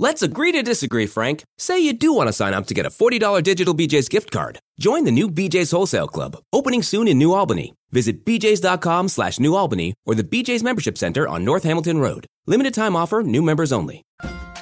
Let's 0.00 0.22
agree 0.22 0.50
to 0.52 0.62
disagree, 0.62 1.06
Frank. 1.06 1.44
Say 1.56 1.78
you 1.78 1.92
do 1.92 2.12
want 2.12 2.28
to 2.28 2.32
sign 2.32 2.52
up 2.52 2.66
to 2.66 2.74
get 2.74 2.84
a 2.84 2.90
$40 2.90 3.42
digital 3.44 3.74
BJ's 3.74 4.08
gift 4.08 4.32
card. 4.32 4.58
Join 4.80 5.04
the 5.04 5.12
new 5.12 5.30
BJ's 5.30 5.70
Wholesale 5.70 6.08
Club, 6.08 6.36
opening 6.52 6.82
soon 6.82 7.06
in 7.06 7.16
New 7.16 7.32
Albany. 7.32 7.74
Visit 7.92 8.24
bjs.com 8.24 9.08
slash 9.08 9.38
New 9.38 9.54
Albany 9.54 9.94
or 10.04 10.16
the 10.16 10.24
BJ's 10.24 10.64
Membership 10.64 10.98
Center 10.98 11.28
on 11.28 11.44
North 11.44 11.62
Hamilton 11.62 11.98
Road. 11.98 12.26
Limited 12.46 12.74
time 12.74 12.96
offer, 12.96 13.22
new 13.22 13.40
members 13.40 13.72
only. 13.72 14.02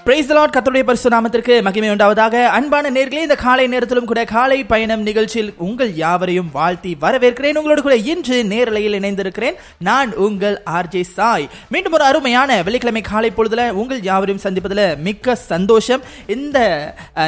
Praise 0.06 0.30
lord 0.36 0.54
கத்தருடைய 0.54 0.84
பரிசு 0.86 1.08
நாமத்திற்கு 1.12 1.54
மகிமை 1.64 1.88
உண்டாவதாக. 1.90 2.36
அன்பான 2.56 2.90
நேர்களே 2.94 3.20
இந்த 3.24 3.34
காலை 3.42 3.66
நேரத்திலும் 3.72 4.08
கூட 4.10 4.20
காலை 4.32 4.56
பயணம் 4.70 5.02
நிகழ்ச்சியில் 5.08 5.50
உங்கள் 5.66 5.92
யாவரையும் 6.00 6.48
வாழ்த்தி 6.56 6.92
வரவேற்கிறேன். 7.04 7.58
உங்களோடு 7.60 7.82
கூட 7.86 7.96
இன்று 8.12 8.36
நேரலையில் 8.52 8.96
இணைந்திருக்கிறேன் 8.98 9.58
நான் 9.88 10.10
உங்கள் 10.26 10.56
ஆர்ஜே 10.76 11.02
சாய். 11.16 11.46
மீண்டும் 11.74 11.94
ஒரு 11.98 12.04
அருமையான 12.04 12.56
வெள்ளிக்கிழமை 12.62 13.02
காலை 13.10 13.30
பொழுதுல 13.36 13.66
உங்கள் 13.82 14.00
யாவரையும் 14.08 14.42
சந்திப்பதில் 14.46 14.82
மிக்க 15.06 15.36
சந்தோஷம். 15.52 16.02
இந்த 16.36 16.58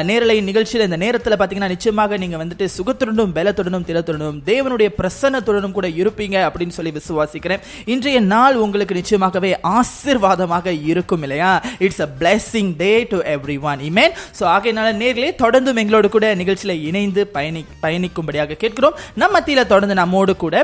நேரலை 0.09 0.37
நிகழ்ச்சியில் 0.49 0.85
இந்த 0.87 0.99
நேரத்தில் 1.05 1.37
பார்த்தீங்கன்னா 1.37 1.71
நிச்சயமாக 1.75 2.19
நீங்க 2.25 2.39
வந்துட்டு 2.43 2.67
சுகத்துடனும் 2.77 3.33
பலத்துடனும் 3.39 3.87
திறத்துடனும் 3.91 4.41
தேவனுடைய 4.51 4.91
பிரசன்னத்துடனும் 4.99 5.77
கூட 5.79 5.87
இருப்பீங்க 6.01 6.37
அப்படின்னு 6.49 6.77
சொல்லி 6.79 6.93
விசுவாசிக்கிறேன். 6.99 7.63
இன்றைய 7.95 8.19
நாள் 8.33 8.61
உங்களுக்கு 8.65 8.99
நிச்சயமாகவே 9.01 9.53
ஆசிர்வாதமாக 9.77 10.77
இருக்கும் 10.91 11.25
இல்லையா? 11.27 11.53
It's 11.79 12.05
a 12.07 12.11
blessing 12.19 12.63
day 12.81 12.91
to 13.11 13.17
every 13.35 13.57
one 13.69 13.81
amen 13.89 14.13
so 14.39 14.43
ஆகையினால 14.55 14.93
நேர்களே 15.01 15.31
தொடர்ந்தும் 15.43 15.79
எங்களோடு 15.83 16.09
கூட 16.15 16.25
நிகழ்ச்சியில் 16.41 16.83
இணைந்து 16.89 17.21
பயணி 17.35 17.61
பயணிக்கும்படியாக 17.83 18.57
கேட்கிறோம். 18.63 18.95
நம் 19.21 19.33
மத்தியில் 19.35 19.69
தொடர்ந்து 19.73 19.99
நம்மோடு 20.01 20.35
கூட 20.43 20.55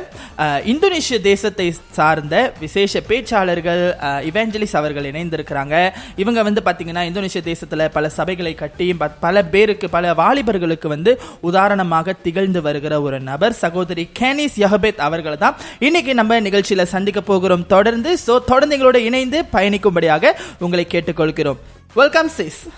இந்தோனேஷிய 0.74 1.20
தேசத்தை 1.30 1.68
சார்ந்த 1.98 2.36
விசேஷ 2.64 3.02
பேச்சாளர்கள் 3.10 3.84
இவேஞ்சலிஸ் 4.30 4.78
அவர்கள் 4.82 5.10
இணைந்திருக்கிறாங்க. 5.12 5.76
இவங்க 6.24 6.40
வந்து 6.50 6.64
பார்த்தீங்கன்னா 6.68 7.06
இந்தோனேஷிய 7.10 7.44
தேசத்தில் 7.50 7.86
பல 7.98 8.12
சபைகளை 8.20 8.54
கட்டி 8.64 8.88
பல 9.26 9.44
பேருக்கு 9.56 9.90
பல 9.98 10.14
வாலிபர்களுக்கு 10.22 10.88
வந்து 10.96 11.14
உதாரணமாக 11.50 12.16
திகழ்ந்து 12.26 12.62
வருகிற 12.68 12.94
ஒரு 13.08 13.20
நபர் 13.30 13.60
சகோதரி 13.64 14.06
கேனிஸ் 14.20 14.58
யஹபேத் 14.64 15.06
அவர்களை 15.08 15.38
தான். 15.46 15.58
இன்னைக்கு 15.88 16.14
நம்ம 16.20 16.40
நிகழ்ச்சியில் 16.48 16.92
சந்திக்க 16.96 17.20
போகிறோம் 17.32 17.68
தொடர்ந்து. 17.76 18.12
ஸோ 18.26 18.34
தொடர்ந்து 18.52 18.76
எங்களோட 18.78 19.00
இணைந்து 19.10 19.40
பயணிக்கும்படியாக 19.56 20.34
உங்களை 20.66 20.86
கேட்டுக்கொள்கிறோம். 20.94 21.62
Welcome, 21.94 22.30
sis. 22.30 22.70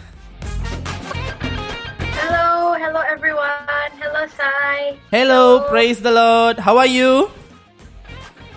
Hello, 2.17 2.73
hello 2.73 2.99
everyone. 3.05 3.91
Hello, 4.01 4.25
Sai. 4.25 4.97
Hello, 5.11 5.59
hello, 5.59 5.69
praise 5.69 6.01
the 6.01 6.09
Lord. 6.09 6.57
How 6.57 6.79
are 6.79 6.87
you? 6.87 7.29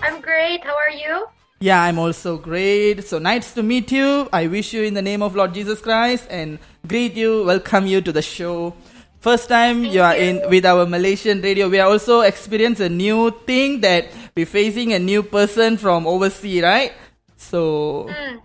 I'm 0.01 0.19
great. 0.19 0.63
How 0.63 0.73
are 0.73 0.89
you? 0.89 1.27
Yeah, 1.59 1.83
I'm 1.83 1.99
also 1.99 2.37
great. 2.39 3.03
So 3.03 3.19
nice 3.19 3.53
to 3.53 3.61
meet 3.61 3.91
you. 3.91 4.29
I 4.33 4.47
wish 4.47 4.73
you 4.73 4.81
in 4.81 4.95
the 4.95 5.01
name 5.03 5.21
of 5.21 5.35
Lord 5.35 5.53
Jesus 5.53 5.79
Christ 5.79 6.25
and 6.31 6.57
greet 6.87 7.13
you, 7.13 7.45
welcome 7.45 7.85
you 7.85 8.01
to 8.01 8.11
the 8.11 8.23
show. 8.23 8.73
First 9.19 9.49
time 9.49 9.83
Thank 9.83 9.93
you 9.93 10.01
are 10.01 10.17
you. 10.17 10.41
in 10.41 10.49
with 10.49 10.65
our 10.65 10.87
Malaysian 10.87 11.39
radio. 11.41 11.69
We 11.69 11.79
are 11.79 11.89
also 11.89 12.21
experience 12.21 12.79
a 12.79 12.89
new 12.89 13.29
thing 13.45 13.81
that 13.81 14.07
we're 14.35 14.47
facing 14.47 14.93
a 14.93 14.99
new 14.99 15.21
person 15.21 15.77
from 15.77 16.07
overseas, 16.07 16.63
right? 16.63 16.93
So 17.37 18.09
mm. 18.09 18.41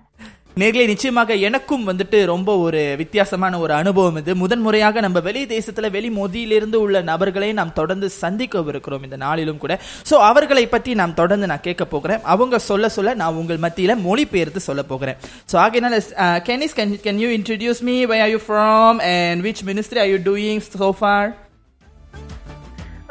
நேர்களை 0.57 0.85
நிச்சயமாக 0.91 1.35
எனக்கும் 1.49 1.85
வந்துட்டு 1.89 2.19
ரொம்ப 2.31 2.51
ஒரு 2.65 2.81
வித்தியாசமான 3.01 3.59
ஒரு 3.59 3.73
அனுபவம் 3.73 4.19
இது 4.21 4.33
முதன்முறையாக 4.41 5.01
நம்ம 5.01 5.21
வெளி 5.27 5.43
தேசத்துல 5.53 5.91
வெளி 5.95 6.11
மொழியிலிருந்து 6.17 6.79
உள்ள 6.85 7.01
நபர்களை 7.09 7.49
நாம் 7.59 7.73
தொடர்ந்து 7.73 8.09
சந்திக்கவிருக்கிறோம் 8.17 9.05
இந்த 9.05 9.19
நாளிலும் 9.25 9.61
கூட 9.63 9.75
சோ 10.11 10.19
அவர்களை 10.31 10.65
பற்றி 10.75 10.95
நாம் 11.01 11.17
தொடர்ந்து 11.21 11.49
நான் 11.53 11.65
கேட்க 11.69 11.85
போகிறேன் 11.87 12.21
அவங்க 12.35 12.61
சொல்ல 12.69 12.91
சொல்ல 12.97 13.15
நான் 13.23 13.39
உங்கள் 13.43 13.63
மத்தியில 13.65 13.97
மொழிபெயர்த்து 14.03 14.63
சொல்ல 14.69 14.85
போகிறேன் 14.93 15.19
சோ 15.53 15.57
ஆகையினால 15.63 16.01
கேனிஸ் 16.49 16.77
can 16.81 16.93
can 17.07 17.23
you 17.25 17.31
introduce 17.39 17.83
me 17.91 17.97
why 18.13 18.21
are 18.27 18.33
you 18.35 18.43
from 18.47 19.01
and 19.13 19.45
which 19.49 19.65
ministry 19.71 20.03
are 20.05 20.13
you 20.13 20.21
doing 20.29 20.63
so 20.75 20.91
far 21.01 21.31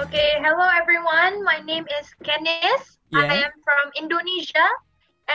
Okay, 0.04 0.30
hello 0.44 0.68
everyone. 0.78 1.34
My 1.44 1.58
name 1.64 1.86
is 1.98 2.08
Kenis. 2.28 2.84
Yeah. 3.12 3.28
I 3.28 3.40
am 3.40 3.54
from 3.64 3.88
Indonesia. 3.96 4.64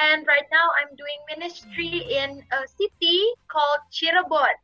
And 0.03 0.27
right 0.27 0.47
now 0.53 0.69
I'm 0.81 0.95
doing 0.97 1.21
ministry 1.29 2.05
in 2.11 2.43
a 2.53 2.69
city 2.69 3.23
called 3.49 3.81
Cirebon. 3.91 4.55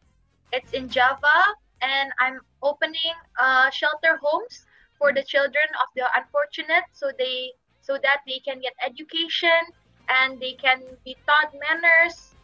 It's 0.53 0.73
in 0.73 0.89
Java. 0.89 1.39
And 1.81 2.13
I'm 2.21 2.41
opening 2.63 3.17
uh, 3.39 3.71
shelter 3.71 4.19
homes 4.23 4.67
for 4.99 5.13
the 5.13 5.25
children 5.25 5.67
of 5.83 5.89
the 5.97 6.07
unfortunate 6.15 6.85
so 6.93 7.11
they 7.19 7.51
so 7.81 7.99
that 7.99 8.23
they 8.27 8.39
can 8.39 8.61
get 8.61 8.73
education 8.79 9.61
and 10.09 10.39
they 10.39 10.53
can 10.55 10.79
be 11.05 11.17
taught 11.27 11.51
manners 11.59 12.35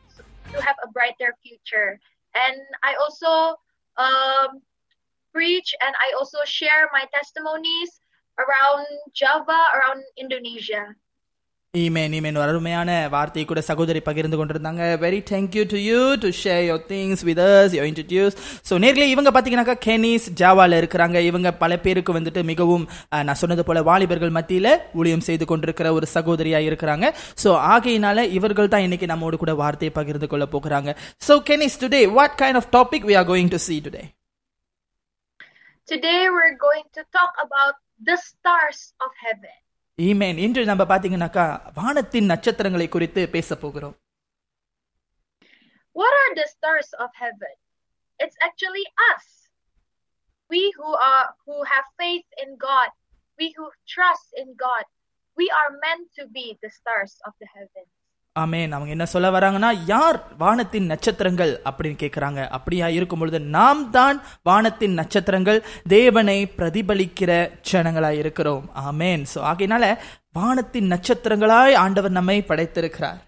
to 0.53 0.60
have 0.62 0.75
a 0.82 0.91
brighter 0.91 1.37
future. 1.43 2.00
And 2.34 2.59
I 2.82 2.94
also 2.99 3.55
um, 3.97 4.62
preach 5.32 5.75
and 5.81 5.94
I 5.94 6.16
also 6.19 6.38
share 6.44 6.88
my 6.93 7.05
testimonies 7.15 8.00
around 8.38 8.87
Java, 9.15 9.59
around 9.75 10.03
Indonesia. 10.16 10.94
Amen 11.81 12.15
amen 12.19 12.39
அருமையான 12.44 12.91
வார்த்தை 13.15 13.43
கூட 13.50 13.61
சகோதரி 13.69 14.00
பகிர்ந்து 14.09 14.37
கொண்டிருந்தாங்க. 14.41 14.83
Very 15.05 15.21
thank you 15.31 15.62
to 15.72 15.78
you 15.89 16.00
to 16.25 16.28
share 16.43 16.62
your 16.69 16.83
things 16.93 17.22
with 17.28 17.41
us 17.47 17.75
your 17.78 17.89
introduce 17.91 18.37
so 18.69 18.78
நேரில் 18.84 19.12
இவங்க 19.15 19.33
பார்த்தீங்கன்னாக்கா 19.37 19.77
கெனிஸ் 19.87 20.28
ஜாவால 20.43 20.81
இருக்கிறாங்க. 20.83 21.17
இவங்க 21.31 21.53
பல 21.62 21.78
பேருக்கு 21.87 22.17
வந்துட்டு 22.19 22.43
மிகவும் 22.53 22.84
நான் 23.28 23.41
சொன்னது 23.43 23.65
போல 23.71 23.83
வாலிபர்கள் 23.91 24.37
மத்தியில 24.38 24.77
ஊழியம் 25.00 25.27
செய்து 25.28 25.47
கொண்டிருக்கிற 25.53 25.94
ஒரு 25.99 26.09
சகோதரியா 26.17 26.61
இருக்கிறாங்க. 26.69 27.12
ஸோ 27.44 27.50
ஆகையினால 27.75 28.28
இவர்கள் 28.38 28.72
தான் 28.75 28.87
இன்னைக்கு 28.88 29.09
நம்மோடு 29.15 29.43
கூட 29.44 29.55
வார்த்தையை 29.65 29.94
பகிர்ந்து 30.00 30.31
கொள்ள 30.34 30.47
போகிறாங்க. 30.55 30.97
So 31.28 31.37
கெனிஸ் 31.50 31.81
today 31.84 32.03
what 32.19 32.38
kind 32.44 32.61
of 32.62 32.71
topic 32.78 33.09
we 33.11 33.17
are 33.22 33.28
going 33.33 33.53
to 33.56 33.61
see 33.69 33.77
today 33.88 34.05
Today 35.91 36.22
we're 36.33 36.56
going 36.65 36.87
to 36.97 37.03
talk 37.17 37.34
about 37.44 37.77
the 38.09 38.17
stars 38.25 38.81
of 39.05 39.11
heaven. 39.27 39.55
Amen 39.98 40.40
இன்று 40.46 40.62
நம்ம 40.66 40.84
பார்த்தீங்கன்னாக்கா 40.92 41.46
வானத்தின் 41.80 42.31
நட்சத்திரங்களை 42.34 42.88
குறித்து 42.90 43.24
பேச 43.36 43.56
போகிறோம் 43.56 43.98
What 45.96 46.14
are 46.22 46.34
the 46.36 46.46
stars 46.48 46.90
of 47.04 47.09
heaven? 47.14 47.52
It's 48.20 48.38
actually 48.42 48.86
us. 49.12 49.26
We 50.50 50.62
who 50.78 50.92
are 51.09 51.26
who 51.46 51.58
have 51.64 51.86
faith 51.98 52.26
in 52.44 52.58
God, 52.58 52.90
we 53.40 53.48
who 53.58 53.66
trust 53.88 54.30
in 54.42 54.50
God, 54.58 54.86
we 55.38 55.46
are 55.59 55.70
meant 55.86 56.08
to 56.20 56.24
be 56.38 56.46
the 56.64 56.72
stars 56.80 57.14
of 57.28 57.34
the 57.42 57.50
heaven. 57.58 57.86
ஆமேன். 58.43 58.72
அவங்க 58.76 58.91
என்ன 58.97 59.06
சொல்ல 59.12 59.28
வராங்கன்னா 59.37 59.71
யார் 59.93 60.19
வானத்தின் 60.43 60.88
நட்சத்திரங்கள்? 60.93 61.53
அப்படின்னு 61.69 61.99
கேட்குறாங்க 62.03 62.41
அப்படியா 62.59 62.88
இருக்கும் 62.97 63.22
பொழுது 63.22 63.41
நாம் 63.56 63.82
தான் 63.99 64.19
வானத்தின் 64.49 64.99
நட்சத்திரங்கள் 65.00 65.60
தேவனை 65.97 66.38
பிரதிபலிக்கிற 66.59 67.32
ஜனங்களாய் 67.71 68.21
இருக்கிறோம். 68.22 68.66
ஆமேன். 68.88 69.25
ஸோ 69.34 69.38
ஆகையினால 69.50 69.84
வானத்தின் 70.38 70.91
நட்சத்திரங்களாய் 70.94 71.76
ஆண்டவர் 71.84 72.19
நம்மை 72.19 72.38
படைத்திருக்கிறார். 72.50 73.21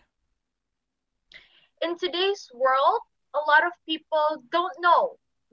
In 1.87 1.93
today's 2.05 2.43
world, 2.65 3.03
a 3.41 3.43
lot 3.51 3.63
of 3.69 3.75
people 3.91 4.27
don't 4.57 4.77
know 4.87 5.03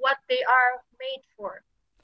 what 0.06 0.18
they 0.32 0.42
are 0.58 0.72
made 1.04 1.24
for. 1.36 1.52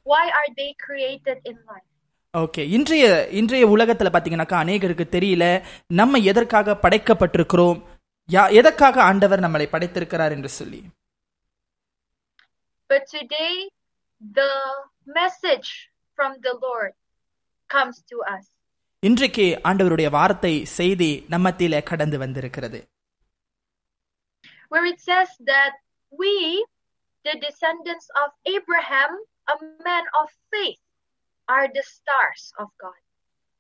Why 0.07 0.23
are 0.39 0.49
they 0.59 0.69
created 0.85 1.37
in 1.49 1.57
life? 1.73 1.92
Okay 2.37 2.59
இன்றைய 2.67 3.29
இன்றைய 3.29 3.67
உலகத்துல 3.67 4.09
பாத்தீங்கன்னாக்கா 4.13 4.57
அநேகருக்கு 4.63 5.05
தெரியல 5.15 5.63
நம்ம 5.87 6.19
எதற்காக 6.19 6.73
படைக்கப்பட்டிருக்கிறோம்? 6.73 7.79
யா 8.29 8.51
எதற்காக 8.51 9.03
ஆண்டவர் 9.03 9.39
நம்மளை 9.39 9.67
படைத்திருக்கிறார் 9.71 10.31
என்று 10.31 10.49
சொல்லி. 10.49 10.81
But 12.89 13.03
today, 13.07 13.69
the 14.21 14.51
message 15.19 15.69
from 16.19 16.31
the 16.41 16.53
Lord 16.61 16.93
comes 17.69 18.01
to 18.11 18.17
us. 18.35 18.45
இன்றைக்கு 18.99 19.59
ஆண்டவருடைய 19.63 20.09
வார்த்தை 20.09 20.65
செய்தி 20.65 21.25
நம்மத்தில 21.29 21.83
கடந்து 21.83 22.17
வந்திருக்கிறது. 22.17 22.87
Where 24.71 24.85
it 24.85 24.99
says 24.99 25.29
that 25.45 25.73
we, 26.13 26.65
the 27.25 27.35
descendants 27.45 28.07
of 28.23 28.29
Abraham, 28.55 29.11
a 29.47 29.57
man 29.87 30.05
of 30.21 30.27
faith, 30.49 30.81
are 31.48 31.66
the 31.72 31.84
stars 31.88 32.42
of 32.58 32.68
God. 32.78 32.98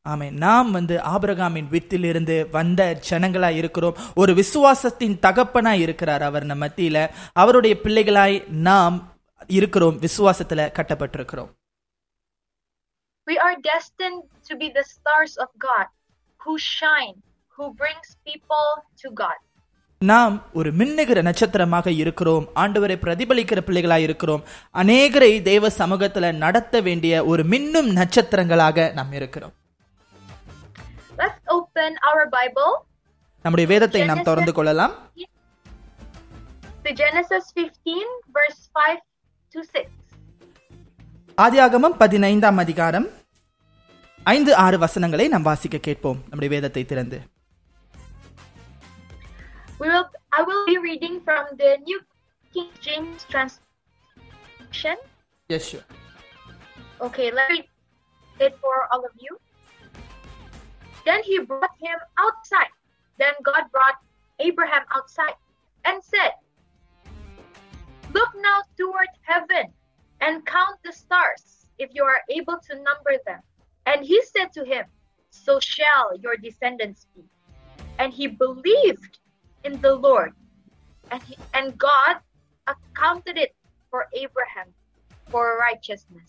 ஆமே 0.06 0.30
நாம் 0.38 0.70
வந்து 0.70 0.96
ஆபிரகாமின் 1.12 1.68
வித்திலிருந்து 1.68 2.36
வந்த 2.50 2.82
ஜனங்களா 3.08 3.50
இருக்கிறோம் 3.56 3.98
ஒரு 4.14 4.32
விசுவாசத்தின் 4.34 5.16
தகப்பனா 5.26 5.72
இருக்கிறார் 5.78 6.22
அவர் 6.22 6.44
நம்ம 6.44 6.66
மத்தியில 6.66 6.98
அவருடைய 7.34 7.74
பிள்ளைகளாய் 7.84 8.36
நாம் 8.68 8.96
இருக்கிறோம் 9.50 9.98
விசுவாசத்துல 10.06 10.70
கட்டப்பட்டிருக்கிறோம் 10.78 11.50
We 13.26 13.36
are 13.38 13.56
destined 13.64 14.20
to 14.48 14.54
be 14.56 14.68
the 14.70 14.84
stars 14.86 15.32
of 15.36 15.48
God 15.60 15.86
who 16.40 16.52
shine, 16.76 17.16
who 17.58 17.64
brings 17.74 18.08
people 18.24 18.66
to 19.02 19.08
God. 19.22 19.38
நாம் 20.11 20.35
ஒரு 20.53 20.69
மின்னுகிற 20.73 21.21
நட்சத்திரமாக 21.21 21.91
இருக்கிறோம். 21.91 22.45
ஆண்டவரை 22.55 22.95
பிரதிபலிக்கிற 23.03 23.59
பிள்ளைகளாக 23.67 24.05
இருக்கிறோம். 24.07 24.43
அநேகரை 24.73 25.41
தேவ 25.41 25.67
சமூகத்துல 25.67 26.31
நடத்த 26.43 26.81
வேண்டிய 26.81 27.25
ஒரு 27.25 27.43
மின்னும் 27.43 27.89
நட்சத்திரங்களாக 27.99 28.93
நாம் 28.93 29.11
இருக்கிறோம். 29.11 29.53
Let's 31.17 31.39
open 31.45 31.91
our 32.09 32.23
Bible. 32.37 32.71
நம்முடைய 33.41 33.71
வேதத்தை 33.73 34.03
நாம் 34.05 34.27
திறந்து 34.29 34.53
கொள்ளலாம். 34.53 34.93
To 36.83 36.91
Genesis 37.01 37.45
15, 37.57 38.09
verse 38.37 38.63
5 38.79 39.03
to 39.53 39.59
6. 39.73 39.89
ஆதியாகமம் 41.41 41.97
பதினைந்தாம் 41.97 42.57
அதிகாரம் 42.57 43.07
ஐந்து 44.23 44.55
ஆறு 44.55 44.77
வசனங்களை 44.79 45.27
நாம் 45.27 45.41
வாசிக்க 45.41 45.77
கேட்போம். 45.77 46.19
நம்முடைய 46.29 46.49
வேதத்தை 46.55 46.85
திறந்து. 46.85 47.19
We 49.83 49.89
will, 49.89 50.09
I 50.31 50.43
will 50.43 50.65
be 50.65 50.77
reading 50.77 51.19
from 51.19 51.45
the 51.57 51.77
New 51.83 51.99
King 52.53 52.69
James 52.85 53.25
translation. 53.33 54.97
Yes 55.55 55.69
Okay, 57.05 57.27
let 57.37 57.47
me 57.53 57.57
read 58.39 58.45
it 58.47 58.53
for 58.63 58.75
all 58.91 59.03
of 59.09 59.13
you. 59.25 59.33
Then 61.07 61.19
he 61.29 61.35
brought 61.49 61.75
him 61.87 61.99
outside. 62.25 62.71
Then 63.21 63.33
God 63.49 63.63
brought 63.75 63.97
Abraham 64.47 64.85
outside 64.97 65.37
and 65.87 65.97
said, 66.11 66.33
Look 68.17 68.31
now 68.49 68.59
toward 68.79 69.11
heaven 69.31 69.65
and 70.25 70.33
count 70.55 70.77
the 70.85 70.93
stars, 71.01 71.43
if 71.83 71.89
you 71.95 72.03
are 72.13 72.21
able 72.37 72.57
to 72.67 72.73
number 72.89 73.13
them. 73.27 73.41
And 73.89 73.99
he 74.11 74.17
said 74.33 74.49
to 74.57 74.63
him, 74.73 74.85
So 75.43 75.53
shall 75.73 76.07
your 76.23 76.37
descendants 76.47 77.01
be. 77.13 77.23
And 77.99 78.09
he 78.19 78.27
believed 78.45 79.13
in 79.64 79.80
the 79.80 79.94
Lord, 79.98 80.32
and, 81.04 81.22
he, 81.22 81.36
and 81.54 81.66
God 81.80 82.14
accounted 82.66 83.36
it 83.36 83.52
for 83.92 84.02
Abraham 84.16 84.68
for 85.26 85.44
righteousness. 85.60 86.26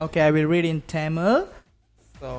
Okay 0.00 0.20
I 0.20 0.30
will 0.30 0.50
read 0.52 0.68
in 0.70 0.84
Tamil 0.92 1.36
so 2.22 2.30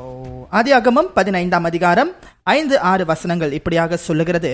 ஆதியாகமம் 0.52 1.10
பதினைந்தாம் 1.14 1.68
அதிகாரம் 1.70 2.12
ஐந்து 2.52 2.76
ஆறு 2.92 3.04
வசனங்கள் 3.06 3.56
இப்படியாக 3.58 3.98
சொல்லுகிறது 4.08 4.52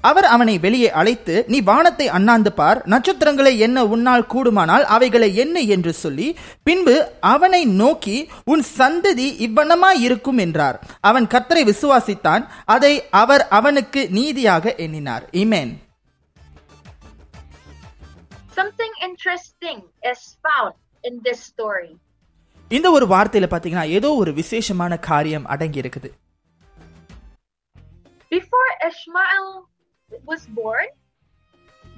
அவர் 0.00 0.24
அவனை 0.24 0.58
வெளியே 0.58 0.90
அழைத்து 0.90 1.44
நீ 1.48 1.60
வானத்தை 1.60 2.08
அண்ணாந்து 2.08 2.52
பார் 2.52 2.82
நட்சத்திரங்களை 2.86 3.58
என்ன 3.58 3.86
உன்னால் 3.86 4.26
கூடுமானால் 4.26 4.84
அவைகளை 4.84 5.36
என்ன? 5.36 5.60
என்று 5.60 5.92
சொல்லி 5.92 6.36
பின்பு 6.62 7.10
அவனை 7.20 7.64
நோக்கி 7.64 8.30
உன் 8.44 8.64
சந்ததி 8.78 9.28
இவ்வண்ணமாய் 9.46 10.00
இருக்கும் 10.00 10.38
என்றார். 10.38 10.80
அவன் 11.00 11.26
கர்த்தரை 11.26 11.64
விசுவாசித்தான். 11.64 12.46
அதை 12.64 13.08
அவர் 13.10 13.48
அவனுக்கு 13.48 14.08
நீதியாக 14.10 14.74
எண்ணினார். 14.76 15.26
இமேன் 15.32 15.74
Something 18.56 18.92
interesting 19.00 19.78
is 20.02 20.20
found 20.44 20.74
in 21.04 21.20
this 21.24 21.40
story. 21.40 21.90
இந்த 22.68 22.90
ஒரு 22.90 23.06
வார்த்தையில 23.06 23.46
பாத்தீங்கன்னா 23.50 23.88
ஏதோ 23.88 24.14
ஒரு 24.14 24.32
விசேஷமான 24.32 24.96
காரியம் 24.98 25.46
அடங்கி 25.46 25.80
இருக்குது. 25.80 26.10
Before 28.32 28.70
Ishmael 28.88 29.44
was 30.23 30.45
born, 30.53 30.87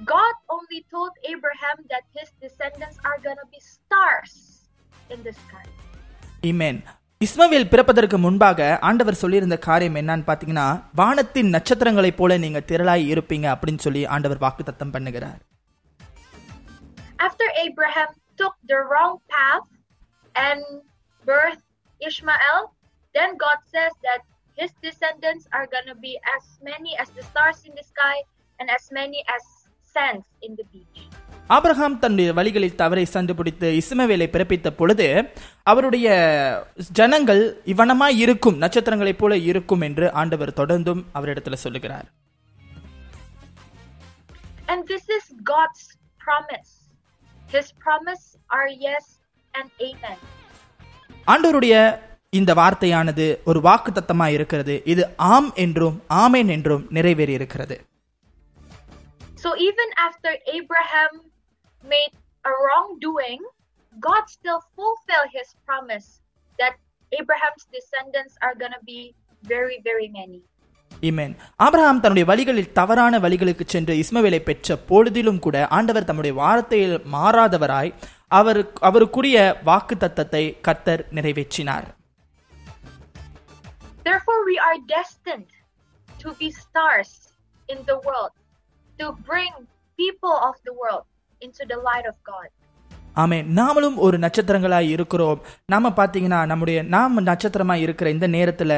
God 0.04 0.34
only 0.48 0.84
told 0.90 1.12
Abraham 1.24 1.78
that 1.88 2.04
his 2.12 2.28
descendants 2.40 2.98
are 3.04 3.18
gonna 3.20 3.46
be 3.48 3.60
stars 3.68 4.34
in 5.10 5.22
the 5.22 5.34
sky. 5.34 5.64
இமேன் 6.42 6.78
இஸ்மவேல் 7.20 7.70
பிறப்பதற்கு 7.72 8.16
முன்பாக 8.18 8.60
ஆண்டவர் 8.88 9.20
சொல்லியிருந்த 9.20 9.56
காரியம் 9.66 9.98
என்னன்னு 10.00 10.26
பாத்தீங்கன்னா 10.26 10.66
வானத்தின் 10.94 11.52
நட்சத்திரங்களைப் 11.54 12.18
போல 12.18 12.38
நீங்க 12.38 12.60
திரளாய் 12.70 13.04
இருப்பீங்க 13.12 13.46
அப்படின்னு 13.54 13.84
சொல்லி 13.86 14.04
ஆண்டவர் 14.16 14.44
வாக்குத்தத்தம் 14.46 14.94
பண்ணுகிறார் 14.96 15.40
After 17.18 17.46
Abraham 17.64 18.10
took 18.38 18.54
the 18.64 18.78
wrong 18.90 19.14
path 19.28 19.68
and 20.34 20.62
birthed 21.26 21.62
Ishmael, 22.00 22.58
then 23.14 23.30
God 23.36 23.58
says 23.74 23.92
that 24.06 24.22
his 24.58 24.72
descendants 24.82 25.44
are 25.52 25.66
gonna 25.66 25.96
be 25.98 26.12
as 26.36 26.44
many 26.62 26.92
as 26.96 27.08
the 27.10 27.22
stars 27.22 27.60
in 27.64 27.74
the 27.74 27.86
sky 27.92 28.16
and 28.58 28.68
as 28.70 28.84
many 28.92 29.20
as 29.36 29.44
sands 29.94 30.26
in 30.40 30.52
the 30.56 30.66
beach. 30.72 31.00
Abraham 31.46 31.98
தன்னுடைய 31.98 32.32
வழிகளில் 32.32 32.74
தவறை 32.74 33.04
கண்டுபிடித்து 33.06 33.68
இஸ்மவேலை 33.80 34.26
பிறப்பித்த 34.30 34.68
பொழுது 34.70 35.06
அவருடைய 35.62 36.06
ஜனங்கள் 36.92 37.42
இவனமாய் 37.64 38.16
இருக்கும் 38.16 38.58
நட்சத்திரங்களைப் 38.58 39.18
போல 39.18 39.36
இருக்கும் 39.50 39.80
என்று 39.80 40.12
ஆண்டவர் 40.12 40.58
தொடர்ந்தும் 40.60 41.02
அவரிடத்துல 41.14 41.58
சொல்லுகிறார் 41.64 42.08
And 44.68 44.88
this 44.88 45.04
is 45.08 45.24
God's 45.44 45.82
promise. 46.20 46.70
His 47.48 47.66
promise 47.86 48.24
are 48.50 48.68
yes 48.86 49.04
and 49.54 49.68
amen. 49.80 50.18
ஆண்டவருடைய 51.26 51.74
இந்த 52.37 52.51
வார்த்தையானது 52.59 53.25
ஒரு 53.49 53.59
வாக்கு 53.67 53.91
தத்தமாய் 53.91 54.35
இருக்கிறது. 54.37 54.73
இது 54.93 55.03
ஆம் 55.33 55.51
என்றும் 55.63 55.95
ஆமேன் 56.23 56.49
என்றும் 56.55 56.83
நிறைவேறி 56.97 57.33
இருக்கிறது. 57.39 57.75
So 59.43 59.49
even 59.69 59.89
after 60.07 60.31
Abraham 60.57 61.11
made 61.93 62.13
a 62.45 62.53
wrongdoing, 62.63 63.41
God 64.07 64.23
still 64.35 64.61
fulfilled 64.75 65.31
his 65.37 65.49
promise 65.67 66.07
that 66.59 66.75
Abraham's 67.11 67.65
descendants 67.75 68.35
are 68.45 68.55
gonna 68.61 68.81
be 68.93 69.01
very, 69.43 69.79
very 69.89 70.09
many. 70.19 70.39
Amen 71.07 71.33
Abraham 71.65 71.99
தன்னுடைய 72.03 72.25
வழிகளில் 72.29 72.73
தவறான 72.79 73.19
வழிகளுக்கு 73.25 73.65
சென்று 73.73 73.93
இஸ்மவேலை 74.03 74.39
பெற்ற 74.47 74.77
பொழுதிலும் 74.89 75.43
கூட 75.45 75.57
ஆண்டவர் 75.77 76.07
தம்முடைய 76.09 76.33
வார்த்தையில் 76.41 76.97
மாறாதவராய் 77.15 77.91
அவர் 78.39 78.59
அவருக்குரிய 78.89 79.37
வாக்கு 79.69 79.95
தத்தத்தை 79.95 80.43
கர்த்தர் 80.67 81.03
நிறைவேற்றினார். 81.17 81.87
Therefore, 84.04 84.44
we 84.44 84.56
are 84.58 84.78
destined 84.88 85.50
to 86.08 86.32
be 86.34 86.50
stars 86.54 87.10
in 87.68 87.78
the 87.86 87.96
world, 87.98 88.34
to 88.98 89.06
bring 89.24 89.52
people 89.98 90.36
of 90.40 90.56
the 90.64 90.74
world 90.74 91.04
into 91.42 91.64
the 91.64 91.78
light 91.80 92.06
of 92.06 92.18
God. 92.24 92.48
ஆமென் 93.16 93.48
நாமளும் 93.58 93.98
ஒரு 94.04 94.16
நட்சத்திரங்களாய் 94.18 94.88
இருக்கிறோம் 94.94 95.40
நாம 95.72 95.90
பாத்தீங்கன்னா 95.98 96.40
நம்முடைய 96.50 96.78
நாம் 96.94 97.20
நட்சத்திரமாய் 97.28 97.84
இருக்கிற 97.84 98.06
இந்த 98.10 98.26
நேரத்துல 98.28 98.72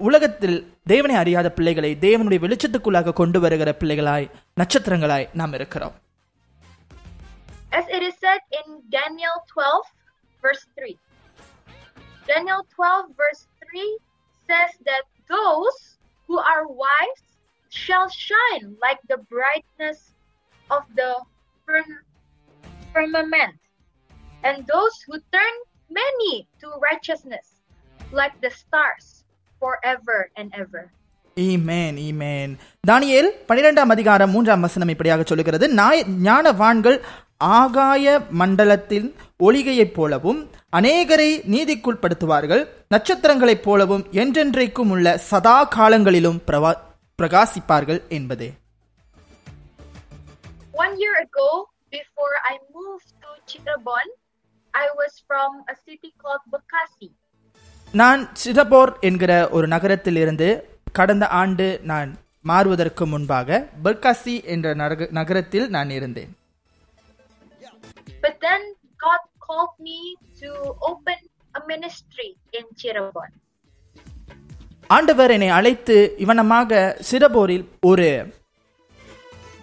உலகத்தில் 0.00 0.56
தேவனை 0.86 1.16
அறியாத 1.22 1.48
பிள்ளைகளை 1.56 1.90
தேவனுடைய 2.04 2.40
வெளிச்சத்துக்குள்ளாக 2.44 3.14
கொண்டு 3.20 3.38
வருகிற 3.44 3.72
பிள்ளைகளாய் 3.80 4.28
நட்சத்திரங்களாய் 4.62 5.28
நாம் 5.40 5.56
இருக்கிறோம் 5.60 5.96
As 7.72 7.88
it 7.96 8.02
is 8.02 8.14
said 8.22 8.40
in 8.58 8.64
Daniel 8.90 9.36
12, 9.50 9.82
verse 10.44 10.64
3. 10.78 10.94
Daniel 12.26 12.62
12, 12.76 12.88
verse 13.20 13.42
3 13.66 13.84
says 14.49 14.71
that 14.83 15.03
those 15.29 15.77
who 16.29 16.37
are 16.45 16.63
wise 16.77 17.21
shall 17.71 18.07
shine 18.19 18.65
like 18.79 19.01
the 19.05 19.19
brightness 19.29 19.99
of 20.69 20.83
the 20.95 21.11
firm- 21.67 22.03
firmament, 22.93 23.55
and 24.43 24.65
those 24.67 24.95
who 25.03 25.15
turn 25.29 25.55
many 25.91 26.33
to 26.61 26.67
righteousness 26.81 27.45
like 28.13 28.35
the 28.41 28.51
stars 28.53 29.05
forever 29.61 30.19
and 30.35 30.49
ever. 30.55 30.83
Amen 31.37 31.97
amen 32.01 32.51
Daniel 32.83 33.29
பனிரெண்டாம் 33.47 33.91
அதிகாரம் 33.91 34.31
மூன்றாம் 34.31 34.61
வசனம் 34.61 34.91
இப்படியாக 34.93 35.23
சொல்லுகிறது 35.23 35.65
நாய் 35.73 36.01
ஞானவான்கள் 36.27 36.97
ஆகாய 37.55 38.05
மண்டலத்தின் 38.39 39.07
ஒளிகையைப் 39.39 39.95
போலவும் 39.97 40.39
அநேகரை 40.73 41.29
நீதிக்குட்படுத்துவார்கள் 41.53 42.63
நட்சத்திரங்களைப் 42.95 43.61
போலவும் 43.61 44.03
என்றென்றைக்கும் 44.15 44.89
உள்ள 44.89 45.17
சதா 45.29 45.63
காலங்களிலும் 45.75 46.41
பிரவா- 46.47 46.79
பிரகாசிப்பார்கள் 47.19 48.07
என்பதே 48.09 48.51
One 50.73 50.93
year 50.99 51.13
ago, 51.17 51.47
before 51.91 52.33
I 52.43 52.55
moved 52.73 53.09
to 53.21 53.29
Cirebon, 53.49 54.07
I 54.73 54.87
was 54.95 55.13
from 55.27 55.51
a 55.67 55.75
city 55.85 56.13
called 56.23 56.43
Bekasi. 56.53 57.07
நான் 57.93 58.21
சிதபோர் 58.33 58.99
என்கிற 58.99 59.31
ஒரு 59.49 59.67
நகரத்தில் 59.67 60.15
இருந்து 60.15 60.47
கடந்த 60.91 61.27
ஆண்டு 61.33 61.79
நான் 61.83 62.11
மாறுவதற்கு 62.45 63.05
முன்பாக 63.05 63.49
பர்காசி 63.83 64.43
என்ற 64.45 64.73
நகரத்தில் 65.11 65.69
நான் 65.69 65.89
இருந்தேன் 65.89 66.33
But 68.23 68.35
then 68.41 68.61
God 68.99 69.21
called 69.47 69.75
me 69.79 69.99
to 70.41 70.51
open 70.81 71.19
a 71.54 71.62
ministry 71.66 72.28
in 72.52 72.64
Cirebon. 72.80 73.30
ஆண்டவர் 74.90 75.30
என்னை 75.30 75.48
அழைத்து 75.48 75.96
இவனமாக 76.18 76.70
சிதபோரில் 77.10 77.66
ஒரு 77.80 78.06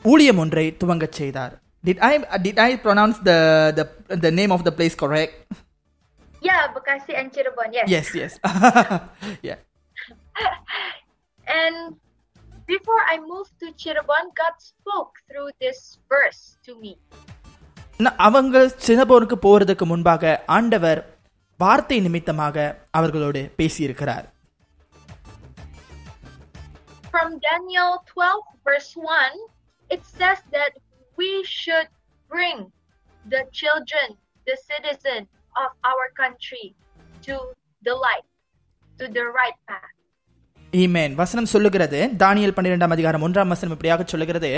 ஊழியம் 0.05 0.37
ஒன்றை 0.37 0.77
துவங்கச் 0.83 1.11
செய்தார் 1.11 1.55
Did 1.83 1.99
I 2.01 2.13
did 2.37 2.57
I 2.59 2.77
pronounce 2.77 3.17
the 3.19 3.39
the 3.77 3.85
the 4.17 4.31
name 4.31 4.51
of 4.51 4.61
the 4.63 4.71
place 4.71 4.95
correct? 4.95 5.33
Yeah, 6.41 6.67
Bekasi 6.73 7.13
and 7.15 7.31
Cirebon, 7.31 7.69
yes. 7.71 7.87
Yes, 7.87 8.07
yes. 8.15 8.33
yeah. 9.41 9.59
And 11.47 11.77
before 12.67 13.01
I 13.07 13.17
moved 13.23 13.53
to 13.59 13.67
Cirebon, 13.73 14.25
God 14.35 14.55
spoke 14.61 15.13
through 15.27 15.49
this 15.59 15.79
verse 16.09 16.41
to 16.65 16.73
me. 16.75 16.93
ந- 17.99 18.15
அவங்க 18.17 18.57
சினபோனுக்கு 18.87 19.37
போறதுக்கு 19.41 19.85
முன்பாக 19.85 20.23
ஆண்டவர் 20.47 20.99
வார்த்தை 21.62 21.98
நிமித்தமாக 22.00 22.56
அவர்களோடு 22.98 23.40
பேசியிருக்கிறார். 23.58 24.26
From 27.14 27.30
Daniel 27.48 27.90
12, 28.10 28.42
verse 28.68 28.92
1, 28.96 29.32
it 29.94 30.02
says 30.18 30.40
that 30.56 30.72
we 31.18 31.32
should 31.58 31.88
bring 32.30 32.58
the 33.24 33.42
children, 33.60 34.06
the 34.50 34.56
citizen 34.70 35.20
of 35.62 35.70
our 35.90 36.06
country, 36.22 36.66
to 37.26 37.34
the 37.88 37.94
light, 38.06 38.26
to 38.98 39.06
the 39.18 39.24
right 39.40 39.58
path. 39.70 39.90
ஈமேன் 40.82 41.14
வசனம் 41.14 41.50
சொல்லுகிறது. 41.52 41.98
தானியேல் 42.22 42.54
பன்னிரெண்டாம் 42.56 42.94
அதிகாரம் 42.96 43.24
ஒன்றாம் 43.26 43.52
வசனம் 43.54 43.74
இப்படியாக 43.76 44.04
சொல்லுகிறது. 44.12 44.50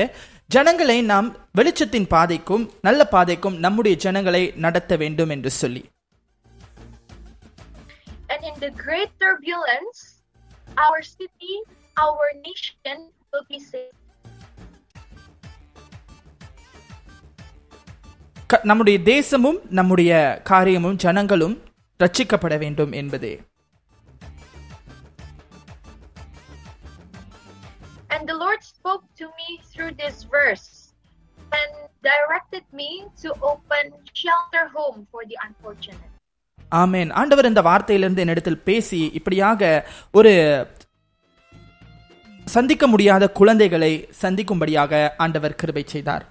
ஜனங்களை 0.46 0.98
நாம் 1.12 1.28
வெளிச்சத்தின் 1.58 2.08
பாதைக்கும் 2.14 2.66
நல்ல 2.86 3.08
பாதைக்கும் 3.14 3.58
நம்முடைய 3.64 3.96
ஜனங்களை 4.04 4.42
நடத்த 4.66 4.96
வேண்டும் 5.02 5.34
என்று 5.36 5.50
சொல்லி. 5.60 5.82
And 8.33 8.43
in 8.43 8.55
the 8.59 8.71
great 8.77 9.11
turbulence, 9.19 9.99
our 10.77 11.01
city, 11.09 11.53
our 11.97 12.25
nation 12.41 12.97
will 13.33 13.45
be 13.47 13.59
saved. 13.61 13.95
க- 18.47 18.61
நம்முடைய 18.63 18.97
தேசமும் 19.05 19.59
நம்முடைய 19.69 20.11
காரியமும் 20.43 20.97
ஜனங்களும் 20.97 21.55
ரட்சிக்கப்பட 21.99 22.55
வேண்டும் 22.57 22.93
என்பதே 22.93 23.33
And 28.09 28.27
the 28.27 28.33
Lord 28.35 28.61
spoke 28.65 29.03
to 29.15 29.25
me 29.39 29.49
through 29.71 29.91
this 29.93 30.23
verse 30.27 30.67
and 31.51 31.71
directed 32.03 32.63
me 32.73 32.89
to 33.21 33.29
open 33.43 33.85
shelter 34.13 34.67
home 34.67 35.07
for 35.11 35.21
the 35.25 35.37
unfortunate. 35.41 36.11
ஆமென் 36.72 37.10
ஆண்டவர் 37.12 37.46
இந்த 37.46 37.62
வார்த்தையிலிருந்து 37.62 38.22
என்னிடத்தில் 38.24 38.64
பேசி 38.64 39.00
இப்படியாக 39.18 39.60
ஒரு 40.14 40.32
சந்திக்க 42.46 42.86
முடியாத 42.86 43.24
குழந்தைகளை 43.32 43.92
சந்திக்கும்படியாக 44.22 44.92
ஆண்டவர் 45.18 45.58
கிருபை 45.62 45.84
செய்தார் 45.86 46.24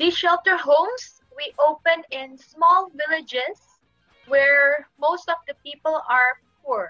These 0.00 0.16
shelter 0.16 0.56
homes 0.62 1.02
we 1.36 1.46
open 1.62 1.98
in 2.12 2.28
small 2.52 2.80
villages 2.94 3.56
where 4.28 4.62
most 4.98 5.26
of 5.28 5.38
the 5.48 5.54
people 5.66 5.96
are 6.10 6.30
poor. 6.64 6.84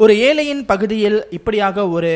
ஒரு 0.00 0.14
ஏழையின் 0.26 0.64
பகுதியில் 0.64 1.18
இப்படியாக 1.30 1.84
ஒரு 1.88 2.12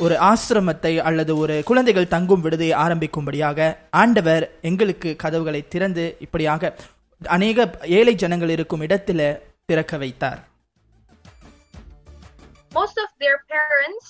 ஒரு 0.00 0.16
ஆசிரமத்தை 0.24 0.92
அல்லது 1.02 1.32
ஒரு 1.36 1.54
குழந்தைகள் 1.62 2.12
தங்கும் 2.12 2.42
விடுதியை 2.42 2.74
ஆரம்பிக்கும்படியாக 2.82 3.58
ஆண்டவர் 4.00 4.44
எங்களுக்கு 4.62 5.10
கதவுகளை 5.16 5.62
திறந்து 5.68 6.04
இப்படியாக 6.26 6.70
அநேக 7.22 7.64
ஏழை 7.98 8.14
ஜனங்கள் 8.14 8.52
இருக்கும் 8.56 8.84
இடத்துல 8.86 9.22
திறக்க 9.66 9.96
வைத்தார் 9.98 10.40
Most 12.72 12.96
of 12.98 13.10
their 13.22 13.38
parents 13.52 14.06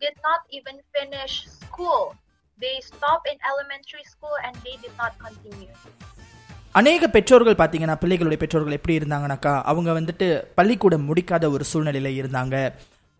did 0.00 0.16
not 0.22 0.40
even 0.50 0.76
finish 0.96 1.34
school. 1.58 2.02
They 2.60 2.74
stopped 2.82 3.26
in 3.32 3.38
elementary 3.50 4.04
school 4.04 4.36
and 4.46 4.54
they 4.64 4.76
did 4.84 4.94
not 4.96 5.12
continue. 5.24 5.72
அநேக 6.74 7.08
பெற்றோர்கள் 7.08 7.56
பார்த்தீங்கன்னா 7.56 7.96
பிள்ளைகளுடைய 7.98 8.40
பெற்றோர்கள் 8.40 8.76
எப்படி 8.76 8.98
இருந்தாங்கனாக்கா 8.98 9.54
அவங்க 9.70 9.90
வந்துட்டு 9.92 10.26
பள்ளிக்கூடம் 10.54 11.08
முடிக்காத 11.08 11.50
ஒரு 11.50 11.64
சூழ்நிலையில 11.72 12.12
இருந்தாங்க 12.18 12.54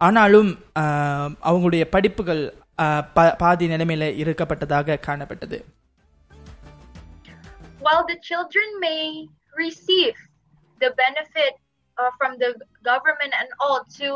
ஆனாலும் 0.03 0.51
அவங்களுடைய 1.45 1.85
படிப்புகள் 1.89 2.43
பாதி 3.43 3.67
நிலைமையில 3.67 4.09
இருக்கப்பட்டதாக 4.23 4.99
காணப்பட்டது 5.07 5.61
While 7.81 8.05
the 8.07 8.19
children 8.23 8.69
may 8.81 9.01
receive 9.57 10.17
the 10.81 10.91
benefit 10.97 11.55
uh, 11.99 12.11
from 12.19 12.33
the 12.43 12.51
government 12.83 13.33
and 13.41 13.49
all 13.61 13.81
to 13.99 14.11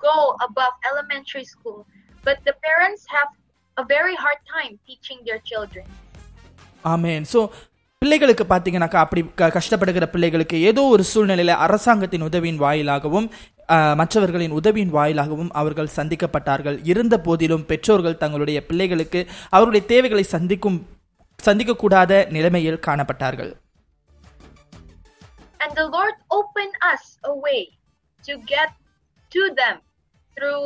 go 0.00 0.14
above 0.40 0.74
elementary 0.90 1.44
school, 1.44 1.78
but 2.24 2.38
the 2.48 2.54
parents 2.66 3.02
have 3.16 3.30
a 3.76 3.84
very 3.86 4.16
hard 4.16 4.40
time 4.54 4.72
teaching 4.88 5.18
their 5.28 5.40
children. 5.50 5.84
Amen 6.84 7.26
so 7.32 7.40
பிள்ளைகளுக்கு 8.02 8.44
பார்த்தீங்கன்னாக்கா 8.44 9.00
அப்படி 9.04 9.22
கஷ்டப்படுகிற 9.56 10.04
பிள்ளைகளுக்கு 10.06 10.58
ஏதோ 10.70 10.82
ஒரு 10.94 11.04
சூழ்நிலையில 11.12 11.56
அரசாங்கத்தின் 11.64 12.26
உதவியின் 12.28 12.62
வாயிலாகவும் 12.64 13.26
மற்றவர்களின் 13.94 14.54
உதவியின் 14.60 14.94
வாயிலாகவும் 14.96 15.50
அவர்கள் 15.52 15.94
சந்திக்கப்பட்டார்கள் 15.96 16.78
இருந்த 16.82 17.14
போதிலும் 17.20 17.66
பெற்றோர்கள் 17.66 18.16
தங்களுடைய 18.16 18.60
பிள்ளைகளுக்கு 18.66 19.20
அவருடைய 19.48 19.82
தேவைகளை 19.86 20.24
சந்திக்கும் 20.34 20.78
சந்திக்கக்கூடாத 21.38 22.12
நிலைமையில் 22.28 22.84
காணப்பட்டார்கள் 22.86 23.52
And 25.60 25.72
the 25.76 25.86
Lord 25.88 26.16
opened 26.30 26.76
us 26.92 27.02
a 27.22 27.34
way 27.36 27.60
to 28.24 28.34
get 28.46 28.70
to 29.32 29.42
them 29.54 29.76
through 30.36 30.62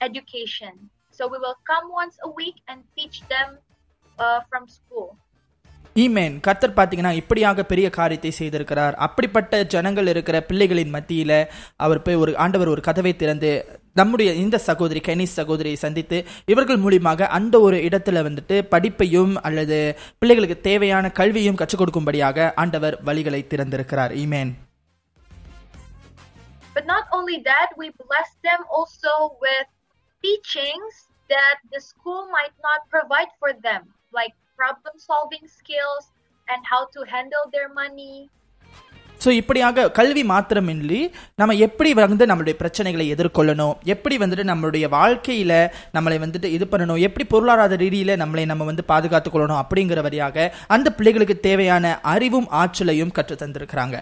education. 0.00 0.74
So 1.10 1.26
we 1.26 1.38
will 1.38 1.56
come 1.64 1.86
once 1.92 2.16
a 2.22 2.30
week 2.32 2.56
and 2.68 2.78
teach 2.96 3.16
them 3.28 3.48
uh, 4.18 4.40
from 4.50 4.68
school. 4.68 5.08
ஈமேன் 6.02 6.34
கர்த்தர் 6.46 6.74
பார்த்தீங்கன்னா 6.78 7.12
இப்படியாக 7.20 7.64
பெரிய 7.70 7.86
காரியத்தை 7.98 8.30
செய்திருக்கிறார். 8.38 8.94
அப்படிப்பட்ட 9.06 9.62
ஜனங்கள் 9.74 10.08
இருக்கிற 10.12 10.36
பிள்ளைகளின் 10.48 10.92
மத்தியில 10.96 11.32
அவர் 11.84 12.02
போய் 12.06 12.20
ஒரு 12.22 12.32
ஆண்டவர் 12.44 12.72
ஒரு 12.74 12.82
கதவை 12.88 13.12
திறந்து 13.22 13.50
நம்முடைய 14.00 14.30
இந்த 14.42 14.56
சகோதரி 14.68 15.00
கெனிஸ் 15.06 15.38
சகோதரியை 15.40 15.78
சந்தித்து 15.84 16.18
இவர்கள் 16.52 16.82
மூலியமாக 16.84 17.28
அந்த 17.38 17.60
ஒரு 17.66 17.76
இடத்துல 17.88 18.22
வந்துட்டு 18.28 18.56
படிப்பையும் 18.74 19.34
அல்லது 19.48 19.78
பிள்ளைகளுக்கு 20.18 20.58
தேவையான 20.68 21.10
கல்வியும் 21.20 21.60
கற்றுக் 21.62 21.82
கொடுக்கும்படியாக 21.82 22.48
ஆண்டவர் 22.62 22.96
வழிகளை 23.04 23.42
திறந்திருக்கிறார். 23.54 24.14
Amen 24.24 24.52
But 26.76 26.86
not 26.96 27.06
only 27.16 27.36
that, 27.50 27.68
we 27.80 27.86
bless 28.02 28.28
them 28.48 28.60
also 28.76 29.12
with 29.44 29.68
teachings 30.24 30.94
that 31.34 31.56
the 31.72 31.80
school 31.90 32.20
might 32.36 32.54
not 32.66 32.80
provide 32.94 33.32
for 33.40 33.50
them, 33.66 33.80
like 34.18 34.34
problem 34.59 34.95
solving 35.09 35.45
skills 35.59 36.05
and 36.47 36.61
how 36.65 36.81
to 36.87 37.01
handle 37.07 37.45
their 37.51 37.69
money. 37.73 38.15
So 39.21 39.29
இப்படியாக 39.31 39.89
கல்வி 39.89 40.23
மாத்திரமின்றி 40.23 40.99
நம்ம 41.35 41.53
எப்படி 41.65 41.93
வந்து 41.93 42.25
நம்மளுடைய 42.25 42.55
பிரச்சனைகளை 42.57 43.05
எதிர்கொள்ளணும் 43.15 43.75
எப்படி 43.85 44.15
வந்துட்டு 44.17 44.43
நம்மளுடைய 44.43 44.85
வாழ்க்கையில 44.89 45.53
நம்மளை 45.93 46.17
வந்துட்டு 46.19 46.49
இது 46.55 46.65
பண்ணணும் 46.65 46.99
எப்படி 46.99 47.25
பொருளாதார 47.25 47.77
ரீதியில 47.83 48.17
நம்மளை 48.17 48.45
நம்ம 48.45 48.65
வந்து 48.65 48.83
பாதுகாத்துக் 48.83 49.35
கொள்ளணும் 49.35 49.61
அப்படிங்கிற 49.63 50.01
வழியாக 50.01 50.47
அந்த 50.67 50.91
பிள்ளைகளுக்கு 50.91 51.39
தேவையான 51.39 51.99
அறிவும் 52.13 52.49
ஆற்றலையும் 52.61 53.15
கற்றுத் 53.19 53.43
தந்திருக்கிறாங்க 53.43 53.99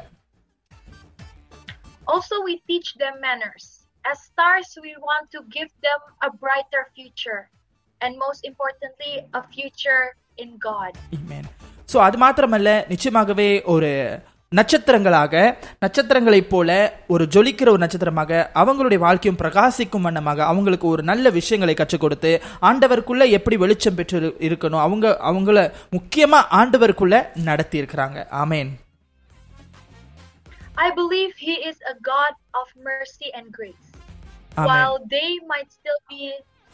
Also, 2.07 2.35
we 2.43 2.53
teach 2.69 2.89
them 2.95 3.21
manners. 3.21 3.65
As 4.05 4.17
stars, 4.21 4.69
we 4.81 4.95
want 4.99 5.31
to 5.31 5.39
give 5.49 5.69
them 5.81 5.99
a 6.21 6.29
brighter 6.35 6.83
future. 6.95 7.41
And 8.01 8.17
most 8.17 8.41
importantly, 8.43 9.13
a 9.33 9.43
future 9.49 10.03
in 10.38 10.52
God. 10.60 10.92
Amen. 11.14 11.44
So 11.88 11.98
அது 12.02 12.16
மாத்திரமல்ல 12.18 12.70
நிச்சயமாகவே 12.88 13.50
ஒரு 13.66 13.90
நட்சத்திரங்களாக 14.52 15.34
நட்சத்திரங்களைப் 15.78 16.48
போல 16.48 16.70
ஒரு 17.06 17.24
ஜொலிக்கிற 17.26 17.68
ஒரு 17.68 17.78
நட்சத்திரமாக 17.78 18.32
அவங்களுடைய 18.54 18.98
வாழ்க்கையும் 18.98 19.38
பிரகாசிக்கும் 19.38 20.00
வண்ணமாக 20.00 20.44
அவங்களுக்கு 20.44 20.86
ஒரு 20.88 21.02
நல்ல 21.02 21.30
விஷயங்களை 21.30 21.74
கற்றுக் 21.74 22.00
கொடுத்து 22.00 22.30
ஆண்டவருக்குள்ள 22.62 23.24
எப்படி 23.30 23.56
வெளிச்சம் 23.56 23.94
பெற்று 23.94 24.18
இரு- 24.20 24.34
இருக்கணும் 24.40 24.80
அவங்க 24.80 25.06
அவங்கள 25.30 25.64
முக்கியமா 25.92 26.40
ஆண்டவருக்குள்ள 26.52 27.18
நடத்தி 27.44 27.82
இருக்கிறாங்க 27.82 28.18
ஆமேன் 28.42 28.72
I 30.78 30.90
believe 30.92 31.32
He 31.40 31.54
is 31.62 31.78
a 31.86 31.96
God 32.04 32.32
of 32.54 32.66
mercy 32.84 33.28
and 33.32 33.46
grace. 33.50 33.86
Amen. 34.54 34.66
While 34.66 34.96
they 35.10 35.30
might 35.46 35.70
still 35.70 36.00
be 36.08 36.22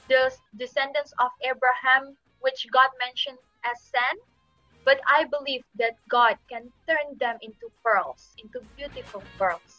the 0.09 0.23
descendants 0.57 1.13
of 1.19 1.31
Abraham, 1.45 2.03
which 2.45 2.61
God 2.73 2.91
mentioned 2.99 3.41
as 3.71 3.79
sand, 3.93 4.19
but 4.87 4.99
I 5.19 5.25
believe 5.35 5.63
that 5.83 5.95
God 6.17 6.37
can 6.51 6.65
turn 6.89 7.09
them 7.23 7.37
into 7.47 7.67
pearls, 7.85 8.23
into 8.43 8.61
beautiful 8.77 9.25
pearls. 9.41 9.73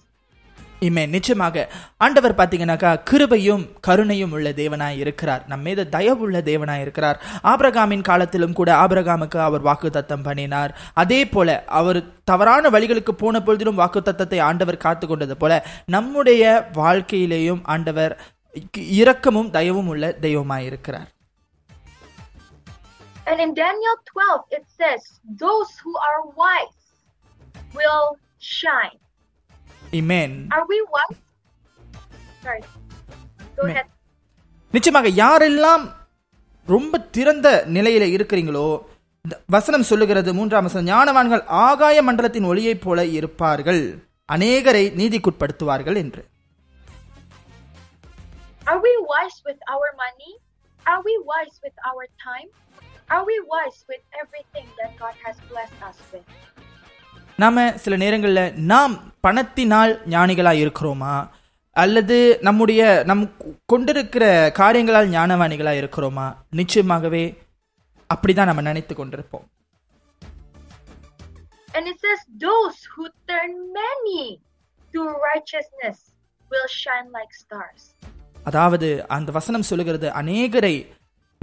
இமே 0.88 1.04
நிச்சயமாக 1.08 1.58
ஆண்டவர் 2.06 2.36
பார்த்தீங்கன்னாக்கா 2.38 2.90
கிருபையும் 3.10 3.62
கருணையும் 3.88 4.34
உள்ள 4.36 4.50
தேவனாய் 4.60 4.98
இருக்கிறார். 5.04 5.44
நம்ம 5.48 5.64
மீது 5.68 5.84
தயவுள்ள 5.96 6.38
தேவனாய் 6.50 6.84
இருக்கிறார். 6.86 7.20
ஆபிரகாமின் 7.52 8.04
காலத்திலும் 8.10 8.56
கூட 8.60 8.70
ஆபிரகாமுக்கு 8.84 9.40
அவர் 9.48 9.66
வாக்குத்தத்தம் 9.70 10.26
பண்ணினார். 10.28 10.74
அதே 11.04 11.22
போல 11.36 11.64
அவர் 11.80 12.02
தவறான 12.32 12.70
வழிகளுக்கு 12.76 13.16
போன 13.24 13.40
பொழுதிலும் 13.40 13.82
வாக்குத்தத்தத்தை 13.82 14.42
ஆண்டவர் 14.50 14.84
காத்து 14.86 15.08
கொண்டது 15.08 15.38
போல 15.38 15.62
நம்முடைய 15.96 16.44
வாழ்க்கையிலேயும் 16.82 17.64
ஆண்டவர் 17.76 18.16
இரக்கமும் 19.00 19.52
தயவும் 19.58 19.92
உள்ள 19.96 20.12
தெய்வமாய் 20.28 20.66
இருக்கிறார். 20.72 21.10
And 23.26 23.40
in 23.40 23.54
Daniel 23.56 23.96
12, 24.08 24.42
it 24.52 24.66
says, 24.70 25.02
Those 25.38 25.70
who 25.78 25.94
are 26.00 26.20
wise 26.36 26.80
will 27.74 28.06
shine. 28.54 28.98
இமேன் 30.00 30.36
Are 30.56 30.66
we 30.68 30.78
wise? 30.94 31.20
Sorry. 32.44 32.62
Go 33.58 33.64
Amen. 33.64 33.74
ahead. 33.74 33.90
நிச்சயமாக 34.74 35.10
யாரெல்லாம் 35.22 35.84
ரொம்ப 36.68 37.00
திறந்த 37.16 37.48
நிலையில 37.76 38.04
இருக்கிறீங்களோ 38.16 38.68
வசனம் 39.50 39.90
சொல்லுகிறது 39.90 40.30
மூன்றாம் 40.34 40.66
வசனம் 40.68 40.90
ஞானவான்கள் 40.92 41.44
ஆகாய 41.66 41.98
மண்டலத்தின் 42.08 42.48
ஒளியைப் 42.52 42.84
போல 42.86 43.06
இருப்பார்கள் 43.18 43.84
அநேகரை 44.30 44.86
நீதிக்குட்படுத்துவார்கள் 45.00 46.00
என்று 46.04 46.24
Are 48.66 48.80
we 48.80 48.94
wise 49.12 49.38
with 49.48 49.62
our 49.74 49.88
money? 49.98 50.32
Are 50.86 51.02
we 51.08 51.14
wise 51.32 51.56
with 51.66 51.78
our 51.90 52.04
time? 52.28 52.50
Are 53.10 53.24
we 53.26 53.38
wise 53.46 53.80
with 53.88 54.04
everything 54.16 54.68
that 54.80 54.92
God 54.98 55.16
has 55.26 55.38
blessed 55.52 55.80
us 55.90 56.00
with? 56.12 56.28
நாம 57.40 57.58
சில 57.84 57.96
நேரங்களில் 57.98 58.42
நாம் 58.72 58.94
பணத்தினால் 59.22 59.94
ஞானிகளா 60.14 60.52
இருக்கிறோமா 60.60 61.14
அல்லது 61.76 62.18
நம்முடைய 62.42 62.82
நம் 63.10 63.24
கொண்டிருக்கிற 63.66 64.26
காரியங்களால் 64.60 65.10
ஞானவாணிகளா 65.16 65.74
இருக்கிறோமா 65.80 66.28
நிச்சயமாகவே 66.60 67.24
அப்படிதான் 68.10 68.50
நம்ம 68.52 68.64
நினைத்து 68.70 68.96
கொண்டிருப்போம் 68.96 69.48
And 71.70 71.88
it 71.88 71.98
says, 72.00 72.20
Those 72.40 72.80
who 72.92 73.04
turn 73.30 73.52
many 73.78 74.24
to 74.94 75.02
righteousness 75.28 75.98
will 76.52 76.68
shine 76.82 77.08
like 77.12 77.32
stars. 77.44 77.82
அதாவது 78.46 78.88
அந்த 79.16 79.30
வசனம் 79.32 79.70
சொல்லுகிறது 79.70 80.08
அநேகரை 80.20 80.76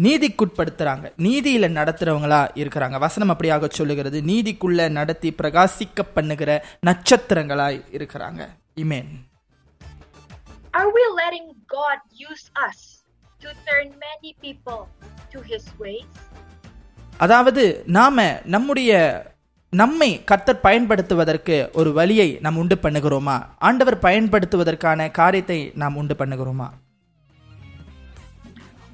நீதிக்குட்படுத்துறாங்க. 0.05 1.07
நீதியில 1.27 1.69
நடத்துறவங்களா 1.79 2.43
இருக்கிறாங்க. 2.61 2.99
வசனம் 2.99 3.33
அப்படியாக 3.35 3.71
சொல்லுகிறது 3.79 4.21
நீதிக்குள்ள 4.31 4.91
நடத்தி 4.99 5.31
பிரகாசிக்க 5.43 6.07
பண்ணுகிற 6.15 6.51
நட்சத்திரங்களாய் 6.87 7.81
இருக்கிறாங்க. 7.99 8.41
இமேன் 8.85 9.11
Are 10.79 10.91
we 10.97 11.05
letting 11.21 11.49
God 11.77 11.99
use 12.29 12.45
us 12.67 12.79
to 13.43 13.49
turn 13.69 13.89
many 14.07 14.31
people 14.45 14.83
to 15.33 15.39
His 15.51 15.65
ways? 15.83 16.11
அதாவது 17.17 17.65
நாம 17.87 18.27
நம்முடைய 18.45 18.93
நம்மை 19.71 20.25
கர்த்தர் 20.25 20.61
பயன்படுத்துவதற்கு 20.61 21.57
ஒரு 21.73 21.93
வழியை 21.93 22.29
நாம் 22.41 22.57
உண்டு 22.57 22.77
பண்ணுகிறோமா? 22.83 23.37
ஆண்டவர் 23.59 23.99
பயன்படுத்துவதற்கான 23.99 25.11
காரியத்தை 25.11 25.59
நாம் 25.83 25.97
உண்டு 25.97 26.15
பண்ணுகிறோமா? 26.15 26.69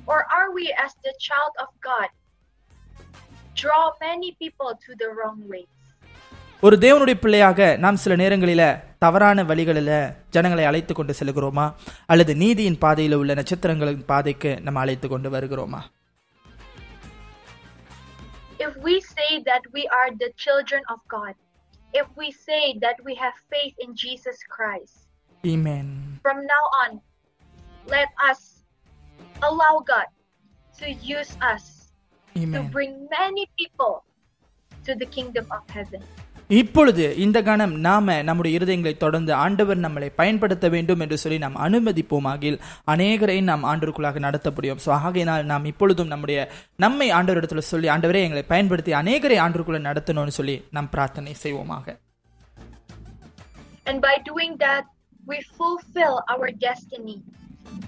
Or 0.08 0.20
are 0.38 0.50
we, 0.52 0.66
as 0.86 0.94
the 1.08 1.14
child 1.20 1.54
of 1.64 1.70
God, 1.82 2.10
draw 3.56 3.84
many 4.02 4.30
people 4.40 4.72
to 4.86 4.92
the 4.96 5.10
wrong 5.18 5.40
ways? 5.48 5.70
ஒரு 6.64 6.76
தேவனுடைய 6.78 7.18
பிள்ளையாக 7.20 7.60
நாம் 7.78 8.02
சில 8.02 8.16
நேரங்களில 8.16 8.64
தவறான 9.00 9.44
வழிகளில 9.44 9.92
ஜனங்களை 10.30 10.66
அழைத்து 10.66 10.94
கொண்டு 10.94 11.14
செல்கிறோமா 11.20 11.66
அல்லது 12.06 12.34
நீதியின் 12.36 12.78
பாதையில் 12.78 13.18
உள்ள 13.22 13.34
நட்சத்திரங்களின் 13.34 14.06
பாதைக்கு 14.06 14.52
நம்ம 14.62 14.80
அழைத்து 14.80 15.08
கொண்டு 15.08 15.30
வருகிறோமா 15.30 15.82
If 18.60 18.74
we 18.78 18.96
say 19.02 19.30
that 19.42 19.64
we 19.74 19.84
are 19.90 20.10
the 20.16 20.30
children 20.36 20.84
of 20.94 21.00
God, 21.08 21.34
if 21.94 22.08
we 22.16 22.32
say 22.48 22.78
that 22.80 22.98
we 23.04 23.16
have 23.16 23.34
faith 23.50 23.76
in 23.80 23.96
Jesus 23.96 24.38
Christ, 24.56 24.98
Amen. 25.44 25.88
from 26.22 26.40
now 26.46 26.66
on, 26.84 26.92
let 27.88 28.10
us 28.30 28.42
allow 29.42 29.76
God 29.86 30.08
to 30.76 30.88
use 31.10 31.32
us 31.44 31.64
to 32.36 32.42
Amen. 32.42 32.68
bring 32.70 32.92
many 33.12 33.46
people 33.56 33.94
to 34.72 34.96
the 34.96 35.08
kingdom 35.10 35.46
of 35.52 35.64
heaven. 35.70 36.02
இப்பொழுது 36.54 37.04
இந்த 37.16 37.38
கணம் 37.42 37.74
நாம 37.80 38.16
நம்முடைய 38.24 38.58
இருதயங்களை 38.58 38.94
தொடர்ந்து 38.98 39.32
ஆண்டவர் 39.36 39.80
நம்மளை 39.80 40.10
பயன்படுத்த 40.16 40.66
வேண்டும் 40.70 41.02
என்று 41.04 41.18
சொல்லி 41.18 41.38
நாம் 41.38 41.56
அனுமதிப்போமாகில் 41.66 42.58
அநேகரை 42.88 43.38
நாம் 43.50 43.64
ஆண்டவருக்குள்ளாக 43.70 44.20
நடத்த 44.20 44.52
முடியும் 44.52 44.82
ஸோ 44.86 44.92
ஆகையினால் 45.00 45.46
நாம் 45.46 45.70
இப்பொழுதும் 45.72 46.12
நம்முடைய 46.14 46.40
நம்மை 46.80 47.08
ஆண்டவரிடத்துல 47.20 47.64
சொல்லி 47.70 47.90
ஆண்டவரே 47.94 48.24
எங்களை 48.26 48.44
பயன்படுத்தி 48.52 48.94
அநேகரை 49.02 49.38
ஆண்டவருக்குள்ள 49.46 49.82
நடத்தணும்னு 49.88 50.38
சொல்லி 50.40 50.58
நாம் 50.78 50.92
பிரார்த்தனை 50.96 51.36
செய்வோமாக 51.44 51.96
And 53.86 54.00
by 54.02 54.16
doing 54.26 54.54
that, 54.58 54.84
we 55.24 55.38
fulfill 55.58 56.16
our 56.28 56.50
destiny 56.62 57.16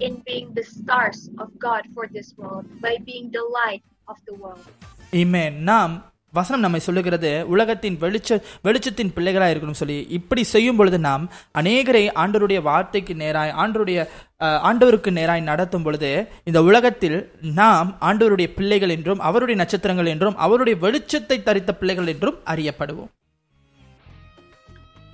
In 0.01 0.15
being 0.25 0.49
the 0.53 0.67
stars 0.73 1.21
of 1.37 1.49
God 1.61 1.83
for 1.93 2.07
this 2.09 2.29
world, 2.37 2.67
by 2.81 2.95
being 3.05 3.27
the 3.31 3.45
light 3.53 3.83
of 4.09 4.19
the 4.25 4.37
world. 4.37 4.67
Amen. 5.15 5.53
நாம் 5.65 5.95
வசனம் 6.33 6.65
நம்மை 6.65 6.81
சொல்லுகிறது 6.81 7.29
உலகத்தின் 7.49 7.97
வெளிச்ச 8.01 8.31
வெளிச்சத்தின் 8.65 9.13
பிள்ளைகளாக 9.15 9.53
இருக்கணும் 9.53 9.79
சொல்லி 9.79 9.97
இப்படி 10.17 10.43
செய்யும் 10.47 10.79
பொழுது 10.79 10.99
நாம் 11.01 11.23
அநேகரை 11.55 12.03
ஆண்டவருடைய 12.23 12.61
வார்த்தைக்கு 12.63 13.15
நேராய் 13.17 13.53
ஆண்டவருடைய 13.63 13.99
அஹ், 14.41 14.61
ஆண்டவருக்கு 14.69 15.11
நேராய் 15.13 15.49
நடத்தும் 15.49 15.83
பொழுது 15.83 16.11
இந்த 16.47 16.63
உலகத்தில் 16.63 17.17
நாம் 17.57 17.89
ஆண்டவருடைய 18.09 18.49
பிள்ளைகள் 18.55 18.95
என்றும் 18.97 19.23
அவருடைய 19.29 19.59
நட்சத்திரங்கள் 19.59 20.13
என்றும் 20.15 20.39
அவருடைய 20.45 20.77
வெளிச்சத்தை 20.85 21.39
தரித்த 21.43 21.73
பிள்ளைகள் 21.75 22.13
என்றும் 22.15 22.39
அறியப்படுவோம் 22.47 23.13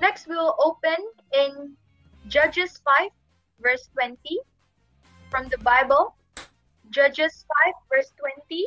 Next, 0.00 0.24
we 0.24 0.36
will 0.36 0.56
open 0.60 0.98
in 1.34 1.52
Judges 2.24 2.72
5, 2.92 3.10
verse 3.60 3.86
20 3.98 4.34
from 5.33 5.47
the 5.49 5.59
Bible. 5.63 6.03
Judges 6.91 7.33
5, 7.57 7.73
verse 7.91 8.11
20. 8.19 8.61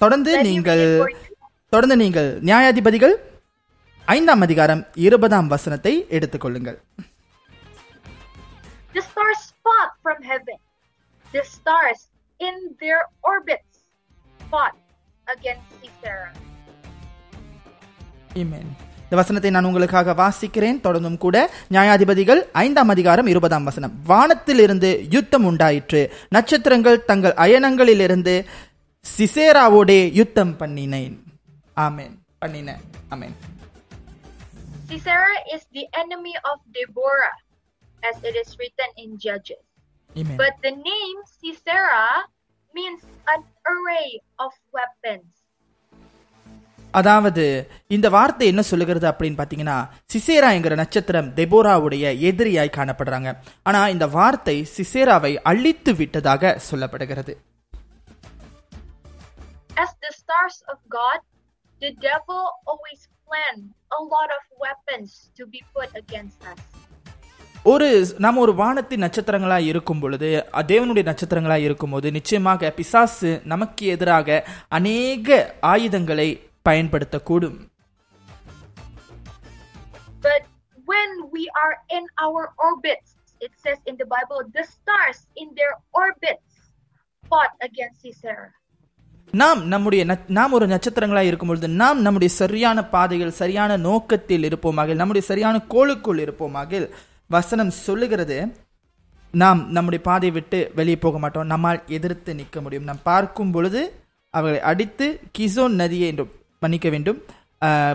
தொடர்ந்து 0.00 0.32
Let 0.32 0.42
me 0.42 0.48
நீங்கள் 0.48 0.82
read 0.82 0.92
it 0.92 1.02
for 1.02 1.10
you. 1.12 1.32
தொடர்ந்து 1.72 1.96
நீங்கள் 1.96 2.28
நியாயாதிபதிகள் 2.48 3.14
ஐந்தாம் 4.08 4.42
அதிகாரம் 4.42 4.82
இருபதாம் 5.06 5.48
வசனத்தை 5.48 5.94
எடுத்துக்கொள்ளுங்கள் 6.10 6.78
The 8.94 9.02
stars 9.02 9.52
fought 9.64 9.92
from 10.02 10.22
heaven. 10.22 10.58
The 11.26 11.42
stars 11.46 12.00
in 12.40 12.56
their 12.80 13.00
orbits 13.24 13.78
fought 14.50 14.76
against 15.26 15.68
Sisera. 15.80 16.28
Amen. 18.36 18.66
இந்த 19.09 19.23
வசனத்தை 19.23 19.51
நான் 19.51 19.63
உங்களுக்காக 19.63 20.13
வாசிக்கிறேன். 20.13 20.79
தொடர்ந்தும் 20.83 21.17
கூட 21.17 21.51
நியாயாதிபதிகள் 21.71 22.47
ஐந்தாம் 22.51 22.87
அதிகாரம் 22.87 23.25
இருபதாம் 23.25 23.63
வசனம். 23.63 24.01
வானத்திலிருந்து 24.03 25.05
யுத்தம் 25.09 25.45
உண்டாயிற்று. 25.45 26.13
நட்சத்திரங்கள் 26.29 27.05
தங்கள் 27.05 27.33
அயனங்களிலிருந்து 27.33 28.45
சிசேராவோடே 29.17 30.11
யுத்தம் 30.11 30.59
பண்ணினேன். 30.59 31.17
ஆமென். 31.73 32.21
பண்ணின. 32.39 32.79
ஆமென். 33.09 33.35
Sisera 34.89 35.33
is 35.45 35.61
the 35.75 35.81
enemy 35.81 36.33
of 36.43 36.57
Deborah, 36.73 37.35
as 38.01 38.23
it 38.23 38.33
is 38.33 38.61
written 38.61 38.97
in 38.97 39.17
Judges. 39.23 39.67
Amen. 40.15 40.37
But 40.37 40.63
the 40.63 40.69
name 40.69 41.23
Sisera 41.41 42.05
means 42.73 43.03
an 43.25 43.43
array 43.63 44.21
of 44.37 44.53
weapons. 44.73 45.38
அதாவது 46.91 47.43
இந்த 47.87 48.07
வார்த்தை 48.09 48.47
என்ன 48.47 48.61
சொல்லுகிறது 48.61 49.07
அப்படின்னு 49.09 49.39
பாத்தீங்கன்னா 49.39 49.77
சிசேரா 50.13 50.49
என்கிற 50.51 50.75
நட்சத்திரம் 50.75 51.29
தெபோராவுடைய 51.35 52.05
எதிரியாய் 52.29 52.77
காணப்படுறாங்க 52.77 53.31
ஆனா 53.63 53.87
இந்த 53.89 54.07
வார்த்தை 54.09 54.57
சிசேராவை 54.75 55.33
அழித்து 55.43 55.93
விட்டதாக 55.95 56.55
சொல்லப்படுகிறது 56.71 57.35
As 59.75 59.91
the 60.01 60.11
stars 60.13 60.57
of 60.67 60.77
God, 60.89 61.19
the 61.81 61.91
devil 62.01 62.39
always 62.65 63.01
planned 63.27 63.65
a 63.91 64.01
lot 64.05 64.29
of 64.29 64.43
weapons 64.59 65.09
to 65.37 65.43
be 65.45 65.61
put 65.73 65.89
against 65.95 66.41
us. 66.43 66.59
ஒரு 67.65 67.87
நாம் 68.17 68.37
ஒரு 68.37 68.53
வானத்தின் 68.55 69.03
நட்சத்திரங்களா 69.03 69.57
இருக்கும் 69.65 69.99
பொழுது 69.99 70.27
தேவனுடைய 70.67 71.03
நட்சத்திரங்களா 71.03 71.57
இருக்கும்போது 71.59 72.07
நிச்சயமாக 72.11 72.71
பிசாசு 72.71 73.31
நமக்கு 73.45 73.85
எதிராக 73.85 74.37
அநேக 74.69 75.39
ஆயுதங்களை 75.61 76.29
பயன்படுத்தக்கூடும். 76.67 77.57
But 80.27 80.43
when 80.91 81.11
we 81.35 81.43
are 81.63 81.75
in 81.97 82.05
our 82.25 82.43
orbits, 82.67 83.09
it 83.39 83.51
says 83.63 83.79
in 83.89 83.95
the 84.01 84.07
Bible, 84.15 84.39
the 84.57 84.65
stars 84.75 85.19
in 85.35 85.47
their 85.59 85.73
orbits 85.91 86.49
fought 87.29 87.53
against 87.67 87.99
Sisera. 88.03 88.47
நாம் 89.31 89.67
நம்முடைய 89.67 90.17
நாம் 90.27 90.51
ஒரு 90.51 90.67
நட்சத்திரங்களா 90.67 91.21
இருக்கும் 91.29 91.47
பொழுது 91.47 91.67
நாம் 91.67 91.99
நம்முடைய 92.01 92.33
சரியான 92.33 92.85
பாதைகள் 92.85 93.31
சரியான 93.31 93.77
நோக்கத்தில் 93.77 94.43
இருப்போமாக 94.43 94.95
நம்முடைய 94.95 95.27
சரியான 95.27 95.61
கோளுக்குள் 95.73 96.23
இருப்போமாக 96.25 96.89
வசனம் 97.27 97.69
சொல்லுகிறது 97.69 98.37
நாம் 99.31 99.71
நம்முடைய 99.71 100.03
பாதையை 100.03 100.39
விட்டு 100.39 100.71
வெளியே 100.75 100.97
போக 100.97 101.19
மாட்டோம். 101.19 101.45
நம்மால் 101.45 101.83
எதிர்த்து 101.87 102.35
நிற்க 102.35 102.61
முடியும். 102.61 102.83
நாம் 102.83 103.01
பார்க்கும் 103.03 103.51
பொழுது 103.51 103.81
அவர்களை 104.29 104.61
அடித்து 104.71 105.19
கிசோன் 105.37 105.75
நதியை 105.81 106.07
என்று 106.07 106.25
மன்னிக்க 106.63 106.87
வேண்டும் 106.93 107.19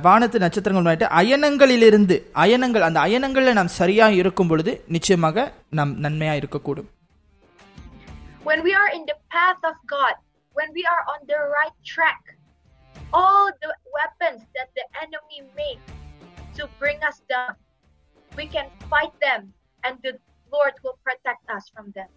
வானத்து 0.07 0.39
நட்சத்திரங்கள் 0.43 0.83
முன்னாடி 0.83 1.07
அயனங்களிலிருந்து 1.21 2.17
அயனங்கள் 2.45 2.87
அந்த 2.89 2.99
அயனங்களில் 3.07 3.59
நாம் 3.59 3.77
சரியாக 3.81 4.19
இருக்கும் 4.21 4.51
பொழுது 4.51 4.73
நிச்சயமாக 4.97 5.47
நாம் 5.79 5.95
நன்மையாக 6.07 6.41
இருக்கக்கூடும் 6.43 6.91
When 8.49 8.61
we 8.67 8.73
are 8.81 8.89
in 8.97 9.05
the 9.11 9.17
path 9.35 9.63
of 9.69 9.77
God, 9.93 10.15
when 10.57 10.71
we 10.79 10.83
are 10.95 11.03
on 11.13 11.21
the 11.31 11.39
right 11.55 11.77
track, 11.93 12.23
all 13.13 13.47
the 13.65 13.71
weapons 13.97 14.41
that 14.57 14.69
the 14.79 14.85
enemy 15.05 15.39
makes 15.61 15.93
to 16.57 16.65
bring 16.83 16.99
us 17.11 17.19
down, 17.27 17.53
we 18.33 18.47
can 18.47 18.69
fight 18.91 19.15
them 19.21 19.41
and 19.83 19.97
the 20.07 20.13
Lord 20.53 20.75
will 20.85 20.99
protect 21.03 21.47
us 21.57 21.65
from 21.75 21.87
them. 21.93 22.11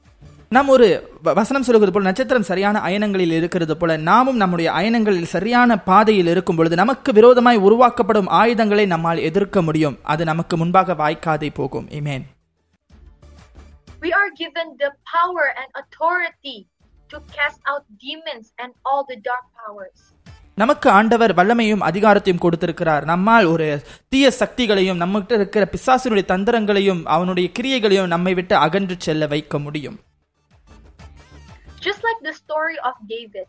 நாம் 0.55 0.67
ஒரு 0.67 1.17
வசனம் 1.21 1.63
சொல்லுவது 1.63 1.91
போல 1.91 2.05
நட்சத்திரம் 2.05 2.45
சரியான 2.49 2.79
அயனங்களில் 2.79 3.33
இருக்கிறது 3.38 3.77
போல 3.77 3.97
நாமும் 3.97 4.36
நம்முடைய 4.36 4.71
அயனங்களில் 4.71 5.33
சரியான 5.33 5.79
பாதையில் 5.89 6.29
இருக்கும் 6.33 6.55
பொழுது 6.55 6.75
நமக்கு 6.75 7.13
விரோதமாய் 7.13 7.57
உருவாக்கப்படும் 7.57 8.27
ஆயுதங்களை 8.27 8.86
நம்மால் 8.86 9.17
எதிர்க்க 9.17 9.62
முடியும். 9.62 9.99
அது 10.03 10.25
நமக்கு 10.25 10.57
முன்பாக 10.57 10.93
வாய்க்காதே 10.93 11.49
போகும். 11.53 11.89
இமேன் 11.89 12.25
We 14.01 14.10
are 14.19 14.31
given 14.43 14.67
the 14.83 14.89
power 15.15 15.45
and 15.60 15.69
authority 15.81 16.57
to 17.07 17.17
cast 17.36 17.62
out 17.71 17.83
demons 18.05 18.47
and 18.55 18.73
all 18.83 19.03
the 19.10 19.19
dark 19.29 19.45
powers. 19.60 19.99
நமக்கு 20.55 20.89
ஆண்டவர் 20.89 21.36
வல்லமையும் 21.36 21.86
அதிகாரத்தையும் 21.91 22.43
கொடுத்திருக்கிறார். 22.47 23.03
நம்மால் 23.03 23.45
ஒரு 23.45 23.81
தீய 24.10 24.31
சக்திகளையும் 24.39 25.01
நம்மகிட்ட 25.03 25.33
இருக்கிற 25.33 25.69
பிசாசினுடைய 25.75 26.25
தந்திரங்களையும் 26.33 27.03
அவனுடைய 27.03 27.49
கிரியைகளையும் 27.60 28.13
நம்மை 28.15 28.33
விட்டு 28.33 28.55
அகன்று 28.55 28.95
செல்ல 28.97 29.27
வைக்க 29.27 29.60
முடியும். 29.60 29.99
Just 31.87 32.02
like 32.02 32.20
the 32.22 32.35
story 32.35 32.78
of 32.83 32.94
David. 33.07 33.46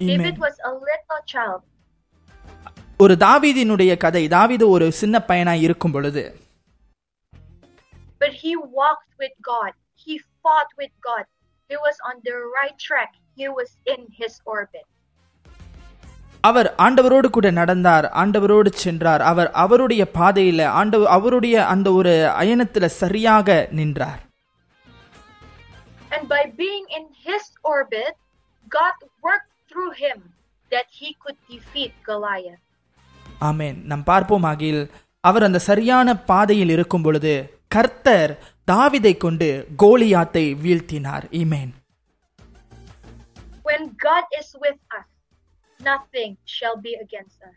Amen. 0.00 0.08
David 0.12 0.36
was 0.38 0.56
a 0.64 0.72
little 0.82 1.22
child, 1.26 1.60
ஒரு 3.00 3.14
தாவீதினுடைய 3.22 3.92
கதை 3.96 4.22
தாவீது 4.28 4.64
ஒரு 4.68 4.86
சின்ன 4.92 5.16
பையனாய் 5.28 5.64
இருக்கும் 5.66 5.94
பொழுது 5.96 6.22
but 8.20 8.32
he 8.42 8.52
walked 8.80 9.12
with 9.18 9.34
God. 9.44 9.72
He 10.06 10.14
fought 10.42 10.70
with 10.78 10.94
God. 11.08 11.24
He 11.70 11.76
was 11.86 11.96
on 12.08 12.16
the 12.28 12.36
right 12.56 12.76
track. 12.78 13.10
He 13.36 13.46
was 13.58 13.70
in 13.94 14.00
his 14.20 14.34
orbit. 14.54 14.86
அவர் 16.44 16.68
ஆண்டவரோடு 16.86 17.28
கூட 17.30 17.48
நடந்தார் 17.50 18.06
ஆண்டவரோடு 18.22 18.70
சென்றார் 18.82 19.22
அவர் 19.22 19.50
அவருடைய 19.62 20.02
பாதையில 20.18 20.66
ஆண்டவர் 20.80 21.12
அவருடைய 21.16 21.56
அந்த 21.66 21.88
ஒரு 21.92 22.12
அயனத்துல 22.42 22.86
சரியாக 23.02 23.48
நின்றார் 23.70 24.20
And 26.11 26.27
by 26.27 26.51
being 26.57 26.85
in 26.89 27.05
his 27.19 27.43
orbit, 27.65 28.13
God 28.71 28.95
worked 29.23 29.51
through 29.69 29.91
him 29.95 30.17
that 30.71 30.87
he 30.91 31.09
could 31.23 31.37
defeat 31.49 31.93
Goliath. 32.03 32.63
ஆமென் 33.41 33.77
நாம் 33.89 34.03
பார்ப்போம் 34.03 34.45
ஆகில் 34.51 34.81
அவர் 35.23 35.43
அந்த 35.43 35.59
சரியான 35.67 36.15
பாதையில் 36.29 36.69
இருக்கும் 36.69 37.03
பொழுது 37.03 37.33
கர்த்தர் 37.71 38.31
தாவிதை 38.67 39.13
கொண்டு 39.17 39.49
கோலியாத்தை 39.83 40.45
வீழ்த்தினார் 40.63 41.27
ஈமேன் 41.41 41.71
When 43.65 43.83
God 44.01 44.25
is 44.39 44.49
with 44.59 44.79
us, 44.91 45.07
nothing 45.79 46.31
shall 46.55 46.77
be 46.85 46.93
against 47.05 47.39
us. 47.49 47.55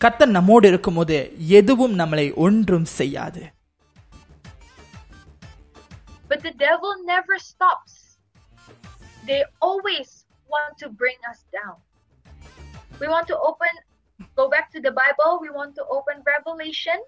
கர்த்தர் 0.00 0.34
நம்மோடு 0.36 0.66
இருக்கும்போது 0.68 1.18
எதுவும் 1.58 1.94
நம்மளை 2.00 2.26
ஒன்றும் 2.46 2.88
செய்யாது 2.98 3.42
But 6.29 6.41
the 6.43 6.55
devil 6.57 6.91
never 7.05 7.35
stops. 7.39 8.17
They 9.27 9.43
always 9.61 10.25
want 10.47 10.77
to 10.79 10.89
bring 10.91 11.19
us 11.31 11.39
down. 11.51 11.75
We 12.99 13.07
want 13.07 13.27
to 13.27 13.37
open, 13.39 13.73
go 14.35 14.49
back 14.49 14.71
to 14.71 14.79
the 14.79 14.93
Bible. 14.93 15.39
We 15.41 15.49
want 15.49 15.75
to 15.75 15.83
open 15.89 16.15
Revelation, 16.25 16.99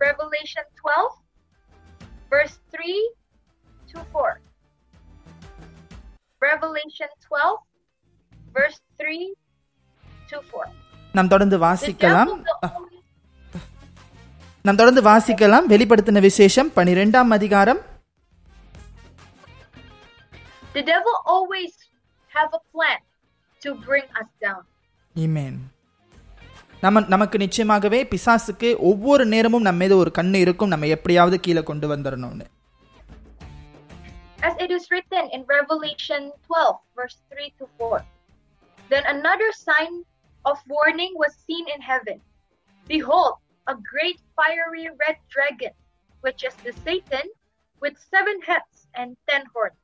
Revelation 0.00 0.64
12, 0.80 1.12
verse 2.30 2.58
3 2.72 3.10
to 3.92 4.04
4. 4.12 4.40
Revelation 6.42 7.08
12, 7.20 7.58
verse 8.52 8.78
3 8.98 9.34
to 10.30 10.36
4. 10.52 10.66
நாம் 11.12 11.28
தொடர்ந்து 11.28 11.56
The 11.56 11.64
வாசிக்கலாம் 11.66 12.30
devil 12.30 12.42
will 12.46 12.70
always 12.70 13.02
நாம் 14.64 14.78
தொடர்ந்து 14.80 15.02
வாசிக்கலாம் 15.02 15.66
வெளிப்படுத்தின 15.72 16.20
விசேஷம் 16.20 16.70
பனிரெண்டாம் 16.78 17.30
அதிகாரம் 17.30 17.80
The 20.74 20.84
devil 20.92 21.14
always 21.34 21.72
have 22.32 22.50
a 22.52 22.62
plan 22.72 23.00
to 23.62 23.70
bring 23.86 24.06
us 24.20 24.28
down. 24.46 24.62
ஈமேன் 25.16 25.56
நம்ம 26.80 27.00
நமக்கு 27.12 27.36
நிச்சயமாகவே 27.38 28.00
பிசாசுக்கு 28.12 28.68
ஒவ்வொரு 28.90 29.24
நேரமும் 29.26 29.66
நம்ம 29.68 29.82
மீது 29.84 29.96
ஒரு 30.02 30.10
கண்ணு 30.18 30.38
இருக்கும் 30.44 30.72
நம்ம 30.74 30.88
எப்படியாவது 30.96 31.36
கீழே 31.40 31.64
கொண்டு 31.70 31.88
வந்துடணும்னு 31.94 32.46
As 34.38 34.54
it 34.64 34.70
is 34.70 34.84
written 34.92 35.24
in 35.30 35.40
Revelation 35.48 36.22
12, 36.48 36.74
verse 36.98 37.16
3 37.30 37.46
to 37.58 37.66
4. 37.78 37.98
Then 38.90 39.04
another 39.06 39.50
sign 39.60 39.94
of 40.44 40.56
warning 40.66 41.12
was 41.14 41.32
seen 41.46 41.64
in 41.74 41.80
heaven. 41.82 42.18
Behold, 42.86 43.34
a 43.66 43.76
great 43.92 44.18
fiery 44.36 44.84
red 45.02 45.18
dragon, 45.28 45.74
which 46.24 46.42
is 46.44 46.54
the 46.66 46.74
Satan, 46.84 47.26
with 47.82 47.96
seven 48.12 48.36
heads 48.42 48.76
and 48.94 49.16
ten 49.28 49.44
horns. 49.54 49.79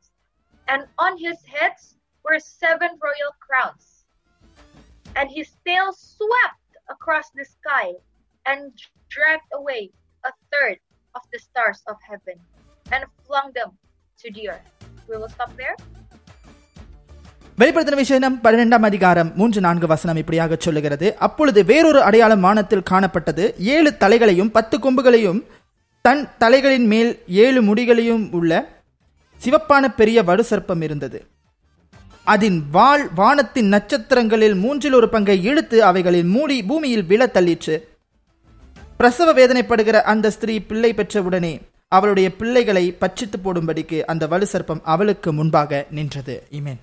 And 0.68 0.82
on 0.98 1.18
his 1.18 1.38
heads 1.48 1.84
were 2.26 2.40
seven 2.56 2.92
royal 3.02 3.32
crowns. 3.40 3.86
And 5.16 5.28
his 5.30 5.50
tail 5.66 5.88
swept 6.10 6.72
across 6.90 7.28
the 7.32 7.46
sky 7.48 7.86
and 8.46 8.62
dragged 9.12 9.50
away 9.54 9.82
a 10.24 10.32
third 10.52 10.78
of 11.16 11.24
the 11.34 11.40
stars 11.40 11.80
of 11.88 11.98
heaven 12.04 12.38
and 12.86 13.04
flung 13.26 13.48
them 13.54 13.72
to 14.20 14.28
the 14.32 14.44
earth. 14.50 14.68
We 15.10 15.16
will 15.18 15.32
stop 15.38 15.54
there. 15.58 15.76
வெளிப்படுத்தின 17.58 17.98
விஷயம் 17.98 18.36
பன்னிரெண்டாம் 18.44 18.86
அதிகாரம் 18.86 19.30
மூன்று 19.36 19.60
நான்கு 19.62 19.88
வசனம் 19.88 20.20
இப்படியாக 20.22 20.58
சொல்லுகிறது 20.60 21.08
அப்பொழுது 21.18 21.60
வேறொரு 21.64 22.00
அடையாளம் 22.02 22.42
வானத்தில் 22.42 22.88
காணப்பட்டது 22.90 23.46
ஏழு 23.76 23.92
தலைகளையும் 24.04 24.52
பத்து 24.52 24.78
கொம்புகளையும் 24.78 25.40
தன் 26.06 26.22
தலைகளின் 26.44 26.88
மேல் 26.94 27.10
ஏழு 27.46 27.62
முடிகளையும் 27.70 28.26
உள்ள 28.40 28.52
சிவப்பான 29.42 29.84
பெரிய 29.96 30.20
வடு 30.24 30.44
சர்ப்பம் 30.52 30.84
இருந்தது 30.88 31.20
அதன் 32.28 32.58
வாள் 32.72 33.04
வானத்தின் 33.20 33.70
நட்சத்திரங்களில் 33.74 34.56
மூன்றில் 34.64 34.98
ஒரு 35.00 35.08
பங்கை 35.10 35.38
இழுத்து 35.50 35.78
அவைகளில் 35.90 36.28
மூடி 36.34 36.58
பூமியில் 36.70 37.06
விழ 37.12 37.26
தள்ளிற்று 37.28 37.76
பிரசவ 39.00 39.32
வேதனைப்படுகிற 39.34 39.98
அந்த 40.12 40.28
ஸ்திரீ 40.36 40.56
பிள்ளை 40.70 40.92
பெற்றவுடனே 40.94 41.54
அவளுடைய 41.92 42.28
பிள்ளைகளை 42.36 42.86
பச்சித்து 43.02 43.38
போடும்படிக்கு 43.38 44.00
அந்த 44.12 44.24
வலு 44.28 44.48
சர்ப்பம் 44.54 44.84
அவளுக்கு 44.94 45.32
முன்பாக 45.40 45.86
நின்றது 45.92 46.38
இமேன் 46.60 46.82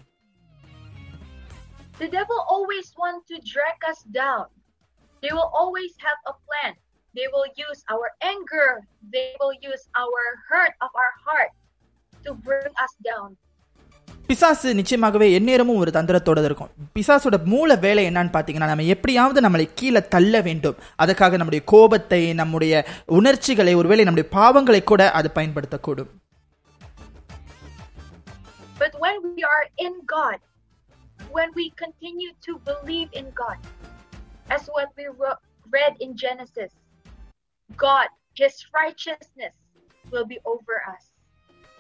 The 1.97 2.09
devil 2.11 2.41
always 2.49 2.87
want 2.97 3.21
to 3.27 3.37
drag 3.47 3.79
us 3.85 4.01
down. 4.15 4.45
They 5.23 5.31
will 5.31 5.51
always 5.55 5.93
have 5.99 6.21
a 6.27 6.35
plan. 6.41 6.73
They 7.15 7.27
will 7.29 7.47
use 7.59 7.81
our 7.87 8.09
anger. 8.25 8.67
They 9.13 9.27
will 9.41 9.55
use 9.63 9.85
our 9.95 10.23
hurt 10.49 10.75
of 10.81 10.91
our 10.95 11.13
heart 11.25 11.53
to 12.26 12.34
bring 12.48 12.74
us 12.86 12.94
down. 13.10 13.30
பிசாசு 14.28 14.74
நிச்சயமாகவே 14.74 15.28
எந்நேரமும் 15.32 15.78
ஒரு 15.78 15.92
தந்திரத்தோட 15.92 16.44
இருக்கும் 16.44 16.72
பிசாசோட 16.96 17.46
மூல 17.46 17.76
வேலை 17.76 18.08
என்னன்னு 18.08 18.34
பார்த்தீங்கன்னா 18.34 18.70
நம்ம 18.72 18.84
எப்படியாவது 18.94 19.42
நம்மளை 19.42 19.74
கீழே 19.76 20.02
தள்ள 20.08 20.42
வேண்டும் 20.42 20.76
அதுக்காக 21.04 21.38
நம்முடைய 21.38 21.64
கோபத்தை 21.66 22.34
நம்முடைய 22.34 22.74
உணர்ச்சிகளை 23.18 23.74
ஒருவேளை 23.76 24.04
நம்முடைய 24.04 24.30
பாவங்களை 24.32 24.84
கூட 24.84 25.12
அது 25.12 25.32
பயன்படுத்தக்கூடும் 25.36 26.12
But 28.78 28.94
when 29.00 29.18
we 29.28 29.44
are 29.46 29.66
in 29.78 29.94
God, 30.08 30.38
when 31.32 31.50
we 31.54 31.66
continue 31.76 32.32
to 32.42 32.54
believe 32.66 33.10
in 33.14 33.28
God, 33.34 33.58
as 34.50 34.64
what 34.68 34.90
we 34.98 35.08
ro- 35.16 35.42
read 35.74 35.96
in 36.00 36.16
Genesis, 36.18 36.72
God, 37.70 38.08
His 38.36 38.56
righteousness 38.74 39.56
will 40.06 40.26
be 40.26 40.40
over 40.46 40.78
us. 40.88 41.04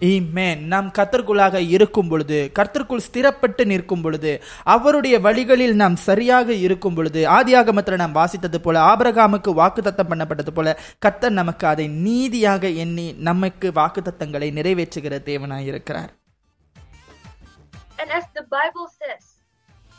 ஈமேன் 0.00 0.62
நாம் 0.70 0.88
கத்தர்களாக 0.96 1.56
இருக்கும் 1.74 2.08
பொழுது 2.12 2.38
கர்த்தர்க்குள் 2.56 3.04
ஸ்திரப்பட்டு 3.06 3.62
நிற்கும் 3.70 4.02
பொழுது 4.04 4.32
அவருடைய 4.74 5.16
வழிகளில் 5.26 5.74
நாம் 5.82 5.96
சரியாக 6.06 6.54
இருக்கும் 6.64 6.96
பொழுது 6.96 7.20
ஆதியாகமத்தில் 7.36 8.02
நாம் 8.02 8.16
வாசித்தது 8.20 8.58
போல 8.64 8.80
ஆபிரகாமுக்கு 8.90 9.52
வாக்குத்தத்தம் 9.60 10.10
பண்ணப்பட்டது 10.12 10.52
போல 10.56 10.76
கர்த்தர் 10.98 11.38
நமக்கு 11.40 11.66
அதை 11.72 11.86
நீதியாக 12.06 12.70
எண்ணி 12.84 13.06
நமக்கு 13.28 13.70
வாக்குத்தத்தங்களை 13.80 14.50
நிறைவேற்றுகிற 14.58 15.20
தேவனாய் 15.30 15.68
இருக்கிறார். 15.72 16.12
And 18.00 18.10
as 18.10 18.24
the 18.38 18.44
Bible 18.58 18.88
says, 19.00 19.24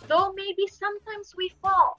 though 0.09 0.27
maybe 0.41 0.65
sometimes 0.83 1.27
we 1.39 1.47
fall, 1.63 1.91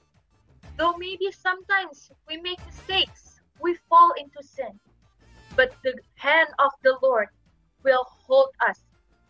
though 0.79 0.95
maybe 1.05 1.29
sometimes 1.47 1.97
we 2.29 2.37
make 2.49 2.61
mistakes, 2.73 3.23
we 3.61 3.73
fall 3.89 4.11
into 4.23 4.41
sin, 4.57 4.75
but 5.59 5.71
the 5.87 5.95
hand 6.27 6.51
of 6.67 6.73
the 6.87 6.95
Lord 7.07 7.31
will 7.87 8.07
hold 8.29 8.53
us 8.69 8.79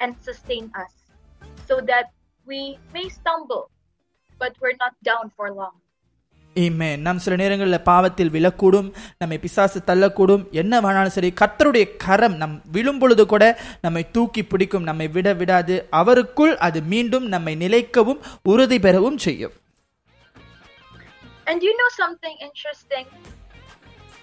and 0.02 0.12
sustain 0.28 0.66
us 0.84 0.94
so 1.68 1.76
that 1.90 2.06
we 2.50 2.60
may 2.94 3.06
stumble, 3.18 3.64
but 4.40 4.52
we're 4.62 4.78
not 4.84 4.94
down 5.10 5.26
for 5.36 5.48
long. 5.60 5.76
ஈமேன் 6.54 7.02
நாம் 7.06 7.18
சில 7.18 7.36
நேரங்களில் 7.36 7.86
பாவத்தில் 7.88 8.30
விழக்கூடும் 8.30 8.86
நம்மை 9.18 9.38
பிசாசு 9.38 9.82
தள்ளக்கூடும். 9.86 10.44
என்ன 10.60 10.80
வேணாலும் 10.80 11.14
சரி 11.16 11.30
கர்த்தருடைய 11.40 11.96
கரம் 12.04 12.36
நம் 12.36 12.62
விழும் 12.72 12.98
பொழுது 12.98 13.26
கூட 13.26 13.44
நம்மை 13.82 14.10
தூக்கி 14.10 14.44
பிடிக்கும் 14.44 14.82
நம்மை 14.82 15.08
விட 15.08 15.32
விடாது. 15.32 15.88
அவருக்குள் 15.92 16.54
அது 16.66 16.82
மீண்டும் 16.92 17.26
நம்மை 17.34 17.56
நிலைக்கவும் 17.56 18.22
உறுதி 18.42 18.78
பெறவும் 18.78 19.18
செய்யும். 19.18 19.52
And 21.44 21.62
you 21.62 21.74
know 21.80 21.90
something 22.02 22.36
interesting? 22.48 23.06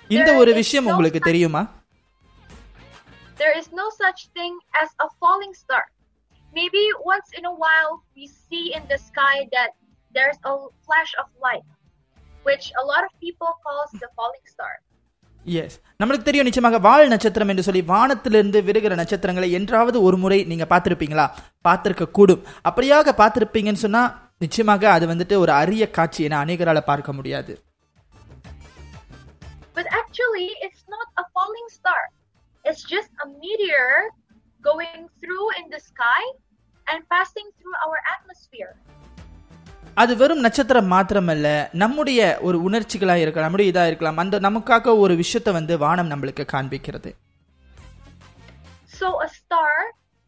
இந்த 0.08 0.34
ஒரு 0.34 0.54
விஷயம் 0.54 0.86
உங்களுக்கு 0.86 1.19
தெரியுமா? 1.19 1.62
There 3.38 3.55
is 3.59 3.66
no 3.73 3.87
such 4.03 4.21
thing 4.31 4.55
as 4.83 4.90
a 4.99 5.09
falling 5.21 5.55
star. 5.55 5.85
maybe 6.53 6.83
once 7.05 7.29
in 7.38 7.44
a 7.44 7.55
while 7.55 8.03
we 8.16 8.27
see 8.27 8.66
in 8.75 8.83
the 8.88 8.99
sky 8.99 9.37
that 9.53 9.71
there's 10.14 10.38
a 10.44 10.55
flash 10.87 11.12
of 11.23 11.27
light, 11.38 11.66
which 12.47 12.66
a 12.83 12.85
lot 12.85 13.03
of 13.05 13.11
people 13.21 13.51
calls 13.64 13.90
the 14.03 14.11
falling 14.16 14.47
star. 14.55 14.73
Yes 15.47 15.77
நம்மளுக்கு 16.01 16.27
தெரியும் 16.27 16.47
நிச்சயமாக 16.47 16.79
வால் 16.79 17.12
நட்சத்திரம் 17.12 17.51
என்று 17.53 17.64
சொல்லி 17.66 17.83
வானத்திலிருந்து 17.90 18.59
விருகிற 18.66 18.94
நட்சத்திரங்களை 19.01 19.49
என்றாவது 19.53 19.99
ஒரு 20.03 20.16
முறை 20.16 20.38
நீங்க 20.44 20.64
பார்த்திருப்பீங்களா 20.73 21.27
பார்த்திருக்க 21.68 22.07
கூடும் 22.18 22.42
அப்படியாக 22.71 23.14
பார்த்திருப்பீங்கன்னு 23.21 23.85
சொன்னா 23.85 24.03
நிச்சயமாக 24.44 24.85
அது 24.97 25.07
வந்துட்டு 25.12 25.37
ஒரு 25.44 25.53
அரிய 25.61 25.87
காட்சி 25.99 26.27
என 26.29 26.38
அநேகரால 26.44 26.83
பார்க்க 26.90 27.18
முடியாது 27.21 27.55
But 29.77 29.87
actually, 29.99 30.47
it's 30.66 30.85
not 30.88 31.09
a 31.23 31.25
falling 31.35 31.68
star. 31.71 32.01
It's 32.65 32.84
just 32.86 33.12
a 33.17 33.28
meteor 33.36 33.88
going 34.63 35.02
through 35.21 35.47
in 35.60 35.65
the 35.69 35.80
sky 35.82 36.21
and 36.88 36.99
passing 37.10 37.47
through 37.58 37.78
our 37.86 37.97
atmosphere. 38.13 38.71
அது 39.97 40.13
வெறும் 40.19 40.43
நட்சத்திரம் 40.45 40.88
மாத்திரமல்ல 40.91 41.47
நம்முடைய 41.82 42.19
ஒரு 42.41 42.58
உணர்ச்சிகளா 42.67 43.15
இருக்கலாம் 43.23 43.45
நம்முடைய 43.45 43.71
இதா 43.71 43.84
இருக்கலாம் 43.89 44.21
அந்த 44.23 44.36
நமக்காக 44.39 44.95
ஒரு 44.97 45.13
விஷயத்தை 45.19 45.52
வந்து 45.58 45.73
வானம் 45.84 46.10
நம்மளுக்கு 46.12 46.43
காண்பிக்கிறது 46.54 47.12
So 48.93 49.08
a 49.26 49.30
star 49.38 49.73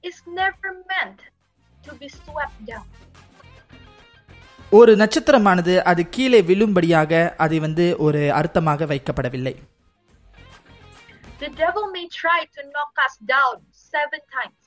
is 0.04 0.18
never 0.40 0.70
meant 0.92 1.20
to 1.82 1.94
be 2.02 2.10
swept 2.20 2.60
down. 2.72 2.86
ஒரு 4.72 4.94
நட்சத்திரமானது 5.02 5.74
அது 5.92 6.04
கீழே 6.10 6.42
விழும்படியாக 6.48 7.12
அது 7.46 7.56
வந்து 7.60 7.86
ஒரு 8.06 8.22
அர்த்தமாக 8.40 8.86
வைக்கப்படவில்லை 8.92 9.56
The 11.46 11.54
devil 11.56 11.84
may 11.92 12.08
try 12.12 12.40
to 12.56 12.62
knock 12.66 12.94
us 12.98 13.16
down 13.26 13.56
seven 13.72 14.22
times, 14.36 14.62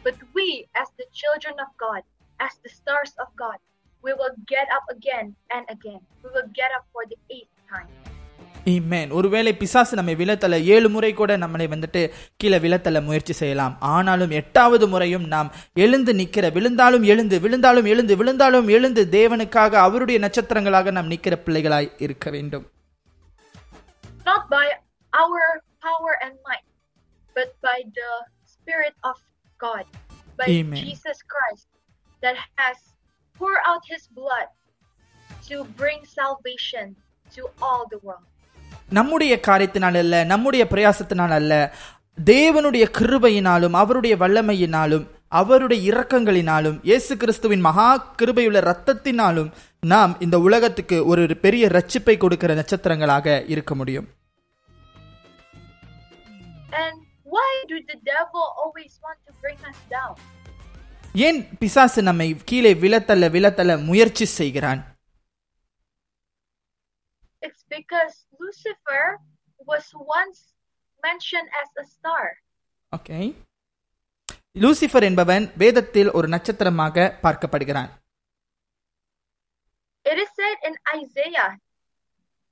but 0.00 0.16
we, 0.34 0.46
as 0.74 0.88
the 0.98 1.06
children 1.12 1.54
of 1.56 1.70
God, 1.78 2.02
as 2.40 2.52
the 2.64 2.68
stars 2.70 3.12
of 3.16 3.28
God, 3.34 3.56
we 4.04 4.12
will 4.12 4.34
get 4.46 4.66
up 4.68 4.86
again 4.90 5.26
and 5.48 5.64
again. 5.68 6.00
We 6.24 6.28
will 6.34 6.50
get 6.52 6.70
up 6.78 6.84
for 6.92 7.04
the 7.06 7.16
eighth 7.36 7.54
time. 7.72 7.88
Amen. 8.66 9.06
ஒருவேளை 9.18 9.52
பிசாசு 9.56 9.98
நம்மை 9.98 10.14
விழத்தல 10.20 10.58
ஏழு 10.74 10.88
முறை 10.88 11.10
கூட 11.14 11.38
நம்மளை 11.44 11.66
வந்துட்டு 11.74 12.02
கீழே 12.36 12.58
விழத்தல 12.64 13.02
முயற்சி 13.02 13.36
செய்யலாம் 13.40 13.76
ஆனாலும் 13.92 14.34
எட்டாவது 14.40 14.88
முறையும் 14.94 15.26
நாம் 15.34 15.48
எழுந்து 15.84 16.14
நிக்கிற 16.20 16.50
விழுந்தாலும் 16.56 17.06
எழுந்து 17.14 17.38
விழுந்தாலும் 17.46 17.88
எழுந்து 17.92 18.16
விழுந்தாலும் 18.22 18.68
எழுந்து 18.78 19.04
தேவனுக்காக 19.16 19.78
அவருடைய 19.86 20.20
நட்சத்திரங்களாக 20.26 20.94
நாம் 20.98 21.10
நிக்கிற 21.14 21.38
பிள்ளைகளாய் 21.46 21.90
இருக்க 22.08 22.28
வேண்டும் 22.36 22.66
Not 24.26 24.44
by 24.54 24.66
our 25.12 25.40
power 25.88 26.12
and 26.22 26.34
might, 26.42 26.66
but 27.36 27.50
by 27.62 27.78
the 27.94 28.10
Spirit 28.46 28.94
of 29.02 29.16
God, 29.60 29.84
by 30.38 30.46
Amen. 30.50 30.78
Jesus 30.78 31.18
Christ 31.24 31.68
that 32.22 32.36
has 32.56 32.76
poured 33.40 33.62
out 33.66 33.82
his 33.86 34.04
blood 34.12 34.48
to 35.42 35.56
bring 35.76 36.00
salvation 36.14 36.86
to 37.32 37.42
all 37.60 37.84
the 37.88 38.00
world. 38.00 38.26
நம்முடைய 38.90 39.34
காரியத்தினால் 39.46 39.96
அல்ல 39.96 40.16
நம்முடைய 40.24 40.62
பிரயாசத்தினால் 40.66 41.34
அல்ல 41.38 41.52
தேவனுடைய 42.18 42.84
கிருபையினாலும் 42.98 43.74
அவருடைய 43.74 44.14
வல்லமையினாலும் 44.16 45.04
அவருடைய 45.32 45.80
இரக்கங்களினாலும் 45.90 46.78
இயேசு 46.82 47.12
கிறிஸ்துவின் 47.16 47.66
மகா 47.66 47.88
கிருபையுள்ள 48.20 48.60
ரத்தத்தினாலும் 48.68 49.50
நாம் 49.82 50.14
இந்த 50.26 50.36
உலகத்துக்கு 50.46 50.98
ஒரு 51.10 51.24
பெரிய 51.44 51.66
ரட்சிப்பை 51.76 52.16
கொடுக்கிற 52.18 52.54
நட்சத்திரங்களாக 52.60 53.36
இருக்க 53.54 53.74
முடியும் 53.74 54.08
And 56.73 56.95
why 57.25 57.49
do 57.67 57.77
the 57.91 57.97
devil 58.05 58.43
always 58.61 58.93
want 59.05 59.19
to 59.27 59.33
bring 59.43 59.59
us 59.71 59.79
down? 59.89 60.13
ஏன் 61.25 61.39
பிசாசு 61.61 62.01
நம்மை 62.07 62.27
கீழே 62.49 62.73
விழத்தள்ள 62.83 63.25
விழத்தள்ள 63.35 63.73
முயற்சி 63.89 64.25
செய்கிறான் 64.39 64.81
It's 67.41 67.63
because 67.69 68.13
Lucifer 68.41 69.03
was 69.71 69.85
once 70.17 70.39
mentioned 71.03 71.49
as 71.61 71.69
a 71.83 71.85
star. 71.95 72.23
Okay 72.91 73.19
Lucifer 74.55 75.05
என்பவன் 75.09 75.45
வேதத்தில் 75.55 76.09
ஒரு 76.17 76.27
நட்சத்திரமாக 76.27 77.05
பார்க்கப்படுகிறான் 77.25 77.91
It 80.05 80.17
is 80.17 80.29
said 80.39 80.57
in 80.69 80.73
Isaiah 80.99 81.49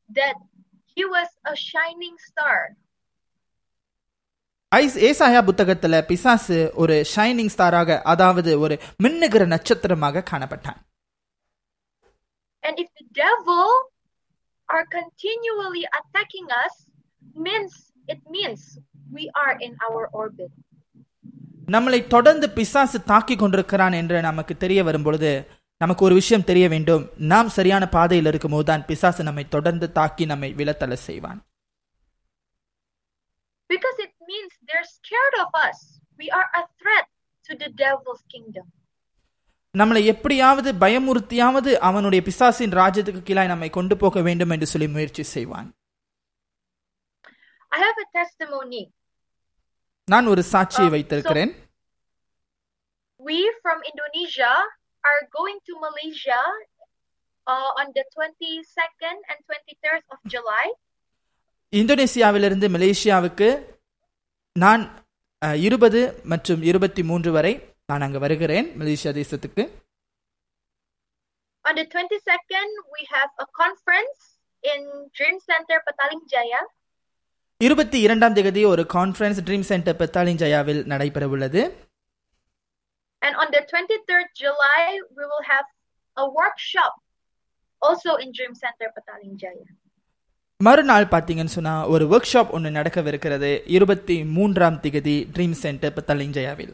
that 0.10 0.38
he 0.98 1.04
was 1.06 1.30
a 1.44 1.56
shining 1.70 2.16
star. 2.30 2.56
ஐஸ் 4.69 4.97
ஏசாயா 5.09 5.41
புத்தகத்துல 5.49 6.01
பிசாசு 6.07 6.57
ஒரு 6.75 6.95
ஷைனிங் 7.15 7.53
ஸ்டாராக 7.57 7.99
அதாவது 8.13 8.53
ஒரு 8.65 8.75
மின்னுகிற 9.03 9.47
நட்சத்திரமாக 9.47 10.23
காணப்பட்டான். 10.31 10.79
And 12.67 12.79
if 12.83 12.89
the 12.99 13.07
devil 13.25 13.69
are 14.69 14.85
continually 14.99 15.85
attacking 15.99 16.49
us, 16.65 16.75
means 17.47 17.73
it 18.15 18.21
means 18.35 18.63
we 19.17 19.25
are 19.43 19.55
in 19.67 19.73
our 19.89 20.03
orbit. 20.23 20.53
நம்மளை 21.75 22.07
தொடர்ந்து 22.07 22.51
பிசாசு 22.51 22.99
தாக்கி 23.13 23.37
கொண்டிருக்கிறான் 23.37 23.93
என்று 23.93 24.21
நமக்கு 24.21 24.57
தெரிய 24.57 24.81
வரும் 24.85 25.03
பொழுது 25.03 25.31
நமக்கு 25.77 26.05
ஒரு 26.05 26.15
விஷயம் 26.15 26.49
தெரிய 26.51 26.67
வேண்டும். 26.69 27.05
நாம் 27.33 27.49
சரியான 27.49 27.85
பாதையில் 27.89 28.31
இருக்கும் 28.33 28.57
போதுதான் 28.57 28.87
பிசாசு 28.91 29.23
நம்மை 29.29 29.49
தொடர்ந்து 29.49 29.93
தாக்கி 29.93 30.27
நம்மை 30.33 30.51
விழத்தள்ள 30.55 30.93
செய்வான். 31.09 31.41
Because 33.71 33.99
it 34.05 34.13
means 34.36 34.52
they're 34.68 34.90
scared 34.90 35.36
of 35.44 35.50
us. 35.68 35.80
We 36.20 36.30
are 36.32 36.48
a 36.54 36.64
threat 36.80 37.08
to 37.46 37.54
the 37.56 37.70
devil's 37.78 38.24
kingdom. 38.28 38.66
நம்மளை 39.76 40.02
எப்படியாவது 40.06 40.70
பயமுறுத்தியாவது 40.74 41.72
அவனுடைய 41.80 42.22
பிசாசின் 42.22 42.74
ராஜ்யத்துக்கு 42.74 43.22
கீழாய் 43.24 43.52
நம்மை 43.52 43.70
கொண்டு 43.70 43.96
போக 43.98 44.22
வேண்டும் 44.22 44.50
என்று 44.50 44.68
சொல்லி 44.68 44.88
முயற்சி 44.88 45.24
செய்வான் 45.36 45.70
I 47.72 47.80
have 47.80 48.00
a 48.06 48.10
testimony. 48.20 48.82
நான் 50.08 50.28
ஒரு 50.28 50.44
சாட்சியை 50.54 50.90
வைத்திருக்கிறேன் 50.90 51.52
We 53.20 53.40
from 53.64 53.80
Indonesia 53.92 54.52
are 55.04 55.22
going 55.32 55.60
to 55.68 55.74
Malaysia 55.88 56.40
uh, 57.48 57.70
on 57.80 57.88
the 57.98 58.04
22nd 58.16 59.18
and 59.30 59.40
23rd 59.50 60.02
of 60.14 60.20
July. 60.26 60.66
இந்தோனேசியாவிலிருந்து 61.74 62.68
மலேசியாவுக்கு 62.70 63.48
நான் 64.57 64.83
இருபது 65.61 66.01
மற்றும் 66.25 66.63
இருபத்தி 66.63 67.03
மூன்று 67.03 67.31
வரை 67.31 67.53
நான் 67.87 68.05
அங்கு 68.07 68.19
வருகிறேன் 68.19 68.69
மலேசியா 68.81 69.13
தேசத்துக்கு 69.15 69.65
On 71.65 71.75
the 71.75 71.85
22nd, 71.85 72.69
we 72.95 73.03
have 73.11 73.31
a 73.39 73.47
conference 73.61 74.19
in 74.65 74.81
Dream 75.19 75.37
Center 75.41 75.79
Petaling 75.87 76.23
Jaya. 76.35 76.61
இருபத்தி 77.61 77.99
இரண்டாம் 78.01 78.35
தேதி 78.35 78.63
ஒரு 78.65 78.83
கான்ஃபரன்ஸ் 78.95 79.39
ட்ரீம் 79.47 79.67
சென்டர் 79.71 79.99
பெத்தாலின் 80.01 80.41
ஜயாவில் 80.43 80.83
நடைபெற 80.87 81.27
உள்ளது 81.29 81.63
And 83.23 83.35
on 83.37 83.49
the 83.51 83.63
23rd 83.63 84.27
July, 84.35 84.83
we 85.17 85.25
will 85.25 85.45
have 85.45 85.67
a 86.17 86.27
workshop 86.41 86.93
also 87.83 88.13
in 88.17 88.31
Dream 88.33 88.55
Center 88.55 88.89
Petaling 88.97 89.35
Jaya. 89.37 89.67
மறுநாள் 90.60 91.12
பார்த்தீங்கன்னு 91.14 91.56
சொன்னா 91.58 91.76
ஒரு 91.94 92.06
ஒர்க் 92.14 92.32
ஷாப் 92.32 92.52
ஒன்று 92.56 92.70
நடக்கவிருக்கிறது 92.72 93.50
இருபத்தி 93.78 94.18
மூன்றாம் 94.38 94.78
திகதி 94.84 95.16
dream 95.36 95.58
centre 95.66 95.96
பெத்தாலின் 95.98 96.36
ஜயாவில் 96.38 96.74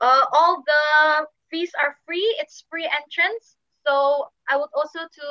Uh, 0.00 0.24
all 0.32 0.54
the 0.64 0.82
fees 1.50 1.72
are 1.78 1.96
free. 2.04 2.26
It's 2.40 2.64
free 2.68 2.88
entrance. 2.92 3.44
So 3.86 3.92
I 4.48 4.56
would 4.56 4.72
also 4.74 5.00
to 5.18 5.26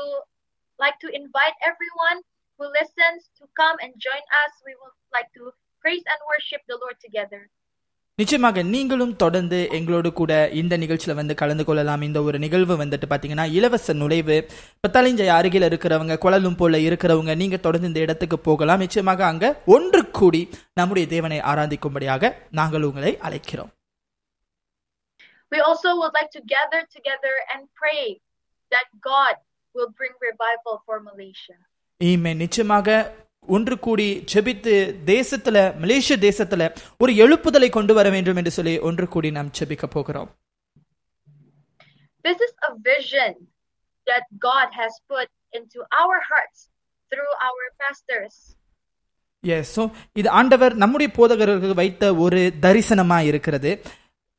like 0.80 0.98
to 1.00 1.10
invite 1.12 1.56
everyone 1.62 2.20
who 2.60 2.66
listens 2.72 3.28
to 3.40 3.44
come 3.54 3.76
and 3.84 3.92
join 4.00 4.24
us. 4.42 4.52
We 4.66 4.74
would 4.76 4.96
like 5.12 5.30
to 5.34 5.44
praise 5.84 6.06
and 6.08 6.20
worship 6.26 6.62
the 6.68 6.78
Lord 6.78 6.98
together. 7.00 7.42
நிச்சயமாக 8.21 8.63
நீங்களும் 8.75 9.13
தொடர்ந்து 9.23 9.57
எங்களோடு 9.77 10.11
கூட 10.21 10.33
இந்த 10.61 10.75
நிகழ்ச்சியில 10.83 11.15
வந்து 11.19 11.35
கலந்து 11.41 11.65
கொள்ளலாம். 11.69 12.05
இந்த 12.07 12.19
ஒரு 12.27 12.37
நிகழ்வு 12.45 12.75
வந்துட்டு 12.83 13.07
பாத்தீங்கன்னா 13.11 13.45
இலவச 13.57 13.95
நுழைவு 14.03 14.37
பத்தாலிஞ்சை 14.85 15.27
அருகில் 15.39 15.67
இருக்கிறவங்க 15.69 16.15
குழலும் 16.23 16.57
போல 16.61 16.79
இருக்கிறவங்க 16.87 17.33
நீங்க 17.43 17.57
தொடர்ந்து 17.67 17.91
இந்த 17.91 18.01
இடத்துக்கு 18.05 18.39
போகலாம். 18.47 18.83
நிச்சயமாக 18.85 19.27
அங்க 19.33 19.51
ஒன்று 19.77 20.01
கூடி 20.19 20.43
நம்முடைய 20.81 21.07
தேவனை 21.15 21.41
ஆராதிக்கும்படியாக 21.53 22.33
நாங்கள் 22.61 22.87
உங்களை 22.91 23.13
அழைக்கிறோம். 23.29 23.71
We 25.55 25.61
also 25.69 25.91
would 26.01 26.17
like 26.21 26.33
to 26.39 26.43
gather 26.55 26.83
together 26.97 27.35
and 27.53 27.63
pray 27.83 28.03
that 28.73 28.89
God 29.11 29.37
will 29.75 29.93
bring 29.99 30.15
revival 30.31 30.77
for 30.87 30.97
Malaysia. 31.11 31.59
ஈமே 32.01 32.35
நிச்சயமாக 32.45 32.99
ஒன்று 33.57 33.79
கூடி 33.87 34.07
செபித்து 34.33 34.75
தேசத்துல 35.13 35.57
மலேசிய 35.83 36.17
தேசத்துல 36.27 36.63
ஒரு 36.99 37.13
எழுப்புதலை 37.25 37.69
கொண்டு 37.77 37.95
வர 37.95 38.11
வேண்டும் 38.11 38.37
என்று 38.37 38.51
சொல்லி 38.51 38.75
ஒன்று 38.89 39.09
கூடி 39.09 39.31
நாம் 39.31 39.55
செபிக்க 39.59 39.87
போகிறோம். 39.97 40.31
This 42.27 42.39
is 42.47 42.53
a 42.69 42.73
vision 42.93 43.33
that 44.11 44.25
God 44.49 44.69
has 44.81 44.93
put 45.13 45.29
into 45.59 45.81
our 46.03 46.19
hearts 46.31 46.61
through 47.11 47.33
our 47.49 47.65
pastors. 47.83 48.37
Yes 49.45 49.73
so 49.77 49.83
இது 50.13 50.29
ஆண்டவர் 50.39 50.75
நம்முடைய 50.83 51.09
போதகர்களுக்கு 51.17 51.81
வைத்த 51.83 52.15
ஒரு 52.25 52.41
தரிசனமா 52.65 53.19
இருக்கிறது. 53.31 53.73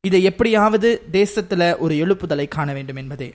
இதை 0.03 0.19
எப்படியாவது 0.23 0.89
தேசத்துல 1.11 1.61
ஒரு 1.83 1.93
எழுப்புதலை 2.03 2.47
காண 2.47 2.73
வேண்டும் 2.73 3.01
என்பதே. 3.03 3.29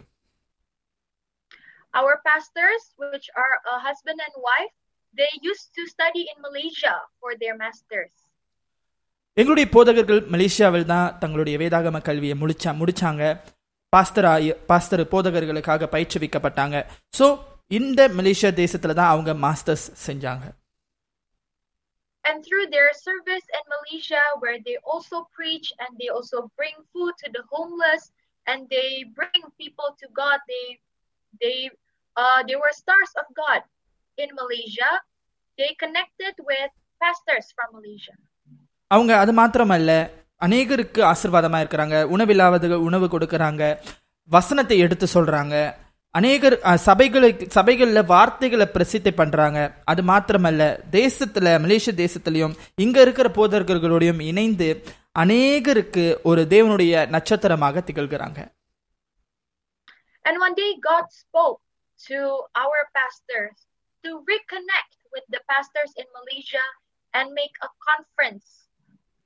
Our 2.01 2.13
pastors, 2.29 2.83
which 3.03 3.27
are 3.43 3.55
a 3.75 3.79
husband 3.87 4.19
and 4.27 4.35
wife, 4.49 4.75
they 5.18 5.32
used 5.42 5.68
to 5.74 5.84
study 5.88 6.24
in 6.24 6.38
Malaysia 6.42 6.94
for 7.20 7.32
their 7.36 7.56
masters. 7.58 8.14
எங்களுடைய 9.38 9.68
போதகர்கள் 9.70 10.22
மலேசியாவில் 10.32 10.86
தான் 10.86 11.20
தங்களுடைய 11.20 11.56
வேதாகம 11.58 12.02
கல்வியை 12.02 12.36
முடிச்சா 12.36 12.72
முடிச்சாங்க 12.78 13.24
பாஸ்தர் 13.94 14.28
ஆயி- 14.28 14.58
பாஸ்தர் 14.70 15.04
போதகர்களுக்காக 15.12 15.90
பயிற்றுவிக்கப்பட்டாங்க 15.92 16.78
ஸோ 17.14 17.26
இந்த 17.72 18.08
மலேசியா 18.18 18.52
தேசத்துல 18.56 18.94
தான் 18.94 19.14
அவங்க 19.14 19.34
மாஸ்டர்ஸ் 19.46 19.88
செஞ்சாங்க 20.08 20.46
And 22.26 22.44
through 22.44 22.68
their 22.68 22.92
service 23.00 23.46
in 23.50 23.64
Malaysia, 23.68 24.22
where 24.40 24.60
they 24.60 24.78
also 24.86 25.18
preach 25.32 25.68
and 25.80 25.92
they 25.98 26.10
also 26.10 26.52
bring 26.58 26.76
food 26.92 27.14
to 27.18 27.28
the 27.32 27.44
homeless 27.48 28.04
and 28.48 28.60
they 28.70 28.90
bring 29.16 29.42
people 29.58 29.90
to 30.02 30.08
God, 30.14 30.40
they 30.48 30.66
they 31.42 31.58
uh, 32.18 32.40
they 32.44 32.58
were 32.58 32.74
stars 32.76 33.12
of 33.16 33.28
God 33.36 33.62
In 34.19 34.29
Malaysia. 34.33 34.91
They 35.59 35.75
connected 35.75 36.35
with 36.41 36.71
pastors 37.01 37.47
from 37.57 37.69
Malaysia. 37.79 38.15
அவங்க 38.91 39.13
அது 39.19 39.33
மாத்திரமல்ல 39.33 39.91
அநேகருக்கு 40.43 41.01
ஆசீர்வாதமா 41.11 41.59
இருக்கிறாங்க 41.63 41.97
உணவில்லாத 42.15 42.77
உணவு 42.89 43.07
கொடுக்கறாங்க 43.09 43.63
வசனத்தை 44.31 44.77
எடுத்து 44.79 45.07
சொல்றாங்க 45.15 45.55
அநேகர் 46.15 46.57
சபைகளுக்கு 46.87 47.45
சபைகள்ல 47.55 48.01
வார்த்தைகளை 48.07 48.67
பிரசித்தி 48.67 49.13
பண்றாங்க 49.21 49.59
அது 49.91 50.03
மாத்திரமல்ல 50.11 50.63
தேசத்துல 50.99 51.55
மலேசிய 51.65 51.93
தேசத்திலையும் 52.03 52.55
இங்க 52.85 52.99
இருக்கிற 53.01 53.29
போதகர்களோடையும் 53.39 54.21
இணைந்து 54.31 54.69
அநேகருக்கு 55.23 56.05
ஒரு 56.31 56.45
தேவனுடைய 56.55 57.07
நட்சத்திரமாக 57.17 57.85
திகழ்கிறாங்க 57.89 58.41
And 60.25 60.37
one 60.39 60.55
day 60.55 60.71
God 60.91 61.07
spoke 61.23 61.61
to 62.01 62.19
our 62.63 62.81
pastors 62.99 63.57
to 64.04 64.12
reconnect 64.26 64.94
with 65.14 65.26
the 65.30 65.42
pastors 65.50 65.92
in 65.96 66.08
Malaysia 66.14 66.66
and 67.14 67.34
make 67.34 67.56
a 67.62 67.72
conference 67.88 68.48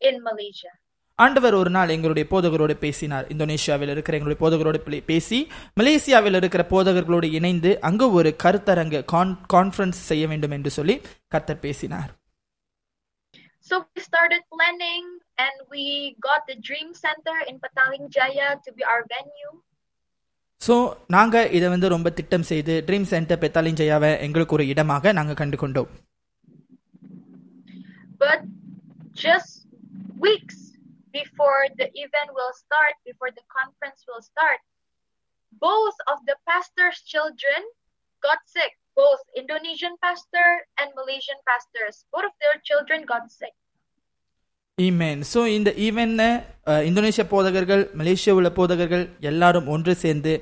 in 0.02 0.16
Malaysia. 0.24 0.74
ஆண்டவர் 1.20 1.56
ஒரு 1.56 1.70
நாள் 1.70 1.90
எங்களுடைய 1.90 2.26
போதகரோடு 2.30 2.76
பேசினார் 2.78 3.26
இந்தோனேஷியாவில் 3.28 3.90
இருக்கிற 3.90 4.18
எங்களுடைய 4.18 4.40
போதகரோடு 4.44 4.80
பே- 4.86 5.02
பேசி 5.04 5.40
மலேசியாவில் 5.80 6.36
இருக்கிற 6.36 6.64
போதகர்களோடு 6.70 7.28
இணைந்து 7.32 7.80
அங்கு 7.82 8.12
ஒரு 8.12 8.36
கருத்தரங்கு 8.44 9.00
கான்ஃபரன்ஸ் 9.54 10.00
செய்ய 10.10 10.28
வேண்டும் 10.28 10.52
என்று 10.52 10.72
சொல்லி 10.72 10.98
கர்த்தர் 11.28 11.64
பேசினார் 11.68 12.12
So 13.68 13.76
we 13.88 14.02
started 14.02 14.42
planning 14.50 15.04
and 15.38 15.56
we 15.70 15.84
got 16.20 16.42
the 16.48 16.56
Dream 16.68 16.90
Center 16.96 17.36
in 17.50 17.56
Pataling 17.60 18.06
Jaya 18.10 18.48
to 18.66 18.72
be 18.72 18.84
our 18.84 19.04
venue. 19.08 19.52
So 20.62 20.76
நாங்கள் 21.16 21.50
இதை 21.58 21.68
வந்து 21.70 21.88
ரொம்ப 21.94 22.10
திட்டம் 22.18 22.48
செய்து 22.50 22.74
ட்ரீம் 22.88 23.08
சென்டர் 23.12 23.42
பெத்தாலிஞ்சையாவை 23.44 24.12
எங்களுக்கு 24.26 24.56
ஒரு 24.58 24.66
இடமாக 24.74 25.14
நாங்கள் 25.20 25.40
கண்டு 25.42 25.60
கொண்டோம் 25.64 25.92
But 28.24 28.42
just 29.16 29.54
weeks 30.20 30.58
before 31.14 31.62
the 31.80 31.88
event 31.96 32.30
will 32.38 32.54
start, 32.54 32.94
before 33.04 33.32
the 33.32 33.46
conference 33.50 34.02
will 34.10 34.22
start, 34.22 34.60
both 35.62 35.98
of 36.08 36.20
the 36.28 36.36
pastor's 36.46 37.02
children 37.14 37.62
got 38.24 38.40
sick. 38.48 38.74
Both 38.96 39.24
Indonesian 39.36 39.96
pastor 39.98 40.48
and 40.78 40.90
Malaysian 40.96 41.40
pastors, 41.48 42.06
both 42.14 42.26
of 42.26 42.36
their 42.40 42.58
children 42.62 43.06
got 43.06 43.32
sick. 43.32 43.56
Amen 44.79 45.21
so 45.33 45.41
இந்த 45.57 45.71
ஈவென்ட்ல 45.85 46.23
இந்தோனேஷிய 46.89 47.25
போதகர்கள் 47.31 47.83
Malaysia 47.99 48.33
உள்ள 48.39 48.49
போதகர்கள் 48.57 49.05
எல்லாரும் 49.31 49.69
ஒன்று 49.75 49.93
சேர்ந்து 50.03 50.33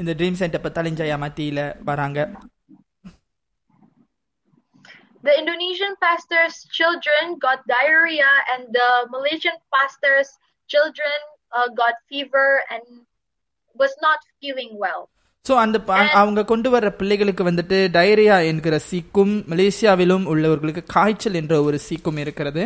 இந்த 0.00 0.12
dream 0.18 0.36
centre 0.40 0.62
பெத்தாலிஞ்சையா 0.64 1.16
மத்தியில் 1.22 1.62
வராங்க. 1.88 2.18
The 5.24 5.32
Indonesian 5.40 5.92
pastor's 6.04 6.56
children 6.78 7.24
got 7.46 7.58
diarrhea, 7.72 8.30
and 8.52 8.62
the 8.78 8.88
Malaysian 9.14 9.56
pastor's 9.74 10.30
children 10.70 11.18
uh, 11.56 11.68
got 11.80 11.96
fever 12.10 12.48
and 12.74 12.86
was 13.76 13.94
not 14.06 14.20
feeling 14.40 14.72
well. 14.84 15.02
So 15.44 15.56
அந்த 15.64 15.78
அவங்க 16.20 16.44
கொண்டு 16.52 16.70
வர்ற 16.74 16.90
பிள்ளைகளுக்கு 17.00 17.44
வந்துட்டு 17.50 17.80
டயரியா 17.98 18.36
என்கிற 18.50 18.78
சீக்கும் 18.90 19.34
மலேசியாவிலும் 19.52 20.24
உள்ளவர்களுக்கு 20.34 20.84
காய்ச்சல் 20.96 21.40
என்ற 21.42 21.56
ஒரு 21.66 21.80
சீக்கும் 21.88 22.22
இருக்கிறது. 22.24 22.64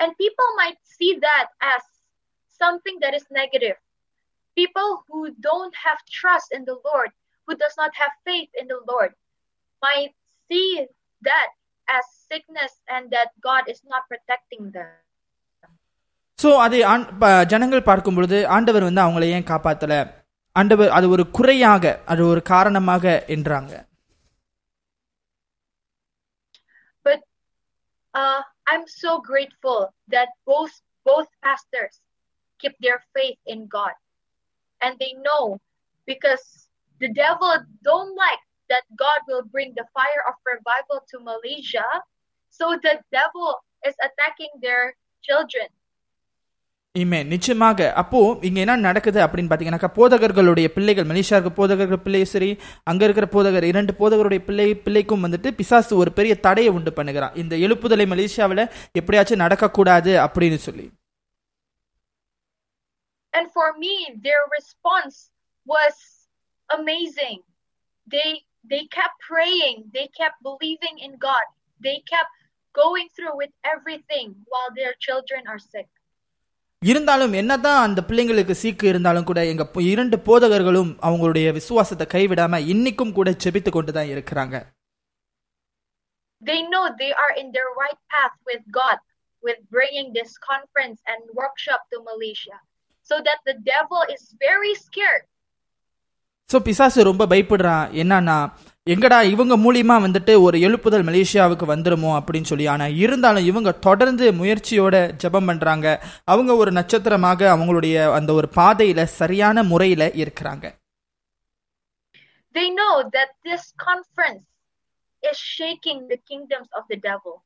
And 0.00 0.10
people 0.16 0.48
might 0.56 0.78
see 0.94 1.12
that 1.20 1.46
as 1.72 1.82
something 2.60 2.96
that 3.00 3.14
is 3.14 3.26
negative. 3.32 3.76
People 4.56 4.88
who 5.08 5.20
don't 5.40 5.74
have 5.76 6.00
trust 6.12 6.48
in 6.52 6.64
the 6.64 6.76
Lord, 6.88 7.10
who 7.48 7.54
does 7.56 7.76
not 7.76 7.92
have 7.94 8.12
faith 8.24 8.50
in 8.54 8.66
the 8.66 8.80
Lord, 8.90 9.10
might 9.82 10.12
see 10.50 10.68
that 11.22 11.48
as 11.88 12.04
sickness 12.30 12.72
and 12.88 13.10
that 13.10 13.30
God 13.40 13.64
is 13.68 13.80
not 13.84 14.02
protecting 14.08 14.64
them. 14.70 14.92
So 16.38 16.50
அதை 16.58 16.78
ஆண்- 16.84 17.10
ப- 17.18 17.44
ஜனங்கள் 17.44 17.82
பார்க்கும் 17.82 18.16
பொழுது 18.16 18.38
ஆண்டவர் 18.48 18.86
வந்து 18.88 19.02
அவங்கள 19.02 19.24
ஏன் 19.36 19.48
காப்பாத்தல 19.50 19.94
ஆண்டவர் 20.56 20.90
அது 20.90 21.06
ஒரு 21.08 21.24
குறையாக 21.30 21.84
அது 22.06 22.22
ஒரு 22.26 22.40
காரணமாக 22.52 23.04
என்றாங்க 23.28 23.72
But 27.06 27.20
uh, 28.14 28.40
I'm 28.69 28.87
so 28.87 29.19
grateful 29.19 29.89
that 30.09 30.29
both 30.45 30.69
both 31.03 31.27
pastors 31.43 31.99
keep 32.59 32.75
their 32.79 33.01
faith 33.15 33.39
in 33.47 33.65
God, 33.65 33.93
and 34.81 34.95
they 34.99 35.13
know 35.25 35.57
because 36.05 36.69
the 36.99 37.09
devil 37.09 37.51
don't 37.83 38.15
like 38.15 38.43
that 38.69 38.83
God 38.95 39.21
will 39.27 39.43
bring 39.43 39.73
the 39.75 39.87
fire 39.93 40.21
of 40.29 40.35
revival 40.45 41.01
to 41.09 41.19
Malaysia, 41.19 41.87
so 42.49 42.77
the 42.77 43.01
devil 43.11 43.57
is 43.87 43.95
attacking 44.03 44.53
their 44.61 44.93
children. 45.23 45.67
இமே 47.03 47.19
நிச்சயமாக 47.31 47.87
அப்போ 48.01 48.19
இங்க 48.47 48.59
என்ன 48.63 48.75
நடக்குது 48.87 49.19
அப்படின்னு 49.25 49.51
பாத்தீங்கன்னாக்கா 49.51 49.89
போதகர்களுடைய 49.97 50.67
பிள்ளைகள் 50.75 51.09
மலேசியாவுக்கு 51.11 51.51
போதகர்கள் 51.59 52.03
பிள்ளை 52.05 52.23
சரி 52.33 52.49
அங்க 52.91 53.03
இருக்கிற 53.07 53.27
போதகர் 53.35 53.67
இரண்டு 53.71 53.93
போதகருடைய 53.99 54.41
பிள்ளை 54.47 54.69
பிள்ளைக்கும் 54.85 55.23
வந்துட்டு 55.25 55.51
பிசாசு 55.59 55.93
ஒரு 56.03 56.11
பெரிய 56.19 56.35
தடையை 56.45 56.71
உண்டு 56.77 56.93
பண்ணுகிறான். 56.99 57.35
இந்த 57.43 57.55
எழுப்புதலை 57.65 58.07
மலேசியாவில் 58.13 58.63
எப்படியாச்சும் 59.01 59.43
நடக்கக்கூடாது 59.45 60.13
அப்படின்னு 60.27 60.59
சொல்லி. 60.67 60.87
And 63.33 63.47
for 63.57 63.67
me, 63.83 63.95
their 64.27 64.43
response 64.57 65.17
was 65.73 65.95
amazing. 66.69 67.37
They 68.15 68.29
they 68.71 68.83
kept 68.97 69.17
praying, 69.31 69.77
they 69.97 70.07
kept 70.19 70.37
believing 70.49 70.95
in 71.05 71.11
God, 71.27 71.47
they 71.81 71.97
kept 72.13 72.33
going 72.75 73.07
through 73.15 73.35
with 73.41 73.53
everything 73.73 74.27
while 74.51 74.71
their 74.79 74.93
children 75.05 75.41
are 75.53 75.61
sick. 75.73 75.89
இருந்தாலும் 76.82 77.32
என்னதான் 77.32 77.82
அந்த 77.82 78.00
பிள்ளைங்களுக்கு 78.08 78.54
சீக்கு 78.54 78.84
இருந்தாலும் 78.84 79.24
கூட 79.24 79.40
எங்க 79.46 79.64
போ- 79.64 79.84
இரண்டு 79.84 80.16
போதகர்களும் 80.18 80.90
அவங்களுடைய 81.02 81.52
விசுவாசத்தை 81.52 82.06
கைவிடாம 82.06 82.58
இன்னைக்கும் 82.72 83.12
கூட 83.12 83.30
செபித்து 83.44 83.70
கொண்டு 83.70 83.92
தான் 83.92 84.06
இருக்கிறாங்க 84.06 84.56
They 86.42 86.60
know 86.62 86.84
they 86.94 87.12
are 87.14 87.32
in 87.36 87.52
their 87.52 87.70
right 87.74 88.00
path 88.10 88.34
with 88.46 88.62
God, 88.70 88.98
with 89.42 89.58
bringing 89.70 90.12
this 90.12 90.32
conference 90.42 90.98
and 91.06 91.20
workshop 91.34 91.80
to 91.90 91.98
Malaysia, 92.02 92.56
so 93.10 93.16
that 93.20 93.40
the 93.46 93.54
devil 93.66 94.02
is 94.08 94.22
very 94.40 94.74
scared. 94.78 95.24
So 96.50 96.58
பிசாசு 96.60 97.04
ரொம்ப 97.04 97.26
பயப்படுறான் 97.26 97.86
என்னன்னா 97.94 98.36
எங்கடா 98.89 99.23
இவங்க 99.23 99.57
மூலியமா 99.57 100.01
வந்துட்டு 100.03 100.41
ஒரு 100.41 100.57
எழுப்புதல் 100.57 101.05
மலேசியாவுக்கு 101.09 101.63
வந்துருமோ 101.73 102.19
அப்படின்னு 102.19 102.43
சொல்லி 102.43 102.67
ஆனா 102.67 102.87
இருந்தாலும் 102.87 103.45
இவங்க 103.45 103.71
தொடர்ந்து 103.71 104.33
முயற்சியோட 104.33 105.11
ஜெபம் 105.23 105.45
பண்றாங்க. 105.45 106.03
அவங்க 106.23 106.55
ஒரு 106.55 106.71
நட்சத்திரமாக 106.71 107.55
அவங்களுடைய 107.55 108.13
அந்த 108.13 108.33
ஒரு 108.33 108.49
பாதையில 108.55 109.03
சரியான 109.03 109.63
முறையில 109.63 110.05
இருக்கிறாங்க. 110.05 110.71
They 112.53 112.67
know 112.79 113.07
that 113.11 113.51
this 113.51 113.73
conference 113.85 114.45
is 115.21 115.61
shaking 115.61 115.99
the 116.09 116.15
kingdoms 116.31 116.69
of 116.71 116.83
the 116.89 117.11
devil. 117.11 117.37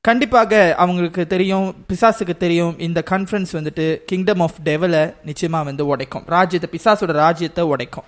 கண்டிப்பாக 0.00 0.74
அவங்களுக்கு 0.78 1.26
தெரியும் 1.26 1.74
பிசாசுக்கு 1.88 2.36
தெரியும் 2.36 2.78
இந்த 2.78 3.02
கான்ஃபரன்ஸ் 3.10 3.52
வந்துட்டு 3.52 3.96
கிங்டம் 3.96 4.40
ஆஃப் 4.40 4.60
டெவலை 4.64 5.14
நிச்சயமா 5.24 5.64
வந்து 5.64 5.96
உடைக்கும். 5.96 6.26
ராஜ்யத்தை 6.26 6.80
பிசாசோட 6.80 7.12
ராஜ்யத்தை 7.12 7.64
உடைக்கும். 7.64 8.04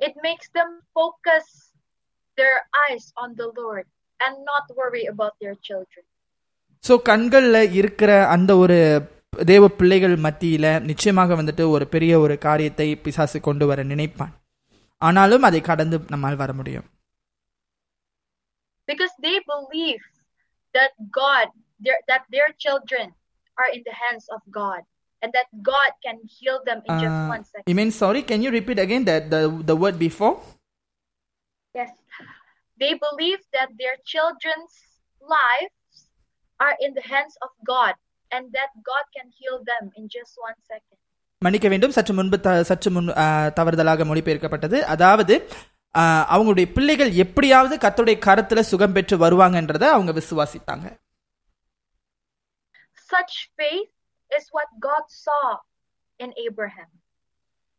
It 0.00 0.14
makes 0.22 0.48
them 0.50 0.70
focus 0.92 1.46
their 2.38 2.56
eyes 2.84 3.04
on 3.16 3.30
the 3.36 3.48
Lord 3.56 3.86
and 4.20 4.34
not 4.44 4.64
worry 4.76 5.04
about 5.06 5.34
their 5.40 5.56
children. 5.68 6.04
So 6.84 6.94
கண்களில் 7.02 7.74
இருக்கிற 7.74 8.10
அந்த 8.28 8.52
ஒரு 8.56 8.78
தேவ 9.44 9.68
பிள்ளைகள் 9.78 10.16
மத்தியில 10.18 10.66
நிச்சயமாக 10.82 11.34
வந்துட்டு 11.34 11.64
ஒரு 11.70 11.84
பெரிய 11.88 12.12
ஒரு 12.18 12.34
காரியத்தை 12.38 12.88
பிசாசு 12.96 13.38
கொண்டு 13.40 13.66
வர 13.66 13.82
நினைப்பான் 13.82 14.34
ஆனாலும் 15.02 15.42
அதை 15.42 15.60
கடந்து 15.60 15.98
நம்மால் 16.12 16.42
வர 16.42 16.52
முடியும் 16.52 16.88
Because 18.88 19.14
they 19.18 19.36
believe 19.46 20.02
that 20.74 20.92
God 21.22 21.46
their, 21.80 21.98
that 22.08 22.24
their 22.30 22.48
children 22.58 23.06
are 23.56 23.70
in 23.76 23.82
the 23.88 23.94
hands 23.94 24.26
of 24.28 24.40
God 24.60 24.82
and 25.22 25.32
that 25.32 25.48
God 25.64 25.92
can 26.02 26.18
heal 26.30 26.58
them 26.64 26.80
in 26.84 26.94
just 26.98 27.18
Uh, 27.18 27.28
one 27.28 27.44
second. 27.44 27.66
you 27.66 27.76
mean 27.76 27.92
sorry? 27.94 28.22
Can 28.24 28.42
you 28.42 28.52
repeat 28.52 28.78
again 28.78 29.04
that 29.04 29.30
the 29.30 29.40
the 29.64 29.76
word 29.76 29.96
before? 30.00 30.34
Yes. 31.74 31.92
They 32.80 32.92
believe 33.00 33.40
that 33.52 33.70
their 33.78 33.96
children's 34.04 34.74
lives 35.26 35.78
are 36.60 36.74
in 36.80 36.92
the 36.92 37.04
hands 37.04 37.34
of 37.40 37.52
God 37.66 37.94
and 38.30 38.44
that 38.52 38.70
God 38.84 39.04
can 39.12 39.28
heal 39.32 39.58
them 39.64 39.84
in 39.94 40.04
just 40.10 40.34
one 40.40 40.58
second. 40.64 40.98
மன்னிக்க 41.42 41.68
வேண்டும் 41.68 41.92
சற்று 41.92 42.12
முன்பு 42.14 42.36
த 42.40 42.62
சற்று 42.62 42.90
முன் 42.90 43.08
ஆ, 43.16 43.24
தவறுதலாக 43.56 44.04
மொழிபெயர்க்கப்பட்டது 44.04 44.78
அதாவது 44.92 45.34
ஆ, 45.94 46.02
அவங்களுடைய 46.34 46.66
பிள்ளைகள் 46.72 47.12
எப்படியாவது 47.24 47.74
கர்த்தருடைய 47.76 48.18
கரத்துல 48.26 48.60
சுகம் 48.70 48.92
பெற்று 48.92 49.16
வருவாங்கன்றதை 49.16 49.88
அவங்க 49.94 50.12
விசுவாசித்தாங்க 50.12 50.86
Such 53.10 53.34
faith 53.58 53.90
is 54.30 54.44
what 54.50 54.68
God 54.80 55.04
saw 55.24 55.46
in 56.20 56.30
Abraham. 56.40 56.90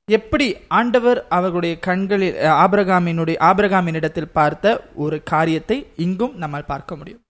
எப்படி 0.08 0.48
ஆண்டவர் 0.70 1.20
அவர்களுடைய 1.30 1.76
கண்களில் 1.80 2.36
அ, 2.40 2.50
ஆபிரகாமினுடைய 2.64 3.38
ஆபிரகாமினிடத்தில் 3.42 4.34
பார்த்த 4.34 4.66
ஒரு 4.96 5.24
காரியத்தை 5.26 5.78
இங்கும் 5.98 6.36
நம்மால் 6.36 6.66
பார்க்க 6.66 6.96
முடியும் 6.96 7.22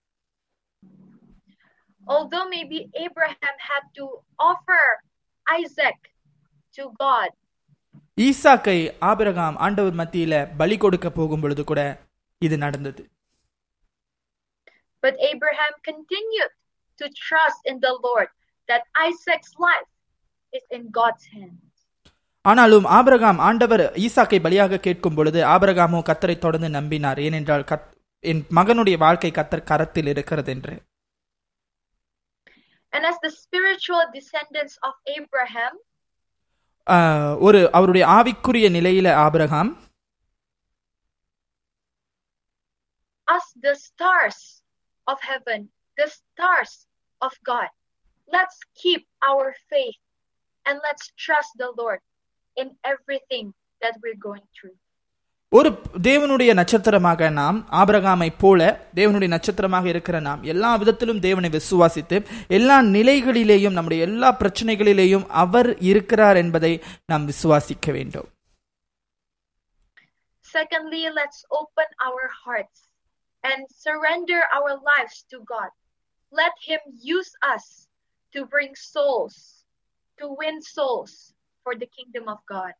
Although 2.06 2.44
maybe 2.48 2.78
Abraham 2.96 3.56
had 3.70 3.84
to 3.94 4.04
offer 4.40 4.82
Isaac 5.46 5.98
to 6.74 6.84
God, 7.00 7.30
ஈசாக்கை 8.18 8.76
ஆபிரகாம் 9.02 9.56
ஆண்டவர் 9.58 9.96
மத்தியில 9.96 10.34
பலி 10.56 10.76
கொடுக்க 10.76 11.10
போகும் 11.10 11.40
பொழுது 11.40 11.64
கூட 11.64 11.80
இது 12.42 12.58
நடந்தது 12.58 13.02
but 15.02 15.14
Abraham 15.24 15.72
continued 15.82 16.52
to 17.00 17.06
trust 17.20 17.60
in 17.64 17.78
the 17.80 17.92
Lord 18.02 18.30
that 18.70 18.82
Isaac's 19.02 19.52
life 19.60 19.90
is 20.52 20.64
in 20.70 20.84
God's 20.92 21.24
hands. 21.28 21.62
ஆனாலும் 22.44 22.84
ஆபிரகாம் 22.96 23.38
ஆண்டவர் 23.40 23.84
ஈசாக்கை 23.98 24.38
பலியாக 24.40 24.80
கேட்கும் 24.80 25.14
பொழுது 25.14 25.40
ஆபிரகாமோ 25.46 26.00
கத்தரை 26.02 26.38
தொடர்ந்து 26.38 26.68
நம்பினார் 26.70 27.20
ஏனென்றால் 27.20 27.64
கத் 27.64 27.88
என் 28.24 28.42
மகனுடைய 28.50 28.96
வாழ்க்கை 28.98 29.30
கத்தர் 29.32 29.68
கரத்தில் 29.70 30.06
இருக்கிறது 30.06 30.52
என்று 30.52 30.74
And 32.92 33.04
as 33.04 33.16
the 33.22 33.30
spiritual 33.36 34.02
descendants 34.14 34.74
of 34.82 34.94
Abraham, 35.16 35.72
ஆஹ், 36.86 37.34
ஒரு 37.38 37.60
அவருடைய 37.72 38.04
ஆவிக்குரிய 38.08 38.66
நிலையில 38.70 39.08
Abraham 39.24 39.70
us 43.28 43.46
the 43.58 43.74
stars 43.76 44.38
of 45.06 45.18
heaven, 45.22 45.60
the 45.98 46.08
stars 46.10 46.72
of 47.20 47.32
God, 47.44 47.70
let's 48.30 48.58
keep 48.74 49.02
our 49.22 49.46
faith 49.68 50.00
and 50.66 50.76
let's 50.82 51.06
trust 51.16 51.52
the 51.58 51.70
Lord 51.76 52.00
in 52.56 52.68
everything 52.84 53.46
that 53.82 53.94
we're 54.02 54.20
going 54.22 54.46
through. 54.56 54.76
ஒரு 55.52 55.70
தேவனுடைய 56.02 56.50
நட்சத்திரமாக 56.54 57.28
நாம் 57.30 57.58
ஆபிரகாமை 57.80 58.28
போல 58.36 58.60
தேவனுடைய 58.94 59.28
நட்சத்திரமாக 59.28 59.86
இருக்கிற 59.88 60.16
நாம் 60.20 60.42
எல்லா 60.44 60.70
விதத்திலும் 60.76 61.20
தேவனை 61.20 61.50
விசுவாசித்து 61.50 62.16
எல்லா 62.58 62.76
நிலைகளிலேயும் 62.96 63.76
நம்முடைய 63.78 64.02
எல்லா 64.02 64.30
பிரச்சனைகளிலேயும் 64.40 65.26
அவர் 65.42 65.70
இருக்கிறார் 65.90 66.36
என்பதை 66.36 66.72
நாம் 67.12 67.26
விசுவாசிக்க 67.26 67.92
வேண்டும் 67.92 68.28
Secondly, 70.44 71.02
let's 71.12 71.40
open 71.52 71.88
our 72.00 72.24
hearts 72.42 72.78
and 73.44 73.60
surrender 73.76 74.40
our 74.56 74.72
lives 74.84 75.24
to 75.32 75.38
God. 75.46 75.70
Let 76.32 76.54
Him 76.62 76.80
use 77.08 77.32
us 77.44 77.64
to 78.34 78.44
bring 78.46 78.72
souls, 78.86 79.36
to 80.18 80.26
win 80.32 80.60
souls 80.64 81.12
for 81.66 81.74
the 81.74 81.88
kingdom 81.88 82.26
of 82.28 82.40
God. 82.46 82.74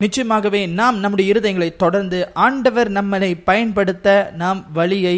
நிச்சயமாகவே 0.00 0.60
நாம் 0.72 0.98
நம்முடைய 0.98 1.26
இருதயங்களை 1.32 1.68
தொடர்ந்து 1.76 2.18
ஆண்டவர் 2.42 2.88
நம்மளை 2.88 3.30
பயன்படுத்த 3.44 4.08
நாம் 4.34 4.60
வழியை 4.72 5.16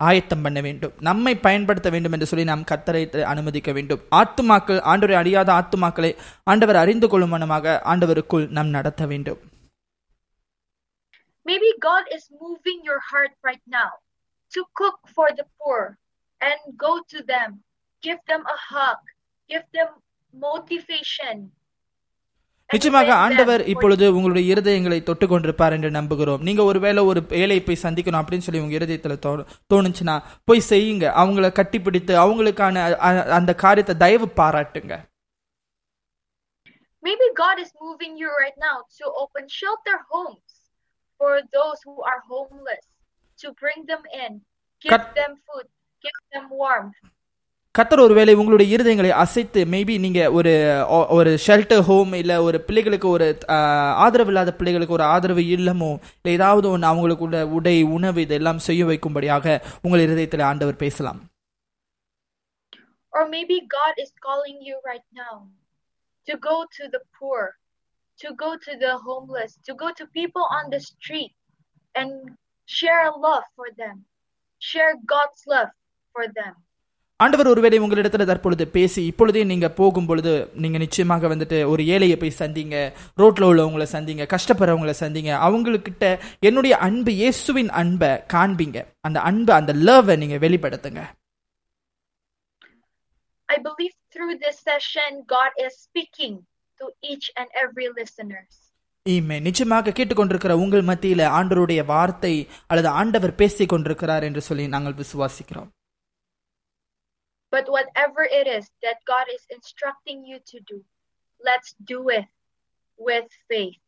ஆயத்தம் 0.00 0.42
பண்ண 0.42 0.58
வேண்டும் 0.60 0.94
நம்மை 1.00 1.32
பயன்படுத்த 1.38 1.88
வேண்டும் 1.90 2.12
என்று 2.12 2.26
சொல்லி 2.26 2.44
நாம் 2.44 2.64
கத்தரை 2.64 3.02
அனுமதிக்க 3.24 3.72
வேண்டும் 3.72 4.02
ஆத்துமாக்கள் 4.20 4.80
ஆண்டவரை 4.92 5.16
அறியாத 5.16 5.50
ஆத்துமாக்களை 5.52 6.10
ஆண்டவர் 6.44 6.76
அறிந்து 6.76 7.08
கொள்ளும் 7.08 7.28
மனமாக 7.28 7.76
ஆண்டவருக்குள் 7.84 8.48
நாம் 8.58 8.68
நடத்த 8.68 9.06
வேண்டும் 9.06 9.42
Maybe 11.46 11.70
God 11.80 12.04
is 12.10 12.24
moving 12.40 12.78
your 12.82 12.98
heart 13.10 13.34
right 13.42 13.64
now 13.72 13.90
to 14.52 14.64
cook 14.74 14.98
for 15.08 15.28
the 15.36 15.44
poor 15.58 15.80
and 16.40 16.58
go 16.76 16.92
to 17.08 17.22
them, 17.24 17.50
give 18.02 18.20
them 18.26 18.42
a 18.48 18.58
hug, 18.70 18.98
give 19.50 19.66
them 19.72 19.90
motivation. 20.34 21.36
and 22.70 22.74
நிச்சயமாக 22.74 23.04
win 23.04 23.12
them 23.12 23.22
ஆண்டவர் 23.24 23.60
for 23.60 23.70
இப்பொழுது 23.72 24.04
உங்களுடைய 24.14 24.54
இருதயங்களை 24.54 24.98
தொட்டு 25.02 25.26
கொண்டிருப்பார் 25.26 25.72
என்று 25.72 25.90
நம்புகிறோம் 25.90 26.40
நீங்க 26.40 26.62
ஒருவேளை 26.64 27.02
ஒரு 27.04 27.20
ஏழையை 27.40 27.62
போய் 27.64 27.82
சந்திக்கணும் 27.82 28.22
அப்படின்னு 28.22 28.46
சொல்லி 28.46 28.60
உங்க 28.60 28.78
இருதயத்துல 28.78 29.16
தோ- 29.26 29.44
தோணுச்சுன்னா 29.72 30.16
போய் 30.44 30.68
செய்யுங்க 30.70 31.06
அவங்கள 31.20 31.48
கட்டிப்பிடித்து 31.58 32.14
அவங்களுக்கான 32.24 32.82
அ- 33.08 33.28
அந்த 33.38 33.54
காரியத்தை 33.64 33.96
தயவு 33.96 34.28
பாராட்டுங்க 34.40 34.94
Maybe 37.02 37.26
God 37.36 37.58
is 37.58 37.70
moving 37.80 38.16
you 38.16 38.30
right 38.36 38.58
now 38.60 38.76
to 38.98 39.04
open 39.16 39.44
shelter 39.50 39.96
homes 40.08 40.52
for 41.20 41.32
those 41.52 41.78
who 41.84 42.02
are 42.02 42.20
homeless, 42.28 42.84
to 43.38 43.52
bring 43.54 43.80
them 43.86 44.02
in, 44.16 44.32
give 44.84 44.92
Kat- 44.94 45.14
them 45.14 45.32
food, 45.44 45.66
give 46.04 46.18
them 46.32 46.46
warmth. 46.54 46.98
கத்தர் 47.75 48.01
ஒருவேளை 48.03 48.33
உங்களுடைய 48.33 48.67
இருதயங்களை 48.75 49.11
அசைத்து 49.23 49.59
மேபி 49.73 49.93
நீங்க 50.05 50.21
ஒரு 50.37 50.53
ஒரு 51.17 51.31
ஷெல்டர் 51.45 51.83
ஹோம் 51.89 52.13
இல்ல 52.13 52.33
ஒரு 52.47 52.57
பிள்ளைகளுக்கு 52.67 53.07
ஒரு 53.07 53.27
ஆதரவு 54.05 54.31
இல்லாத 54.31 54.51
பிள்ளைகளுக்கு 54.53 54.95
ஒரு 54.97 55.05
ஆதரவு 55.13 55.43
இல்லமோ 55.55 55.91
இல்ல 56.17 56.33
ஏதாவது 56.33 56.67
ஒன்று 56.69 56.89
அவங்களுக்கு 56.89 57.25
உள்ள 57.27 57.39
உடை 57.57 57.75
உணவு 57.97 58.21
இதெல்லாம் 58.25 58.59
செய்ய 58.67 58.85
வைக்கும்படியாக 58.89 59.55
உங்கள் 59.81 60.03
இருதயத்தில் 60.07 60.49
ஆண்டவர் 60.51 60.83
பேசலாம் 60.85 61.21
Or 63.13 63.23
maybe 63.27 63.55
God 63.77 63.95
is 64.03 64.11
calling 64.25 64.59
you 64.61 64.75
right 64.83 65.07
now 65.17 65.33
to 66.27 66.33
go 66.41 66.57
to 66.77 66.83
the 66.93 67.01
poor, 67.17 67.41
to 68.19 68.29
go 68.35 68.49
to 68.65 68.73
the 68.77 68.93
homeless, 69.07 69.53
to 69.67 69.73
go 69.75 69.89
to 69.99 70.05
people 70.19 70.45
on 70.57 70.65
the 70.69 70.81
street 70.81 71.33
and 71.95 72.11
share 72.69 73.07
love 73.27 73.45
for 73.57 73.69
them, 73.75 73.97
share 74.61 74.93
God's 75.05 75.41
love 75.47 75.71
for 76.15 76.25
them. 76.39 76.53
ஆண்டவர் 77.23 77.47
ஒருவேளை 77.47 77.79
உங்களிடத்துல 77.79 78.25
தற்பொழுது 78.25 78.67
பேசி 78.67 79.05
இப்பொழுதே 79.05 79.41
நீங்க 79.43 79.69
போகும் 79.69 80.05
பொழுது 80.05 80.31
நீங்க 80.53 80.77
நிச்சயமாக 80.77 81.27
வந்துட்டு 81.27 81.57
ஒரு 81.71 81.83
ஏழையை 81.83 82.15
போய் 82.21 82.39
சந்திங்க 82.39 82.75
ரோட்ல 83.17 83.47
உள்ளவங்களை 83.49 83.87
சந்திங்க 83.95 84.23
கஷ்டப்படுறவங்களை 84.33 84.93
சந்திங்க 84.99 85.31
அவங்களுக்கிட்ட 85.47 86.05
என்னுடைய 86.39 86.77
அன்பு 86.77 87.11
இயேசுவின் 87.13 87.69
அன்பை 87.69 88.09
காண்பீங்க. 88.33 88.79
அந்த 88.99 89.19
அன்பை 89.29 89.55
அந்த 89.55 89.73
லவ்வை 89.87 90.17
நீங்க 90.17 90.37
வெளிப்படுத்துங்க. 90.47 91.01
I 93.45 93.57
believe 93.67 93.95
through 94.13 94.33
this 94.45 94.57
session, 94.69 95.11
God 95.35 95.51
is 95.65 95.73
speaking 95.87 96.35
to 96.79 96.85
each 97.11 97.27
and 97.33 97.49
every 97.63 97.87
listeners. 97.99 98.53
ஈமே 99.09 99.41
நிச்சயமாக 99.41 99.89
கேட்டுக்கொண்டிருக்கிற 99.89 100.51
உங்கள் 100.63 100.83
மத்தியில 100.83 101.21
ஆண்டவருடைய 101.39 101.85
வார்த்தை 101.85 102.47
அல்லது 102.67 102.89
ஆண்டவர் 103.01 103.35
பேசிக் 103.35 103.69
கொண்டிருக்கிறார் 103.69 104.23
என்று 104.23 104.41
சொல்லி 104.41 104.67
நாங்கள் 104.67 104.99
விசுவாசிக்கிறோம். 105.03 105.69
But 107.52 107.66
whatever 107.68 108.22
it 108.40 108.46
is 108.48 108.64
that 108.82 108.98
God 109.06 109.26
is 109.36 109.42
instructing 109.56 110.18
you 110.24 110.38
to 110.52 110.58
do, 110.70 110.78
let's 111.40 111.70
do 111.92 112.00
it 112.10 112.28
with 112.98 113.28
faith. 113.48 113.80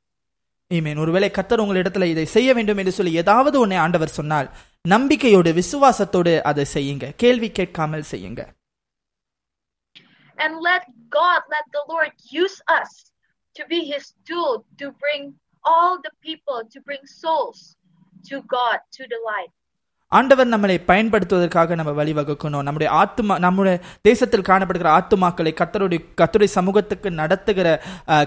ஈமேன் 0.70 1.00
ஒருவேளை 1.02 1.28
கத்தர் 1.30 1.62
உங்களிடத்துல 1.62 2.06
இதை 2.12 2.24
செய்ய 2.34 2.54
வேண்டும் 2.54 2.80
என்று 2.82 2.92
சொல்லி 2.96 3.12
ஏதாவது 3.22 3.56
ஒன்றை 3.60 3.78
ஆண்டவர் 3.84 4.16
சொன்னால் 4.16 4.48
நம்பிக்கையோடு 4.84 5.50
விசுவாசத்தோடு 5.58 6.32
அதை 6.50 6.64
செய்யுங்க 6.76 7.06
கேள்வி 7.22 7.50
கேட்காமல் 7.58 8.08
செய்யுங்க 8.12 8.42
And 10.38 10.54
let 10.62 10.82
God, 11.10 11.40
let 11.54 11.66
the 11.76 11.84
Lord 11.92 12.12
use 12.42 12.56
us 12.70 12.90
to 13.56 13.62
be 13.72 13.80
His 13.92 14.04
tool 14.28 14.52
to 14.80 14.86
bring 15.04 15.22
all 15.64 15.94
the 16.06 16.12
people, 16.26 16.58
to 16.74 16.78
bring 16.80 17.02
souls 17.22 17.60
to 18.28 18.36
God, 18.56 18.78
to 18.96 19.02
the 19.12 19.20
light. 19.30 19.52
ஆண்டவர் 20.17 20.53
நம்மளை 20.53 20.77
பயன்படுத்துவதற்காக 20.91 21.75
நம்ம 21.79 21.91
வழிவகுக்கணும் 21.99 22.65
நம்முடைய 22.67 22.89
ஆத்துமா 23.01 23.35
நம்முடைய 23.45 23.75
தேசத்தில் 24.09 24.47
காணப்படுகிற 24.49 24.89
ஆத்துமாக்களை 24.99 25.51
கத்தருடைய 25.61 26.01
கத்தருடைய 26.21 26.51
சமூகத்துக்கு 26.57 27.11
நடத்துகிற 27.21 27.67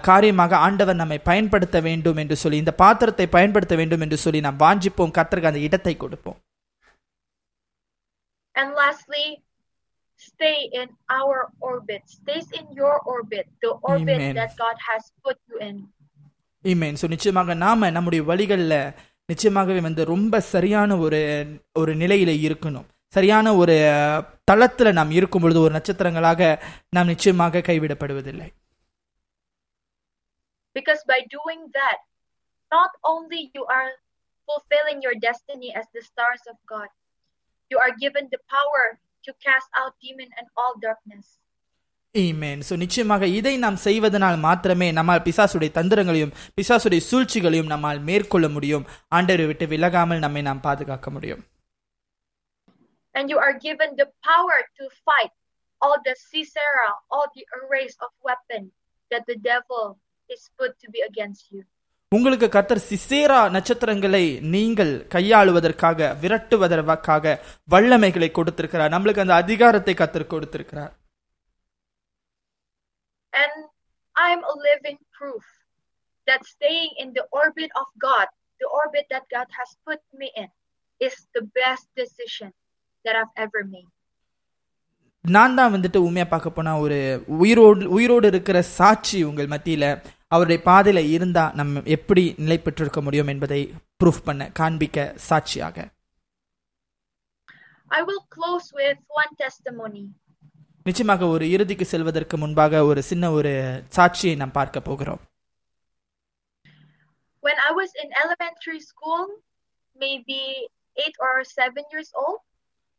காரியமாக 0.09 0.57
ஆண்டவர் 0.67 1.01
நம்மை 1.03 1.19
பயன்படுத்த 1.31 1.81
வேண்டும் 1.89 2.21
என்று 2.25 2.37
சொல்லி 2.43 2.63
இந்த 2.65 2.75
பாத்திரத்தை 2.83 3.27
பயன்படுத்த 3.37 3.77
வேண்டும் 3.83 4.05
என்று 4.07 4.19
சொல்லி 4.25 4.41
நாம் 4.47 4.63
வாஞ்சிப்போம். 4.65 5.17
கத்தருக்கு 5.19 5.53
அந்த 5.53 5.63
இடத்தை 5.69 5.97
கொடுப்போம். 5.97 6.39
And 8.55 8.71
lastly, 8.83 9.27
stay 10.29 10.57
in 10.81 10.89
our 11.19 11.39
orbit, 11.71 12.03
stays 12.19 12.47
in 12.61 12.67
your 12.81 12.95
orbit, 13.15 13.47
the 13.65 13.73
orbit 13.91 14.21
Amen. 14.21 14.35
that 14.39 14.53
God 14.65 14.77
has 14.91 15.03
put 15.25 15.39
you 15.51 15.59
in. 15.69 15.77
Amen 16.65 16.97
so 17.01 17.07
நிச்சயமாக 17.13 17.55
நாம 17.65 17.91
நம்முடைய 17.91 18.23
வழிகளில் 18.31 18.79
நிச்சயமாகவே 19.29 19.81
வந்து 19.81 20.05
ரொம்ப 20.05 20.41
சரியான 20.53 20.97
ஒரு 20.97 21.21
ஒரு 21.73 21.95
நிலையில 21.95 22.31
இருக்கணும் 22.43 22.87
சரியான 23.13 23.57
ஒரு 23.57 23.75
அஹ், 23.95 24.21
தளத்துல 24.51 24.93
நாம் 24.93 25.11
இருக்கும் 25.11 25.43
பொழுது 25.43 25.61
ஒரு 25.61 25.75
நட்சத்திரங்களாக 25.75 26.41
நாம் 26.91 27.07
நிச்சயமாக 27.07 27.65
கைவிடப்படுவதில்லை 27.69 28.49
Because 30.77 31.03
by 31.07 31.21
doing 31.31 31.61
that, 31.73 32.01
not 32.73 32.91
only 33.05 33.51
you 33.55 33.65
are 33.71 33.91
fulfilling 34.49 35.01
your 35.01 35.15
destiny 35.21 35.75
as 35.75 35.87
the 35.91 36.03
stars 36.03 36.43
of 36.47 36.57
God, 36.67 36.89
you 37.71 37.79
are 37.79 37.93
given 37.97 38.29
the 38.31 38.41
power 38.49 38.83
to 39.25 39.33
cast 39.41 39.71
out 39.75 39.95
demon 40.01 40.29
and 40.39 40.47
all 40.55 40.75
darkness. 40.79 41.27
Amen 42.23 42.63
so 42.69 42.77
நிச்சயமாக 42.83 43.27
இதை 43.39 43.55
நாம் 43.65 43.79
செய்வதனால் 43.87 44.39
மாத்திரமே 44.47 44.89
நம்மால் 44.99 45.23
பிசாசுடைய 45.27 45.71
தந்திரங்களையும் 45.79 46.33
பிசாசுடைய 46.59 47.03
சூழ்ச்சிகளையும் 47.11 47.71
நம்மால் 47.73 48.01
மேற்கொள்ள 48.09 48.49
முடியும். 48.49 48.87
ஆண்டவரை 49.17 49.47
விட்டு 49.51 49.67
விலகாமல் 49.75 50.25
நம்மை 50.25 50.43
நாம் 50.49 50.65
பாதுகாக்க 50.69 51.11
முடியும். 51.11 51.43
And 53.15 53.31
you 53.33 53.39
are 53.47 53.55
given 53.69 53.91
the 54.03 54.09
power 54.31 54.59
to 54.79 54.85
fight 55.07 55.33
all 55.83 55.97
the 56.09 56.15
Sisera, 56.31 56.89
all 57.15 57.27
the 57.37 57.45
arrays 57.57 57.95
of 58.05 58.11
weapon 58.29 58.63
that 59.11 59.25
the 59.31 59.37
devil 59.53 59.85
is 60.31 60.43
put 60.59 60.73
to 60.83 60.89
be 60.95 61.01
against 61.11 61.45
you. 61.55 61.63
உங்களுக்கு 62.13 62.49
கர்த்தர் 62.49 62.87
சிசேரா 62.91 63.39
நட்சத்திரங்களை 63.55 64.25
நீங்கள் 64.55 64.93
கையாளுவதற்காக 65.15 66.09
விரட்டுவதற்காக 66.23 67.35
வல்லமைகளை 67.75 68.31
கொடுத்திருக்கிறார். 68.31 68.95
நம்மளுக்கு 68.95 69.25
அந்த 69.25 69.35
அதிகாரத்தை 69.45 69.95
கர்த்தர் 69.95 70.33
கொடுத்திருக்கிறார். 70.35 70.93
And 73.36 73.54
I'm 74.16 74.42
a 74.44 74.56
living 74.70 75.00
proof 75.12 75.46
that 76.28 76.42
staying 76.46 76.92
in 76.98 77.10
the 77.14 77.26
orbit 77.34 77.72
of 77.76 77.88
God, 78.00 78.28
the 78.62 78.70
orbit 78.82 79.06
that 79.10 79.26
God 79.30 79.48
has 79.60 79.70
put 79.88 80.00
me 80.14 80.30
in, 80.36 80.50
is 81.02 81.16
the 81.34 81.44
best 81.54 81.86
decision 81.96 82.50
that 83.06 83.16
I've 83.16 83.36
ever 83.38 83.64
made. 83.66 83.90
நான் 85.26 85.56
தான் 85.56 85.74
வந்துட்டு 85.74 86.00
உண்மையா 86.06 86.26
பார்க்க 86.30 86.50
போனா 86.50 86.72
ஒரு 86.84 86.98
உயிரோடு 87.38 87.90
உயிரோடு 87.98 88.28
இருக்கிற 88.28 88.58
சாட்சி 88.78 89.20
உங்கள் 89.24 89.50
மத்தியில 89.54 89.86
அவருடைய 90.32 90.60
பாதையில 90.70 91.00
இருந்தா 91.16 91.44
நம்ம 91.60 91.82
எப்படி 91.88 92.24
நிலை 92.38 92.58
பெற்றிருக்க 92.66 93.02
முடியும் 93.02 93.32
என்பதை 93.34 93.62
ப்ரூஃப் 94.02 94.24
பண்ண 94.30 94.52
காண்பிக்க 94.60 95.14
சாட்சியாக 95.30 95.88
I 97.92 98.04
will 98.04 98.24
close 98.30 98.68
with 98.74 99.00
one 99.22 99.32
testimony. 99.38 100.04
நிச்சயமாக 100.87 101.27
ஒரு 101.35 101.45
இறுதிக்கு 101.55 101.85
செல்வதற்கு 101.93 102.37
முன்பாக 102.43 102.83
ஒரு 102.91 103.01
சின்ன 103.11 103.31
ஒரு 103.39 103.53
சாட்சியை 103.97 104.35
நாம் 104.43 104.59
பார்க்க 104.61 104.89
போகிறோம் 104.91 105.23
When 107.43 107.59
I 107.69 107.73
was 107.79 107.91
in 108.03 108.09
elementary 108.23 108.79
school, 108.91 109.25
maybe 109.97 110.39
eight 110.97 111.17
or 111.27 111.35
seven 111.59 111.85
years 111.93 112.11
old, 112.23 112.39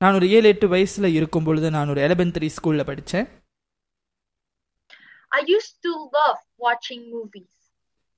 நான் 0.01 0.17
ஒரு 0.19 0.27
ஏழு 0.37 0.47
எட்டு 0.53 0.67
வயசுல 0.73 1.07
இருக்கும் 1.19 1.45
பொழுது 1.47 1.67
நான் 1.75 1.91
ஒரு 1.93 2.01
எலமெண்டரி 2.07 2.49
ஸ்கூல்ல 2.57 2.83
படித்தேன் 2.89 3.27
I 5.31 5.43
used 5.55 5.75
to 5.87 5.93
love 6.17 6.37
watching 6.65 7.01
movies. 7.15 7.51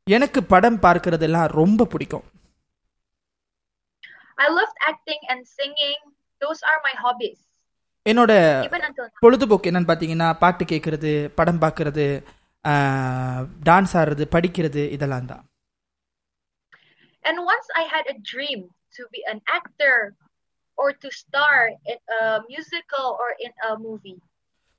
எனக்கு 0.07 0.39
படம் 0.53 0.79
பார்க்கறதெல்லாம் 0.85 1.49
ரொம்ப 1.61 1.87
பிடிக்கும் 1.93 2.27
I 4.37 4.49
loved 4.57 4.77
acting 4.91 5.21
and 5.31 5.41
singing. 5.57 5.99
Those 6.41 6.61
are 6.71 6.79
my 6.87 6.93
hobbies, 7.03 7.39
என்னோட. 8.05 8.33
பொழுதுபோக்கு 9.23 9.69
என்னன்னு 9.69 9.89
பார்த்தீங்கன்னா 9.89 10.29
பாட்டு 10.37 10.65
கேட்கறது 10.65 11.11
படம் 11.35 11.61
பார்க்கறது 11.61 12.05
டான்ஸ் 13.67 13.93
ஆடுறது 13.99 14.25
படிக்கிறது 14.35 14.83
இதெல்லாம் 14.95 15.29
தான் 15.33 15.43
And 17.25 17.37
once 17.45 17.67
I 17.75 17.85
had 17.93 18.05
a 18.07 18.17
dream 18.31 18.59
to 18.95 19.03
be 19.13 19.21
an 19.31 19.39
actor 19.57 19.95
or 20.77 20.87
to 20.93 21.09
star 21.11 21.55
in 21.91 21.99
a 22.17 22.21
musical 22.49 23.05
or 23.21 23.29
in 23.45 23.53
a 23.69 23.73
movie. 23.77 24.17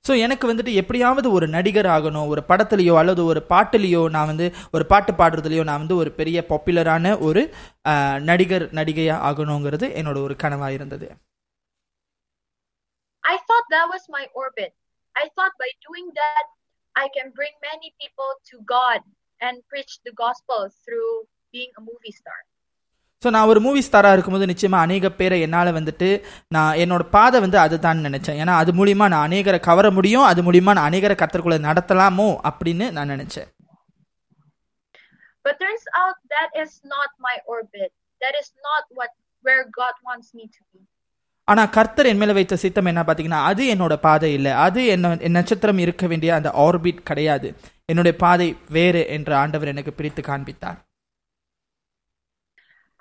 So 0.05 0.13
எனக்கு 0.19 0.45
வந்துட்டு 0.51 0.73
எப்படியாவது 0.73 1.29
ஒரு 1.37 1.47
நடிகர் 1.49 1.89
ஆகணும் 1.95 2.29
ஒரு 2.33 2.43
படத்துலையோ 2.49 2.95
அல்லது 3.01 3.23
ஒரு 3.25 3.41
பாட்டுலேயோ 3.51 4.03
நான் 4.11 4.31
வந்து 4.33 4.47
ஒரு 4.71 4.85
பாட்டு 4.87 5.13
பாடுறதுலையோ 5.13 5.63
நான் 5.63 5.83
வந்து 5.83 5.97
ஒரு 6.03 6.11
பெரிய 6.11 6.39
பாப்புலரான 6.51 7.13
ஒரு 7.29 7.43
நடிகர் 8.31 8.65
நடிகையா 8.79 9.17
ஆகணுங்கிறது 9.29 9.89
என்னோட 10.01 10.19
ஒரு 10.29 10.37
கனவாக 10.45 10.77
இருந்தது 10.79 11.09
I 13.30 13.38
thought 13.48 13.66
that 13.70 13.88
was 13.88 14.04
my 14.10 14.26
orbit. 14.36 14.72
I 15.16 15.26
thought 15.36 15.54
by 15.58 15.70
doing 15.88 16.08
that, 16.16 16.46
I 16.96 17.08
can 17.10 17.28
bring 17.32 17.54
many 17.62 17.90
people 18.02 18.32
to 18.50 18.56
God 18.68 19.00
and 19.42 19.56
preach 19.72 19.94
the 20.06 20.14
gospel 20.16 20.60
through 20.84 21.12
being 21.54 21.72
a 21.78 21.84
movie 21.84 22.16
star. 22.22 22.40
So 23.22 23.30
நான் 23.30 23.50
ஒரு 23.52 23.60
மூவி 23.60 23.82
ஸ்டாராக 23.86 24.16
இருக்கும்போது 24.16 24.48
நிச்சயமாக 24.52 24.86
அநேக 24.86 25.10
பேரை 25.20 25.38
என்னால் 25.42 25.78
வந்துட்டு 25.78 26.08
நான் 26.48 26.78
என்னோட 26.84 27.04
பாதை 27.16 27.38
வந்து 27.40 27.58
அதுதான் 27.60 28.06
நினச்சேன் 28.08 28.40
ஏன்னா 28.42 28.56
அது 28.62 28.72
மூலியமா 28.72 29.06
நான் 29.14 29.26
அநேகரை 29.28 29.60
கவர 29.68 29.90
முடியும் 29.98 30.26
அது 30.32 30.42
மூலியமா 30.48 30.74
நான் 30.78 30.90
அநேகரை 30.90 31.16
கத்தருக்குள்ள 31.22 31.60
நடத்தலாமோ 31.68 32.30
அப்படின்னு 32.50 32.88
நான் 32.98 33.14
நினச்சேன் 33.16 33.50
But 35.46 35.56
turns 35.60 35.86
out 36.02 36.16
that 36.28 36.52
is 36.62 36.72
not 36.94 37.10
my 37.20 37.34
orbit. 37.46 37.92
That 38.22 38.36
is 38.42 38.48
not 38.68 38.84
what 38.98 39.12
where 39.44 39.64
God 39.80 39.96
wants 40.08 40.30
me 40.34 40.46
to 40.56 40.62
be. 40.72 40.80
ஆனால் 41.45 41.71
கர்த்தர் 41.71 42.07
என் 42.07 42.17
மேலே 42.17 42.33
வைத்த 42.33 42.57
சித்தம் 42.57 42.85
என்ன 42.85 43.03
பார்த்தீங்கன்னா 43.03 43.41
அது 43.51 43.65
என்னோட 43.75 43.97
பாதை 43.97 44.33
இல்லை. 44.33 44.53
அது 44.67 44.87
என்ன 44.87 45.17
என் 45.17 45.37
நட்சத்திரம் 45.39 45.79
இருக்க 45.79 46.07
வேண்டிய 46.07 46.35
அந்த 46.35 46.51
ஆர்பிட் 46.67 47.03
கிடையாது. 47.03 47.55
என்னுடைய 47.85 48.19
பாதை 48.19 48.57
வேறு 48.69 49.07
என்று 49.07 49.35
ஆண்டவர் 49.35 49.69
எனக்கு 49.69 49.93
பிரித்து 49.93 50.23
காண்பித்தார். 50.23 50.79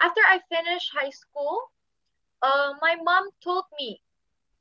After 0.05 0.23
I 0.33 0.37
finished 0.53 0.89
high 0.99 1.09
school, 1.09 1.55
uh, 2.41 2.69
my 2.85 2.93
mom 3.07 3.25
told 3.45 3.67
me 3.79 3.89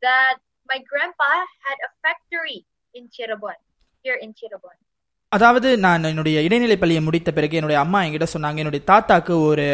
that 0.07 0.37
my 0.70 0.79
grandpa 0.91 1.31
had 1.66 1.79
a 1.89 1.91
factory 2.05 2.59
in 2.97 3.09
Chirabon, 3.16 3.59
here 4.05 4.18
in 4.24 4.35
Chirabon. 4.41 4.76
அதாவது 5.29 5.79
நான் 5.79 6.05
என்னுடைய 6.05 6.41
இடைநிலை 6.41 6.76
பள்ளியை 6.76 7.03
முடித்த 7.03 7.33
பிறகு 7.33 7.55
என்னுடைய 7.55 7.81
அம்மா 7.81 8.01
என்கிட்ட 8.03 8.26
சொன்னாங்க 8.33 8.57
என்னுடைய 8.57 8.85
தாத்தாக்கு 8.91 9.45
ஒரு 9.45 9.66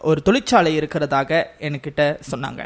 ஒரு 0.00 0.22
தொழிற்சாலை 0.22 0.78
இருக்கிறதாக 0.78 1.30
என்கிட்ட 1.58 2.20
சொன்னாங்க. 2.30 2.62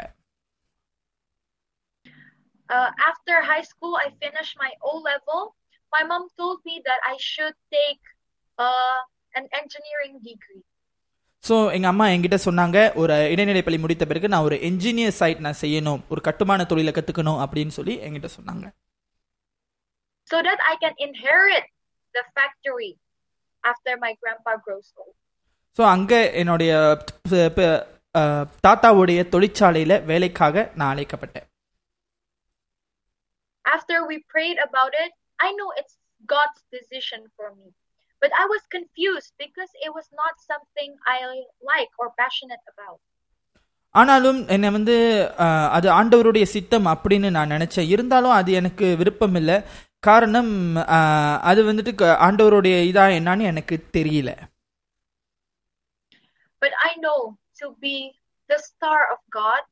Uh, 2.72 2.90
after 3.02 3.36
high 3.42 3.64
school, 3.64 3.94
I 3.96 4.08
finished 4.18 4.56
my 4.56 4.70
O 4.82 4.94
level. 5.02 5.40
My 5.92 6.02
mom 6.04 6.24
told 6.36 6.58
me 6.62 6.74
that 6.84 7.00
I 7.04 7.16
should 7.24 7.56
take 7.72 8.02
uh, 8.58 8.98
an 9.34 9.46
engineering 9.54 10.16
degree. 10.22 10.64
So 11.44 11.72
எங்கள் 11.72 11.88
அம்மா 11.88 12.06
என்கிட்ட 12.06 12.38
சொன்னாங்க 12.44 12.78
ஒரு 12.94 13.16
இடைநிலை 13.30 13.62
பள்ளி 13.62 13.78
முடித்த 13.78 14.04
பிறகு 14.06 14.28
நான் 14.28 14.42
ஒரு 14.42 14.56
என்ஜினியர் 14.68 15.16
சைட் 15.18 15.38
நான் 15.38 15.60
செய்யணும் 15.60 16.00
ஒரு 16.08 16.20
கட்டுமான 16.20 16.64
தொழிலை 16.64 16.92
கற்றுக்கணும் 16.92 17.40
அப்படின்னு 17.44 17.68
சொல்லி 17.70 17.94
என்கிட்ட 17.98 18.30
சொன்னாங்க 18.36 18.66
so 20.30 20.42
that 20.42 20.58
I 20.62 20.76
can 20.76 20.94
inherit 20.98 21.66
the 22.14 22.24
factory 22.34 22.90
after 23.64 23.96
my 23.98 24.12
grandpa 24.22 24.54
grows 24.64 24.88
old. 24.96 25.14
So 25.78 25.82
அங்கே 25.88 26.20
என்னுடைய 26.34 26.72
ப- 27.30 27.50
ப- 27.50 27.82
அஹ், 28.14 28.46
தாத்தாவுடைய 28.66 29.28
தொழிற்சாலையில் 29.28 30.02
வேலைக்காக 30.02 30.72
நான் 30.74 30.92
அழைக்கப்பட்டேன் 30.94 31.46
After 33.64 34.06
we 34.06 34.16
prayed 34.28 34.58
about 34.60 34.92
it, 34.96 35.10
I 35.38 35.52
know 35.52 35.68
it's 35.72 35.94
God's 36.28 36.62
decision 36.72 37.20
for 37.36 37.48
me. 37.54 37.68
But 38.22 38.32
I 38.34 38.46
was 38.46 38.62
confused 38.68 39.32
because 39.38 39.70
it 39.78 39.90
was 39.92 40.08
not 40.12 40.34
something 40.42 40.90
I 41.06 41.18
like 41.64 41.92
or 41.98 42.08
passionate 42.18 42.64
about. 42.68 42.98
ஆனாலும் 43.94 44.40
என்னை 44.48 44.70
வந்து 44.70 44.94
அஹ், 45.38 45.68
அது 45.76 45.88
ஆண்டவருடைய 45.90 46.44
சித்தம் 46.46 46.88
அப்படின்னு 46.88 47.28
நான் 47.30 47.50
நினைச்சேன் 47.50 47.88
இருந்தாலும் 47.88 48.32
அது 48.32 48.52
எனக்கு 48.52 48.86
விருப்பம் 48.96 49.34
இல்லை 49.34 49.56
காரணம் 50.02 50.50
அஹ், 50.96 51.38
அது 51.42 51.60
வந்துட்டு 51.64 51.94
க- 51.94 52.18
ஆண்டவருடைய 52.26 52.76
இதா 52.90 53.06
என்னன்னு 53.18 53.44
எனக்கு 53.44 53.76
தெரியல 53.96 54.32
But 56.62 56.72
I 56.82 56.94
know 56.96 57.18
to 57.58 57.76
be 57.80 57.96
the 58.50 58.58
star 58.60 59.00
of 59.12 59.20
God, 59.30 59.62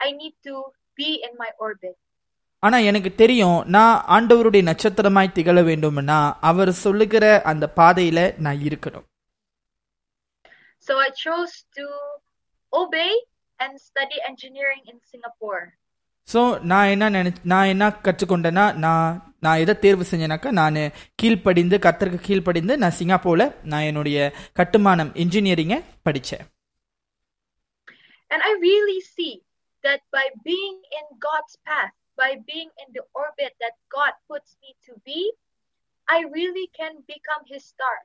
I 0.00 0.12
need 0.12 0.34
to 0.44 0.54
be 0.96 1.24
in 1.26 1.32
my 1.38 1.50
orbit. 1.58 1.96
ஆனா 2.63 2.77
எனக்கு 2.89 3.11
தெரியும் 3.15 3.57
நான் 3.75 3.95
ஆண்டவருடைய 4.15 4.63
நட்சத்திரமாய் 4.69 5.35
திகழ 5.37 5.59
வேண்டும்னா 5.67 6.19
அவர் 6.49 6.71
சொல்லுகிற 6.83 7.25
அந்த 7.51 7.65
பாதையில 7.79 8.19
நான் 8.45 8.61
இருக்கணும் 8.69 9.05
So 10.87 10.93
I 10.99 11.09
chose 11.19 11.53
to 11.77 11.85
obey 12.73 13.11
and 13.59 13.73
study 13.87 14.17
engineering 14.29 14.83
in 14.91 14.97
Singapore. 15.11 15.63
So 16.27 16.41
நான் 16.63 16.91
என்ன 16.93 17.05
நினை 17.09 17.31
நான் 17.51 17.71
என்ன 17.71 17.85
கற்றுக்கொண்டேன்னா 18.05 18.65
நான் 18.83 19.09
நான் 19.39 19.61
எதை 19.63 19.73
தேர்வு 19.75 20.05
செஞ்சேனாக்கா 20.09 20.51
நான் 20.59 20.77
கீழ்ப்படிந்து 21.21 21.77
கத்தருக்கு 21.79 22.19
கீழ்ப்படிந்து 22.27 22.73
நான் 22.83 22.97
சிங்கப்பூர்ல 22.99 23.43
நான் 23.71 23.87
என்னுடைய 23.89 24.19
கட்டுமானம் 24.59 25.11
இன்ஜினியரிங்கை 25.23 25.79
படித்தேன் 26.07 26.45
And 28.31 28.41
I 28.41 28.53
really 28.61 29.01
see 29.15 29.33
that 29.83 30.01
by 30.11 30.23
being 30.43 30.77
in 30.99 31.05
God's 31.19 31.55
path, 31.67 31.93
by 32.18 32.30
being 32.44 32.70
in 32.76 32.88
the 32.92 33.04
orbit 33.14 33.52
that 33.58 33.74
God 33.90 34.12
puts 34.28 34.56
me 34.56 34.70
to 34.86 34.92
be, 35.02 35.20
I 36.08 36.24
really 36.30 36.66
can 36.70 36.94
become 37.06 37.42
His 37.46 37.64
star. 37.64 37.96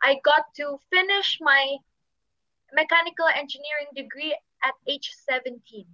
I 0.00 0.12
got 0.22 0.44
to 0.54 0.66
finish 0.90 1.38
my 1.42 1.62
mechanical 2.72 3.28
engineering 3.34 3.90
degree 3.94 4.32
at 4.62 4.74
age 4.86 5.08
17. 5.28 5.84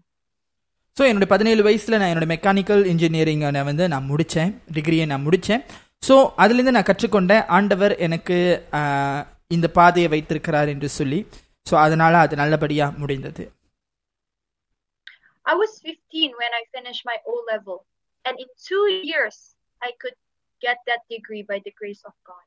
So 0.96 1.02
என்னுடைய 1.08 1.28
பதினேழு 1.28 1.62
வயசில் 1.62 1.98
நான் 1.98 2.10
என்னோட 2.10 2.26
mechanical 2.26 2.82
engineering 2.86 3.44
வந்து 3.64 3.88
நான் 3.88 4.08
முடித்தேன் 4.08 4.50
டிகிரியை 4.72 5.06
நான் 5.06 5.24
முடித்தேன் 5.26 5.62
ஸோ 6.02 6.14
அதுலேருந்து 6.38 6.70
நான் 6.70 6.90
கற்றுக்கொண்டேன் 6.90 7.46
ஆண்டவர் 7.48 7.98
எனக்கு 7.98 8.36
ஆஹ், 8.72 9.22
இந்த 9.50 9.68
பாதையை 9.70 10.08
வைத்திருக்கிறார் 10.08 10.68
என்று 10.68 10.88
சொல்லி 10.88 11.20
ஸோ 11.66 11.76
அதனால் 11.76 12.14
அது 12.14 12.36
நல்லபடியாக 12.36 12.98
முடிந்தது 12.98 13.44
I 15.46 15.54
was 15.54 15.72
15 15.82 16.32
when 16.36 16.52
I 16.52 16.64
finished 16.72 17.04
my 17.04 17.18
O 17.26 17.36
level, 17.46 17.76
and 18.24 18.34
in 18.36 18.48
two 18.62 18.82
years, 19.04 19.36
I 19.82 19.92
could 19.98 20.16
get 20.62 20.78
that 20.86 21.02
degree 21.10 21.42
by 21.44 21.58
the 21.58 21.72
grace 21.74 22.02
of 22.04 22.14
God. 22.24 22.44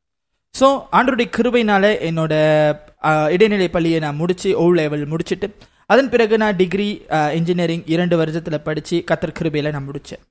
So 0.56 0.68
ஆண்டருடைய 0.92 1.28
கிருபைனால 1.36 1.86
என்னோட 2.06 2.34
ஆஹ், 3.04 3.30
இடைநிலை 3.32 3.70
பள்ளியை 3.70 4.00
நான் 4.00 4.16
முடிச்சு 4.16 4.50
ஓ 4.56 4.66
லெவல் 4.74 5.04
முடிச்சிட்டு 5.06 5.48
அதன் 5.90 6.10
பிறகு 6.10 6.36
நான் 6.38 6.56
டிகிரி 6.56 6.88
இன்ஜினியரிங் 7.38 7.84
இரண்டு 7.88 8.16
வருஷத்தில் 8.18 8.64
படித்து 8.64 8.98
கத்தர் 9.10 9.38
கிருபையில் 9.40 9.76
நான் 9.76 9.88
முடித்தேன் 9.90 10.24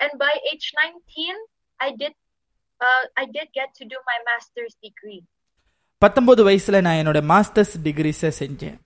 And 0.00 0.12
by 0.18 0.32
age 0.50 0.68
19, 0.76 1.34
I 1.80 1.90
did, 1.92 2.14
uh, 2.80 3.02
I 3.16 3.26
did 3.26 3.48
get 3.54 3.68
to 3.74 3.84
do 3.86 3.98
my 4.04 4.18
master's 4.28 4.74
degree. 4.82 5.20
பத்தொன்பது 6.02 6.42
வயசுல 6.44 6.80
நான் 6.80 7.00
என்னோட 7.00 7.20
மாஸ்டர்ஸ் 7.28 7.74
டிகிரிஸை 7.84 8.30
செஞ்சேன் 8.40 8.78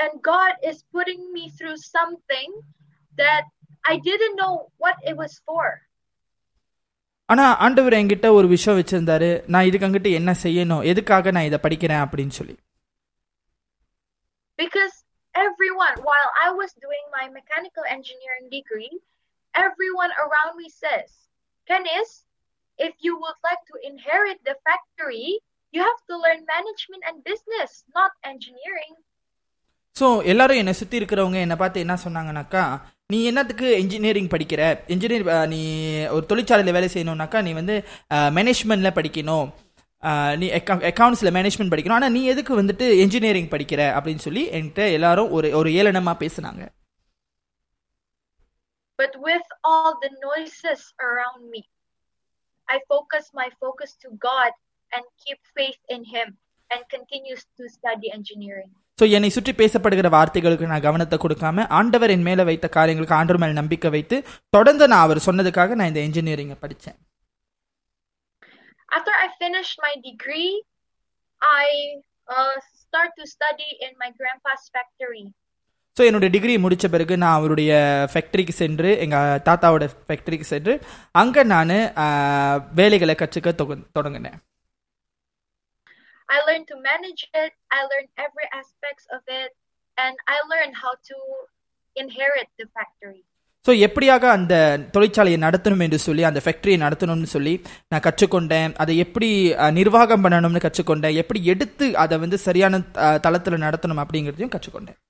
And 0.00 0.12
God 0.22 0.54
is 0.62 0.78
putting 0.92 1.32
me 1.32 1.44
through 1.56 1.76
something 1.96 2.48
that 3.18 3.44
I 3.84 3.96
didn't 3.98 4.36
know 4.36 4.54
what 4.78 4.96
it 5.02 5.16
was 5.16 5.34
for. 5.46 5.64
ஆனா 7.28 7.44
ஆண்டவர் 7.64 7.96
என்கிட்ட 7.98 8.26
ஒரு 8.38 8.46
விஷயம் 8.48 8.78
வச்சிருந்தாரு 8.78 9.28
நான் 9.52 9.66
இதுக்கு 9.68 9.86
அங்கிட்டு 9.86 10.10
என்ன 10.18 10.32
செய்யணும் 10.42 10.84
எதுக்காக 10.90 11.30
நான் 11.36 11.48
இதை 11.50 11.58
படிக்கிறேன் 11.64 12.04
அப்படின்னு 12.04 12.36
சொல்லி 12.40 12.56
Because 14.58 14.94
everyone, 15.34 15.96
while 16.08 16.30
I 16.44 16.50
was 16.50 16.70
doing 16.84 17.04
my 17.12 17.24
mechanical 17.28 17.84
engineering 17.96 18.46
degree, 18.50 18.92
everyone 19.54 20.12
around 20.24 20.56
me 20.56 20.68
says, 20.82 21.10
Kenis, 21.68 22.10
if 22.78 22.94
you 23.00 23.12
would 23.22 23.38
like 23.42 23.62
to 23.70 23.76
inherit 23.90 24.38
the 24.44 24.56
factory, 24.66 25.26
you 25.74 25.80
have 25.82 26.00
to 26.08 26.16
learn 26.16 26.40
management 26.46 27.02
and 27.08 27.24
business, 27.24 27.70
not 27.94 28.12
engineering. 28.24 28.94
So 29.99 30.07
எல்லாரும் 30.31 30.59
என்னை 30.61 30.73
சுற்றி 30.79 30.99
இருக்கிறவங்க 30.99 31.39
என்னை 31.45 31.57
பார்த்து 31.61 31.83
என்ன 31.85 31.95
சொன்னாங்கனாக்கா 32.03 32.63
நீ 33.13 33.17
என்னத்துக்கு 33.29 33.67
engineering 33.83 34.29
படிக்கிற? 34.33 34.61
இன்ஜினியர் 34.93 35.25
நீ 35.53 35.61
ஒரு 36.15 36.25
தொழிற்சாலையில் 36.29 36.75
வேலை 36.77 36.89
செய்யணும்னாக்கா 36.93 37.39
நீ 37.47 37.51
வந்து 37.57 37.75
மேனேஜ்மெண்ட்டில் 38.37 38.97
படிக்கணும். 38.97 39.47
நீ 40.41 40.41
நீ 40.41 40.47
அக்கௌண்ட்ஸில் 40.91 41.35
மேனேஜ்மெண்ட் 41.37 41.73
படிக்கணும். 41.73 41.97
ஆனால் 41.99 42.13
நீ 42.17 42.21
எதுக்கு 42.33 42.53
வந்துட்டு 42.61 42.85
இன்ஜினியரிங் 43.05 43.49
படிக்கிற? 43.53 43.81
அப்படின்னு 43.97 44.23
சொல்லி 44.27 44.43
என்கிட்ட 44.57 44.83
எல்லாரும் 44.97 45.31
ஒரு 45.37 45.49
ஒரு 45.59 45.71
ஏளனமாக 45.81 46.21
பேசுனாங்க. 46.23 46.63
But 49.01 49.13
with 49.27 49.47
all 49.69 49.91
the 50.03 50.11
noises 50.27 50.81
around 51.07 51.41
me, 51.53 51.61
I 52.73 52.77
focus 52.93 53.25
my 53.39 53.47
focus 53.63 53.91
to 54.03 54.09
God 54.29 54.51
and 54.95 55.03
keep 55.23 55.39
faith 55.59 55.81
in 55.95 56.01
Him 56.13 56.27
and 56.71 56.81
continues 56.95 57.43
to 57.57 57.63
study 57.77 58.09
engineering. 58.17 58.71
So 59.01 59.05
என்னை 59.11 59.29
சுற்றி 59.29 59.51
பேசப்படுகிற 59.53 60.07
வார்த்தைகளுக்கு 60.09 60.71
நான் 60.71 60.83
கவனத்தை 60.83 61.17
கொடுக்காம 61.19 61.63
ஆண்டவர் 61.77 62.11
என் 62.11 62.25
மேலே 62.25 62.43
வைத்த 62.43 62.67
காரியங்களுக்கு 62.69 63.15
ஆண்டவர் 63.15 63.41
மேல் 63.43 63.59
நம்பிக்கை 63.59 63.89
வைத்து 63.89 64.17
தொடர்ந்து 64.49 64.87
நான் 64.87 65.05
அவர் 65.05 65.25
சொன்னதுக்காக 65.25 65.75
நான் 65.75 65.91
இந்த 65.93 66.03
இன்ஜினியரிங்கை 66.07 66.57
படித்தேன் 66.59 66.99
After 68.89 69.13
I 69.17 69.27
finished 69.37 69.77
my 69.79 69.93
degree, 70.03 70.49
I 71.41 71.67
uh, 72.27 72.55
start 72.81 73.11
to 73.17 73.25
study 73.25 73.69
in 73.79 73.91
my 73.97 74.09
grandpa's 74.19 74.65
factory. 74.73 75.23
So 75.97 76.01
என்னுடைய 76.05 76.29
டிகிரி 76.31 76.53
முடித்த 76.57 76.87
பிறகு 76.89 77.13
நான் 77.17 77.37
அவருடைய 77.37 77.71
ஃபேக்ட்ரிக்கு 78.11 78.53
சென்று 78.55 78.91
எங்கள் 78.97 79.41
தாத்தாவோட 79.47 79.85
ஃபேக்ட்ரிக்கு 80.07 80.47
சென்று 80.47 80.73
அங்கே 81.15 81.43
நான் 81.45 81.73
வேலைகளை 82.73 83.15
கற்றுக்க 83.15 83.51
தொடங்கினேன் 83.93 84.37
I 86.30 86.40
learned 86.42 86.66
to 86.68 86.76
manage 86.82 87.22
it. 87.36 87.52
I 87.70 87.82
learned 87.84 88.10
every 88.18 88.46
aspects 88.54 89.06
of 89.10 89.22
it, 89.34 89.50
and 89.98 90.14
I 90.26 90.38
learned 90.52 90.74
how 90.76 90.92
to 91.10 91.16
inherit 91.96 92.48
the 92.58 92.68
factory. 92.76 93.22
So 93.66 93.72
எப்படியாக 93.86 94.24
அந்த 94.30 94.54
தொழிற்சாலையை 94.94 95.38
நடத்தணும் 95.38 95.80
என்று 95.80 95.98
சொல்லி 95.98 96.22
அந்த 96.24 96.40
ஃபேக்டரியை 96.40 96.78
நடத்தணும்னு 96.82 97.30
சொல்லி 97.32 97.54
நான் 97.92 98.04
கற்றுக்கொண்டேன் 98.04 98.72
அதை 98.82 98.94
எப்படி 99.04 99.30
அஹ், 99.62 99.72
நிர்வாகம் 99.72 100.22
பண்ணணும்னு 100.24 100.64
கற்றுக்கொண்டேன் 100.66 101.18
எப்படி 101.22 101.40
எடுத்து 101.52 101.86
அதை 102.02 102.16
வந்து 102.18 102.38
சரியான 102.44 102.80
தளத்தில் 103.24 103.64
நடத்தணும் 103.66 104.02
அப்படிங்கிறதையும் 104.04 104.54
கற்றுக்கொண்டேன் 104.54 105.00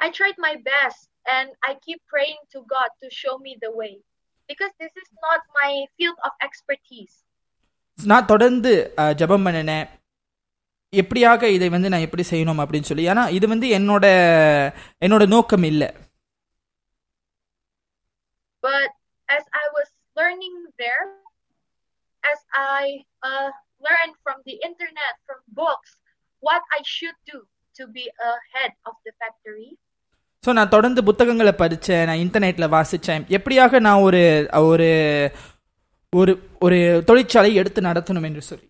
I 0.00 0.10
tried 0.10 0.38
my 0.38 0.54
best, 0.64 1.00
and 1.26 1.48
I 1.62 1.74
keep 1.76 2.00
praying 2.06 2.42
to 2.52 2.60
God 2.66 2.90
to 3.02 3.08
show 3.12 3.36
me 3.38 3.56
the 3.58 3.70
way, 3.72 3.92
because 4.48 4.72
this 4.78 4.94
is 4.94 5.08
not 5.20 5.40
my 5.54 5.70
field 5.96 6.18
of 6.22 6.32
expertise. 6.40 7.14
நான் 7.99 8.29
தொடர்ந்து 8.31 8.71
ஜெபம் 9.19 9.45
பண்ணினேன். 9.47 9.85
எப்படியாக 11.01 11.43
இதை 11.57 11.67
வந்து 11.75 11.91
நான் 11.91 12.05
எப்படி 12.05 12.23
செய்யணும் 12.31 12.61
அப்படின்னு 12.63 12.89
சொல்லி. 12.89 13.05
ஏன்னா 13.11 13.23
இது 13.37 13.45
வந்து 13.53 13.67
என்னோட 13.77 14.05
என்னோட 15.05 15.23
நோக்கம் 15.35 15.65
இல்லை. 15.71 15.89
But 18.63 18.91
as 19.37 19.43
I 19.61 19.65
was 19.77 19.89
learning 20.19 20.57
there, 20.81 21.05
as 22.31 22.39
I 22.79 22.83
uh, 23.27 23.49
learned 23.87 24.15
from 24.25 24.37
the 24.47 24.55
internet, 24.67 25.15
from 25.27 25.39
books, 25.61 25.91
what 26.47 26.63
I 26.77 26.81
should 26.95 27.17
do 27.31 27.39
to 27.75 27.83
be 27.97 28.05
a 28.29 28.33
head 28.53 28.71
of 28.89 28.95
the 29.05 29.13
factory, 29.21 29.71
so 30.45 30.51
நான் 30.57 30.73
தொடர்ந்து 30.75 31.01
புத்தகங்களை 31.07 31.51
படித்தேன் 31.59 32.05
நான் 32.07 32.21
இன்டர்நெட்டில் 32.23 32.73
வாசித்தேன் 32.75 33.23
எப்படியாக 33.37 33.79
நான் 33.87 34.05
ஒரு 34.07 34.23
ஒரு 34.69 34.89
ஒரு 36.13 36.33
ஒரு 36.59 36.77
தொழிற்சாலை 37.03 37.51
எடுத்து 37.55 37.81
நடத்தணும் 37.81 38.27
என்று 38.29 38.43
சொல்லி 38.49 38.67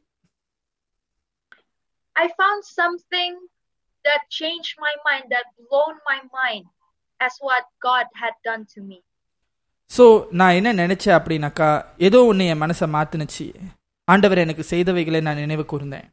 I 2.15 2.27
found 2.41 2.61
something 2.79 3.31
that 4.05 4.21
changed 4.39 4.75
my 4.79 4.93
mind, 5.07 5.25
that 5.29 5.47
blown 5.61 5.95
my 6.09 6.19
mind 6.33 6.65
as 7.19 7.33
what 7.41 7.65
God 7.81 8.05
had 8.21 8.35
done 8.43 8.63
to 8.73 8.81
me. 8.89 8.99
So 9.91 10.05
நான் 10.39 10.57
என்ன 10.59 10.69
நினைச்சேன் 10.81 11.17
அப்படின்னாக்கா 11.17 11.69
ஏதோ 12.07 12.19
ஒன்று 12.25 12.45
என் 12.51 12.61
மனசை 12.61 12.87
மாத்துனுச்சு 12.95 13.45
ஆண்டவர் 14.07 14.43
எனக்கு 14.45 14.63
செய்தவைகளை 14.69 15.21
நான் 15.21 15.41
நினைவு 15.43 15.65
கூர்ந்தேன் 15.65 16.07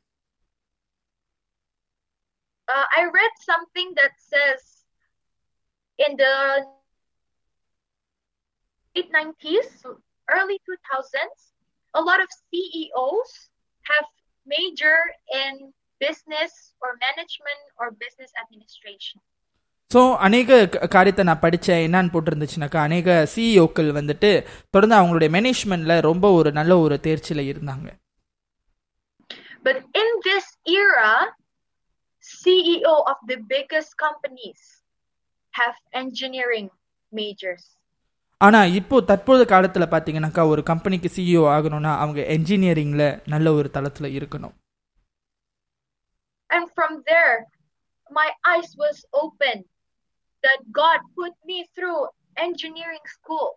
Uh, 2.68 2.86
I 2.92 3.02
read 3.14 3.34
something 3.42 3.88
that 3.94 4.12
says 4.32 4.60
in 5.98 6.12
the 6.16 6.34
late 8.96 9.10
90s, 9.14 9.70
early 10.29 10.57
2000s, 10.67 11.39
a 11.93 12.01
lot 12.01 12.19
of 12.19 12.29
CEOs 12.49 13.31
have 13.85 14.05
major 14.47 14.97
in 15.41 15.53
business 16.01 16.51
or 16.81 16.89
management 17.07 17.61
or 17.79 17.87
business 18.03 18.31
administration. 18.43 19.17
So 19.91 20.17
அநேக 20.17 20.67
க- 20.67 20.87
காரியத்தை 20.87 21.23
நான் 21.23 21.39
படித்தேன் 21.39 21.83
என்னன்னு 21.87 22.13
போட்டிருந்துச்சுனாக்கா 22.13 22.79
அநேக 22.83 23.09
சிஇஓக்கள் 23.33 23.89
வந்துட்டு 23.91 24.29
தொடர்ந்து 24.69 24.95
அவங்களுடைய 24.95 25.29
மேனேஜ்மெண்ட்டில் 25.29 26.01
ரொம்ப 26.01 26.31
ஒரு 26.31 26.51
நல்ல 26.51 26.77
ஒரு 26.77 26.97
தேர்ச்சியில் 27.07 27.49
இருந்தாங்க 27.51 27.87
But 29.63 29.77
in 30.01 30.09
this 30.23 30.45
era, 30.79 31.11
CEO 32.23 32.95
of 33.11 33.17
the 33.27 33.37
biggest 33.53 33.97
companies 33.97 34.61
have 35.53 35.75
engineering 35.93 36.67
majors. 37.13 37.63
ஆனால் 38.40 38.72
இப்போ 38.78 38.96
தற்போது 39.10 39.42
காலத்தில் 39.52 39.92
பார்த்தீங்கன்னாக்கா 39.92 40.42
ஒரு 40.52 40.62
கம்பெனிக்கு 40.70 41.08
சிஇஓ 41.16 41.42
ஆகணும்னா 41.54 41.92
அவங்க 42.02 42.20
என்ஜினியரிங்கில் 42.36 43.08
நல்ல 43.32 43.52
ஒரு 43.58 43.68
தளத்தில் 43.76 44.14
இருக்கணும். 44.18 44.54
And 46.50 46.66
from 46.76 46.92
there, 47.10 47.34
my 48.10 48.28
eyes 48.52 48.70
was 48.84 48.96
open 49.22 49.56
that 50.44 50.60
God 50.80 51.00
put 51.18 51.34
me 51.50 51.58
through 51.74 51.98
engineering 52.46 53.04
school 53.16 53.48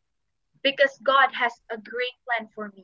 because 0.65 0.93
God 1.11 1.29
has 1.41 1.53
a 1.75 1.79
great 1.91 2.17
plan 2.25 2.43
for 2.55 2.65
me. 2.75 2.83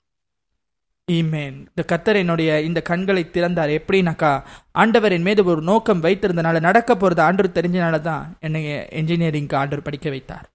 ஈமேன் 1.07 1.57
இந்த 1.69 1.83
கத்தர் 1.91 2.21
என்னுடைய 2.21 2.49
இந்த 2.69 2.79
கண்களை 2.89 3.23
திறந்தார். 3.35 3.71
எப்படின்னாக்கா 3.79 4.31
ஆண்டவர் 4.81 5.15
என் 5.17 5.27
மீது 5.27 5.43
ஒரு 5.51 5.61
நோக்கம் 5.69 6.03
வைத்திருந்தனால 6.05 6.59
நடக்க 6.67 6.91
போகிறது 6.95 7.21
ஆண்டவர் 7.27 7.57
தெரிஞ்சனால 7.59 7.99
தான் 8.09 8.23
என்னை 8.47 8.63
என்ஜினியரிங்க்கு 9.01 9.59
ஆண்டவர் 9.61 9.87
படிக்க 9.89 10.09
வைத்தார். 10.15 10.47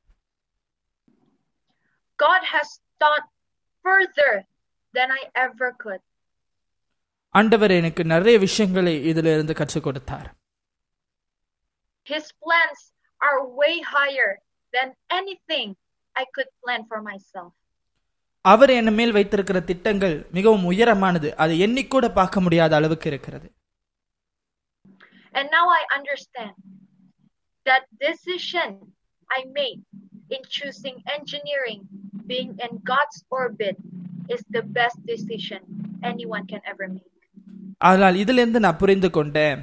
God 2.19 2.41
has 2.53 2.67
thought 3.01 3.25
further 3.85 4.31
than 4.93 5.09
I 5.11 5.23
ever 5.37 5.69
could. 5.83 6.01
ஆண்டவர் 7.35 7.71
எனக்கு 7.71 8.03
நிறைய 8.05 8.35
விஷயங்களை 8.39 8.93
இதில் 9.11 9.31
இருந்து 9.35 9.53
கற்றுக் 9.53 9.85
கொடுத்தார் 9.87 10.29
His 12.07 12.25
plans 12.43 12.81
are 13.21 13.37
way 13.61 13.73
higher 13.95 14.29
than 14.73 14.87
anything 15.19 15.67
I 16.15 16.25
could 16.35 16.49
plan 16.63 16.81
for 16.89 16.99
myself. 17.01 17.51
அவர் 18.45 18.71
என்ன 18.71 18.91
மேல் 18.91 19.11
வைத்திருக்கிற 19.11 19.59
திட்டங்கள் 19.61 20.15
மிகவும் 20.31 20.67
உயரமானது 20.71 21.29
அதை 21.35 21.55
எண்ணிக்கூட 21.65 22.05
பார்க்க 22.13 22.45
முடியாத 22.45 22.75
அளவுக்கு 22.75 23.09
இருக்கிறது 23.09 23.47
And 25.33 25.47
now 25.51 25.65
I 25.79 25.83
understand 25.97 26.53
that 27.65 27.83
decision 28.05 28.69
I 29.29 29.41
made 29.59 29.81
in 30.29 30.41
choosing 30.49 30.97
engineering, 31.09 31.81
being 32.27 32.51
in 32.59 32.73
God's 32.83 33.17
orbit, 33.31 33.77
is 34.29 34.41
the 34.49 34.63
best 34.71 34.97
decision 35.05 35.61
anyone 36.03 36.45
can 36.45 36.61
ever 36.65 36.87
make. 36.89 37.05
அதனால் 37.81 38.15
இதிலிருந்து 38.15 38.59
நான் 38.59 38.77
புரிந்து 38.77 39.09
கொண்டேன் 39.09 39.59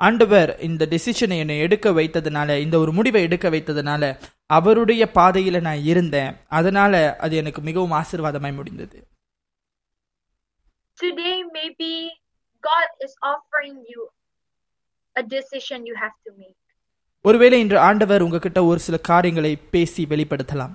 ஆண்டவர் 0.00 0.50
இந்த 0.60 0.82
டெசிஷனை 0.86 1.38
என்னை 1.38 1.58
எடுக்க 1.58 1.88
வைத்ததுனால 1.90 2.58
இந்த 2.60 2.76
ஒரு 2.78 2.92
முடிவை 2.92 3.22
எடுக்க 3.22 3.48
வைத்ததுனால 3.50 4.04
அவருடைய 4.50 5.02
பாதையில 5.14 5.60
நான் 5.60 5.82
இருந்தேன் 5.84 6.30
அதனால 6.58 6.92
அது 7.18 7.36
எனக்கு 7.36 7.62
மிகவும் 7.62 7.96
ஆசீர்வாதமாய் 8.00 8.58
முடிந்தது 8.60 8.98
Today, 10.98 11.36
maybe 11.52 11.92
God 12.64 12.88
is 13.00 13.12
offering 13.24 13.76
you 13.88 14.00
a 15.16 15.22
decision 15.28 15.86
you 15.86 15.94
have 15.94 16.16
to 16.26 16.30
make. 16.36 16.58
ஒருவேளை 17.27 17.59
இன்று 17.63 17.77
ஆண்டவர் 17.87 18.23
உங்ககிட்ட 18.25 18.59
ஒரு 18.69 18.79
சில 18.87 18.97
காரியங்களை 19.11 19.51
பேசி 19.73 20.03
வெளிப்படுத்தலாம். 20.11 20.73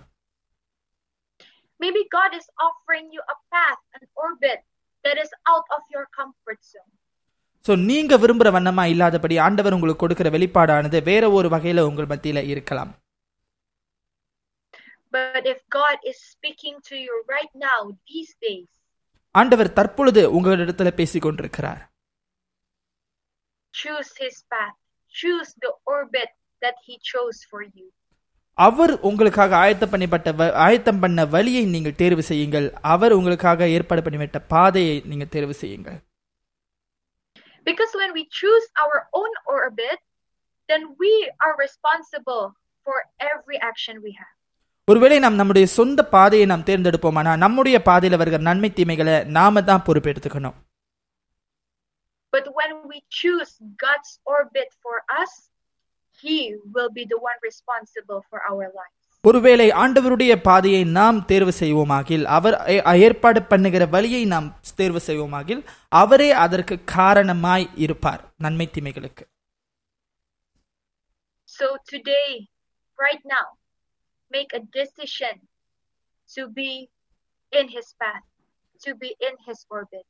Maybe 1.81 2.03
God 2.17 2.33
is 2.39 2.47
offering 2.69 3.07
you 3.17 3.23
a 3.35 3.37
path, 3.53 3.81
an 3.97 4.03
orbit 4.25 4.61
that 5.05 5.19
is 5.25 5.31
out 5.53 5.69
of 5.77 5.83
your 5.95 6.07
comfort 6.19 6.61
zone. 6.73 6.91
So 7.67 7.73
நீங்க 7.91 8.13
விரும்புற 8.19 8.49
வண்ணமா 8.57 8.85
இல்லாதபடி 8.93 9.37
ஆண்டவர் 9.47 9.77
உங்களுக்கு 9.77 10.03
கொடுக்கிற 10.03 10.29
வெளிப்பாடானது 10.31 10.99
வேற 11.03 11.25
ஒரு 11.31 11.49
வகையில 11.49 11.85
உங்கள் 11.91 12.11
மத்தியில 12.13 12.43
இருக்கலாம். 12.53 12.93
But 15.13 15.45
if 15.53 15.61
God 15.79 15.99
is 16.11 16.19
speaking 16.35 16.77
to 16.89 16.97
you 17.05 17.15
right 17.35 17.55
now, 17.69 17.79
these 18.11 18.33
days, 18.47 18.69
ஆண்டவர் 19.35 19.73
தற்பொழுது 19.79 20.23
உங்களிடத்துல 20.37 20.91
பேசிக் 21.01 21.27
கொண்டிருக்கிறார். 21.29 21.83
choose 23.75 24.11
His 24.25 24.37
path, 24.53 24.79
choose 25.15 25.51
the 25.65 25.73
orbit 25.97 26.31
that 26.62 26.78
He 26.88 26.96
chose 27.12 27.40
for 27.52 27.62
you. 27.70 27.88
அவர் 28.58 28.92
உங்களுக்காக 29.02 29.56
ஆயத்தம் 29.56 29.92
பண்ணிப்பட்ட 29.92 30.30
வ- 30.32 30.54
ஆயத்தம் 30.66 31.00
பண்ண 31.00 31.26
வழியை 31.26 31.66
நீங்கள் 31.66 31.96
தேர்வு 31.96 32.24
செய்யுங்கள் 32.24 32.68
அவர் 32.94 33.14
உங்களுக்காக 33.14 33.68
ஏற்பாடு 33.70 34.02
பண்ணிவிட்ட 34.02 34.40
பாதையை 34.48 34.98
நீங்க 35.06 35.26
தேர்வு 35.28 35.54
செய்யுங்கள் 35.54 35.98
Because 37.68 37.94
when 37.96 38.12
we 38.14 38.24
choose 38.32 38.66
our 38.76 38.98
own 39.14 39.32
orbit, 39.48 40.00
then 40.70 40.84
we 41.00 41.12
are 41.40 41.54
responsible 41.58 42.44
for 42.88 42.98
every 43.32 43.58
action 43.70 43.96
we 44.02 44.12
have. 44.22 44.32
ஒருவேளை 44.88 45.20
நாம் 45.20 45.36
நம்முடைய 45.36 45.66
சொந்த 45.76 46.04
பாதையை 46.08 46.46
நாம் 46.46 46.66
தேர்ந்தெடுப்போமானா 46.66 47.32
நம்முடைய 47.38 47.78
பாதையில 47.86 48.18
வருகிற 48.18 48.42
நன்மை 48.44 48.70
தீமைகளை 48.74 49.16
நாம 49.38 49.64
தான் 49.64 49.86
பொறுப்பெடுத்துக்கணும் 49.88 50.58
But 52.34 52.48
when 52.54 52.88
we 52.88 52.98
choose 53.12 53.52
God's 53.78 54.12
orbit 54.28 54.70
for 54.84 54.96
us, 55.22 55.34
He 56.23 56.39
will 56.75 56.91
be 56.91 57.05
the 57.07 57.21
one 57.23 57.39
responsible 57.43 58.21
for 58.31 58.41
our 58.51 58.67
lives. 58.73 58.97
ஒருவேளை 59.25 59.67
ஆண்டவருடைய 59.83 60.33
பாதையை 60.41 60.83
நாம் 60.97 61.19
தேர்வு 61.25 61.53
செய்வோமாகில் 61.59 62.25
அவர் 62.37 62.55
ஏற்பாடு 63.01 63.41
பண்ணுகிற 63.43 63.87
வழியை 63.87 64.23
நாம் 64.25 64.49
தேர்வு 64.77 65.01
செய்வோமாகில் 65.01 65.61
அவரே 65.93 66.31
அதற்கு 66.45 66.77
காரணமாய் 66.95 67.67
இருப்பார் 67.87 68.23
நன்மை 68.37 68.69
தீமைகளுக்கு 68.69 69.25
So 71.49 71.67
today, 71.85 72.29
right 72.99 73.23
now, 73.29 73.47
make 74.31 74.53
a 74.53 74.63
decision 74.73 75.35
to 76.31 76.43
be 76.51 76.71
in 77.53 77.67
His 77.69 77.89
path, 78.01 78.27
to 78.81 78.93
be 78.95 79.11
in 79.21 79.35
His 79.47 79.61
orbit. 79.71 80.07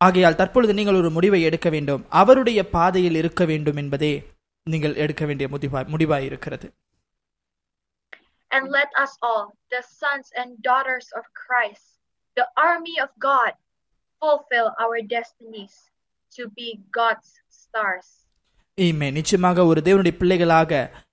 ஆகையால் 0.00 0.36
தற்பொழுது 0.36 0.72
நீங்கள் 0.74 0.98
ஒரு 1.00 1.10
முடிவை 1.10 1.40
எடுக்க 1.42 1.68
வேண்டும் 1.68 2.02
அவருடைய 2.12 2.60
பாதையில் 2.68 3.16
இருக்க 3.16 3.44
வேண்டும் 3.44 3.76
என்பதே 3.76 4.12
நீங்கள் 4.68 4.94
எடுக்க 4.96 5.24
வேண்டிய 5.26 5.48
முடிவாய் 5.48 5.90
முடிவாய் 5.92 6.28
இருக்கிறது 6.28 6.68
And 8.50 8.64
let 8.72 8.90
us 8.96 9.12
all, 9.22 9.42
the 9.70 9.80
sons 9.94 10.28
and 10.34 10.50
daughters 10.62 11.06
of 11.12 11.24
Christ, 11.34 11.86
the 12.36 12.46
army 12.62 12.94
of 12.98 13.10
God, 13.22 13.52
fulfill 14.22 14.68
our 14.78 14.98
destinies 15.10 15.74
to 16.32 16.44
be 16.50 16.68
God's 16.92 17.28
stars. 17.58 18.08
ஈமே 18.78 19.08
நிச்சயமாக 19.10 19.66
ஒரு 19.66 19.80
தேவனுடைய 19.86 20.14
பிள்ளைகளாக 20.18 20.72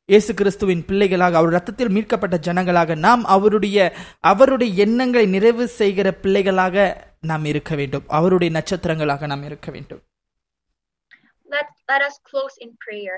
இயேசு 0.09 0.31
கிறிஸ்துவின் 0.33 0.83
பிள்ளைகளாக 0.89 1.37
அவர் 1.37 1.55
ரத்தத்தில் 1.55 1.93
மீட்கப்பட்ட 1.95 2.35
ஜனங்களாக 2.47 2.95
நாம் 3.05 3.23
அவருடைய 3.35 3.77
அவருடைய 4.23 4.71
எண்ணங்களை 4.85 5.25
நிறைவு 5.27 5.65
செய்கிற 5.79 6.07
பிள்ளைகளாக 6.23 6.75
நாம் 7.23 7.45
இருக்க 7.51 7.73
வேண்டும் 7.75 8.05
அவருடைய 8.17 8.51
நட்சத்திரங்களாக 8.59 9.27
நாம் 9.33 9.47
இருக்க 9.49 9.69
வேண்டும் 9.71 10.03
Let, 11.47 11.67
let 11.89 12.01
us 12.01 12.15
close 12.29 12.55
in 12.57 12.71
prayer. 12.85 13.17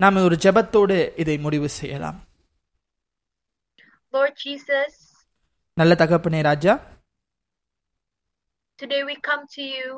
நாம் 0.00 0.16
ஒரு 0.28 0.36
ஜெபத்தோடு 0.44 0.96
இதை 1.22 1.38
முடிவு 1.44 1.68
செய்யலாம். 1.68 2.18
Lord 4.16 4.34
Jesus, 4.44 4.92
நல்ல 5.80 5.94
தகப்பனே 6.02 6.40
ராஜா 6.42 6.74
today 8.82 9.02
we 9.10 9.14
come 9.28 9.44
to 9.56 9.62
you. 9.76 9.88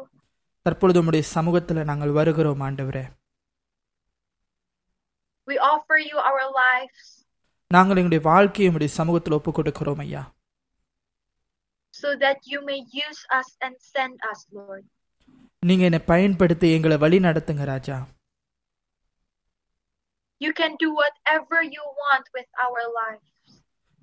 தற்பொழுது 0.67 0.99
உம்முடைய 1.03 1.25
சமூகத்துல 1.35 1.85
நாங்கள் 1.91 2.13
வருகிறோம் 2.19 2.63
ஆண்டவரே. 2.67 3.05
We 5.49 5.57
offer 5.73 5.99
you 6.09 6.19
our 6.29 6.45
lives. 6.65 7.07
நாங்கள் 7.67 7.99
எங்களுடைய 8.01 8.23
வாழ்க்கையை 8.31 8.69
உம்முடைய 8.71 8.91
சமூகத்தில் 8.99 9.37
ஒப்பு 9.39 9.51
கொடுக்கிறோம் 9.51 10.03
ஐயா. 10.07 10.23
So 12.01 12.09
that 12.25 12.39
you 12.53 12.61
may 12.69 12.81
use 13.07 13.23
us 13.39 13.49
and 13.67 13.77
send 13.95 14.17
us, 14.31 14.41
Lord. 14.59 14.85
நீங்க 15.69 15.85
என்னை 15.85 16.01
பயன்படுத்தி 16.13 16.69
எங்களை 16.77 16.97
வழி 16.97 17.19
நடத்துங்க 17.19 17.65
ராஜா. 17.75 17.97
You 20.42 20.52
can 20.54 20.74
do 20.78 20.90
whatever 20.94 21.58
you 21.68 21.84
want 22.02 22.26
with 22.34 22.50
our 22.66 22.82
lives. 23.02 23.28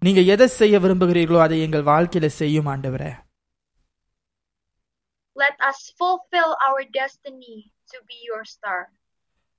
நீங்க 0.02 0.20
எதை 0.32 0.46
செய்ய 0.52 0.74
விரும்புகிறீர்களோ 0.78 1.40
அதை 1.42 1.58
எங்கள் 1.60 1.88
வாழ்க்கையில 1.88 2.28
செய்யும் 2.36 2.70
ஆண்டவரே 2.72 3.10
Let 5.36 5.56
us 5.70 5.80
fulfill 5.98 6.50
our 6.66 6.80
destiny 6.94 7.56
to 7.90 7.98
be 8.08 8.18
your 8.30 8.42
star. 8.54 8.80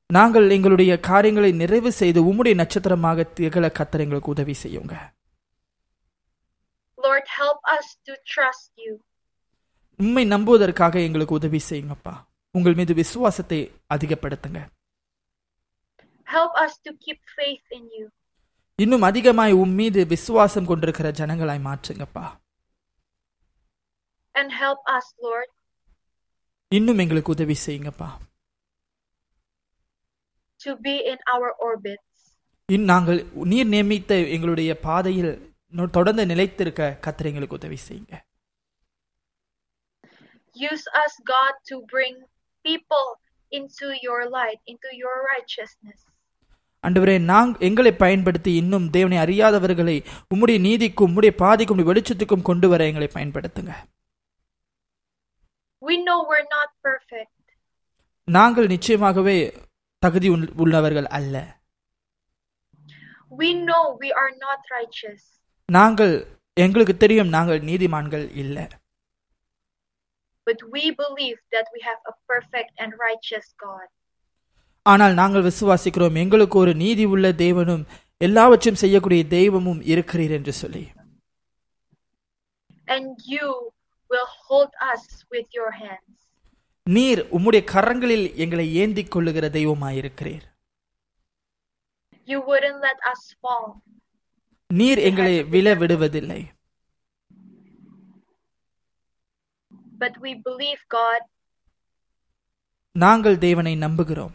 நாங்கள் 0.10 0.48
எங்களுடைய 0.50 0.92
காரியங்களை 1.10 1.52
நிறைவு 1.54 1.92
செய்து 1.92 2.20
உம்முடைய 2.30 2.56
நட்சத்திரமாக 2.56 3.28
திகழ 3.38 3.66
கத்தர் 3.80 4.04
எங்களுக்கு 4.06 4.34
உதவி 4.36 4.56
செய்யுங்க 4.64 4.96
Lord, 6.98 7.26
help 7.38 7.62
us 7.78 7.88
to 8.08 8.14
trust 8.34 8.72
you. 8.78 8.94
உண்மை 10.00 10.24
நம்புவதற்காக 10.26 10.96
எங்களுக்கு 11.08 11.34
உதவி 11.34 11.60
செய்யுங்கப்பா 11.70 12.14
உங்கள் 12.56 12.78
மீது 12.80 12.94
விசுவாசத்தை 12.94 13.60
அதிகப்படுத்துங்க 13.96 14.60
Help 16.28 16.54
us 16.64 16.74
to 16.86 16.92
keep 17.06 17.20
faith 17.38 17.66
in 17.72 17.84
you. 17.96 18.06
இன்னும் 18.80 19.02
அதிகமாய் 19.02 19.54
உம் 19.54 19.74
மீது 19.74 20.02
விசுவாசம் 20.06 20.66
கொண்டிருக்கிற 20.66 21.12
ஜனங்களாய் 21.12 21.66
மாற்றுங்கப்பா 21.68 22.26
And 24.36 24.50
help 24.56 24.82
us, 24.98 25.08
Lord, 25.22 25.50
இன்னும் 26.72 26.98
எங்களுக்கு 26.98 27.32
உதவி 27.32 27.56
செய்யுங்கப்பா 27.66 28.10
to 30.60 30.72
be 30.80 30.96
in 31.12 31.20
our 31.34 31.50
orbits. 31.70 32.08
இன் 32.70 32.84
நாங்கள் 32.84 33.20
நீர் 33.46 33.68
நியமித்த 33.68 34.16
எங்களுடைய 34.36 34.72
பாதையில் 34.80 35.32
நொ- 35.74 35.90
தொடர்ந்து 35.90 36.26
நிலைத்திருக்க 36.26 36.84
கத்தர் 37.06 37.30
எங்களுக்கு 37.32 37.60
உதவி 37.62 37.80
செய்யுங்க 37.88 38.16
Use 40.56 40.86
us, 40.96 41.14
God, 41.26 41.54
to 41.70 41.76
bring 41.88 42.16
people 42.66 43.06
into 43.52 43.88
your 44.02 44.30
light, 44.30 44.60
into 44.66 44.90
your 44.94 45.16
righteousness. 45.26 46.00
ஆண்டவரே 46.87 47.21
நாங் 47.21 47.59
எங்களை 47.59 47.93
பயன்படுத்தி 47.93 48.55
இன்னும் 48.55 48.91
தேவனை 48.91 49.19
அறியாதவர்களை 49.19 50.05
உம்முடைய 50.35 50.61
நீதிக்கும் 50.61 51.11
உம்முடைய 51.11 51.31
பாதைக்கும் 51.31 51.79
உம்முடைய 51.79 51.83
வெளிச்சத்துக்கும் 51.83 52.43
கொண்டு 52.43 52.69
வர 52.69 52.87
எங்களை 52.87 53.09
பயன்படுத்துங்க. 53.13 53.75
We 55.81 55.89
know 55.89 56.23
we're 56.31 56.47
not 56.57 56.87
perfect, 56.87 57.55
நாங்கள் 58.25 58.67
நிச்சயமாகவே 58.67 59.63
தகுதி 59.99 60.31
உள்- 60.31 60.53
உள்ளவர்கள் 60.57 61.07
அல்ல. 61.07 61.61
We 63.39 63.43
know 63.43 63.97
we 64.01 64.11
are 64.13 64.33
not 64.39 64.61
righteous, 64.81 65.19
நாங்கள் 65.67 66.39
எங்களுக்கு 66.55 66.97
தெரியும் 66.97 67.29
நாங்கள் 67.29 67.61
நீதிமான்கள் 67.61 68.37
இல்லை. 68.37 68.63
But 70.47 70.59
we 70.73 70.95
believe 70.99 71.39
that 71.51 71.67
we 71.73 71.81
have 71.81 72.01
a 72.11 72.17
perfect 72.29 72.77
and 72.77 72.93
righteous 72.93 73.67
God. 73.67 73.87
ஆனால் 74.93 75.15
நாங்கள் 75.21 75.47
விசுவாசிக்கிறோம் 75.49 76.19
எங்களுக்கு 76.23 76.57
ஒரு 76.59 76.73
நீதி 76.75 77.05
உள்ள 77.05 77.27
தேவனும் 77.45 77.85
எல்லாவற்றையும் 78.21 78.83
செய்யக்கூடிய 78.83 79.23
தெய்வமும் 79.39 79.81
இருக்கிறீர் 79.93 80.35
என்று 80.39 80.53
சொல்லி. 80.63 80.85
And 82.97 83.07
you 83.35 83.47
will 84.11 84.29
hold 84.43 84.73
us 84.93 85.05
with 85.35 85.49
your 85.59 85.71
hands. 85.83 86.13
நீர் 86.87 87.21
உம்முடைய 87.37 87.63
கரங்களில் 87.75 88.27
எங்களை 88.45 88.67
ஏந்திக் 88.83 89.13
கொள்ளுகிற 89.15 89.47
தெய்வமாயிருக்கிறீர் 89.59 90.47
You 92.29 92.39
wouldn't 92.51 92.81
let 92.89 93.01
us 93.13 93.23
fall. 93.43 93.67
நீர் 94.71 95.01
எங்களை 95.09 95.35
விழ 95.55 95.75
விடுவதில்லை. 95.75 96.41
But 100.01 100.15
we 100.25 100.33
believe, 100.49 100.81
God, 100.97 101.23
நாங்கள் 102.97 103.39
தேவனை 103.39 103.77
நம்புகிறோம். 103.77 104.35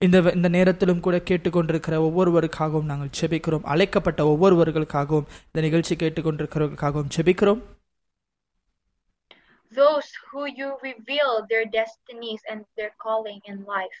இந்த 0.00 0.18
இந்த 0.36 0.48
நேரத்திலும் 0.48 1.00
கூட 1.00 1.16
கேட்டுக்கொண்டிருக்கிற 1.28 1.94
ஒவ்வொருவருக்காகவும் 2.06 2.90
நாங்கள் 2.90 3.14
செபிக்கிறோம் 3.20 3.66
அழைக்கப்பட்ட 3.72 4.22
ஒவ்வொருவர்களுக்காகவும் 4.32 5.28
இந்த 5.46 5.60
நிகழ்ச்சி 5.60 5.96
கேட்டுக்கொண்டிருக்கிறவர்களுக்காகவும் 5.96 7.14
செபிக்கிறோம் 7.16 7.62
Those 9.72 10.08
who 10.24 10.42
you 10.58 10.68
reveal 10.82 11.30
their 11.50 11.64
destinies 11.72 12.42
and 12.50 12.60
their 12.76 12.92
calling 12.98 13.40
in 13.44 13.56
life. 13.68 13.96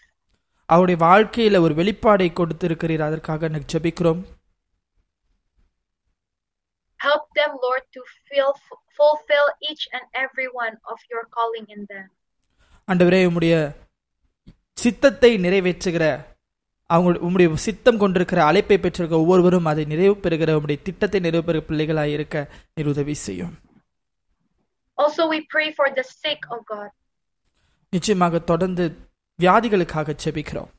அவருடைய 0.68 0.98
வாழ்க்கையில 1.04 1.60
ஒரு 1.60 1.74
வெளிப்பாடை 1.74 2.28
கொடுத்திருக்கிறீர் 2.32 3.06
அதற்காக 3.06 3.48
நாங்கள் 3.48 3.70
ஜெபிக்கிறோம் 3.72 4.20
Help 7.00 7.24
them, 7.34 7.52
Lord, 7.60 7.84
to 7.92 8.02
feel, 8.26 8.50
fulfill 8.98 9.48
each 9.62 9.82
and 9.92 10.04
every 10.16 10.46
one 10.56 10.76
of 10.84 11.00
your 11.10 11.24
calling 11.36 11.66
in 11.68 11.82
them. 11.86 12.06
ஆண்டவரே 12.88 13.20
உம்முடைய 13.26 13.54
சித்தத்தை 14.79 15.31
நிறைவேற்றுகிற 15.45 16.03
அவங்க 16.89 17.19
உம்முடைய 17.25 17.57
சித்தம் 17.65 17.99
கொண்டிருக்கிற 18.01 18.39
அழைப்பை 18.45 18.77
பெற்றிருக்க 18.79 19.15
ஒவ்வொருவரும் 19.23 19.67
அதை 19.71 19.83
நிறைவு 19.91 20.15
பெறுகிற 20.23 20.55
உம்முடைய 20.57 20.79
திட்டத்தை 20.87 21.19
நிறைவு 21.25 21.43
பெறுகிற 21.43 21.67
பிள்ளைகளாய் 21.69 22.13
இருக்க 22.17 22.37
நீர் 22.75 22.91
உதவி 22.93 23.15
செய்யும் 23.25 23.55
Also, 24.97 25.21
we 25.27 25.39
pray 25.47 25.67
for 25.71 25.87
the 25.91 26.03
sick, 26.15 26.41
O 26.49 26.57
God. 26.65 26.89
நிச்சயமாக 27.93 28.39
தொடர்ந்து 28.49 28.85
வியாதிகளுக்காக 29.39 30.15
செபிக்கிறோம் 30.23 30.71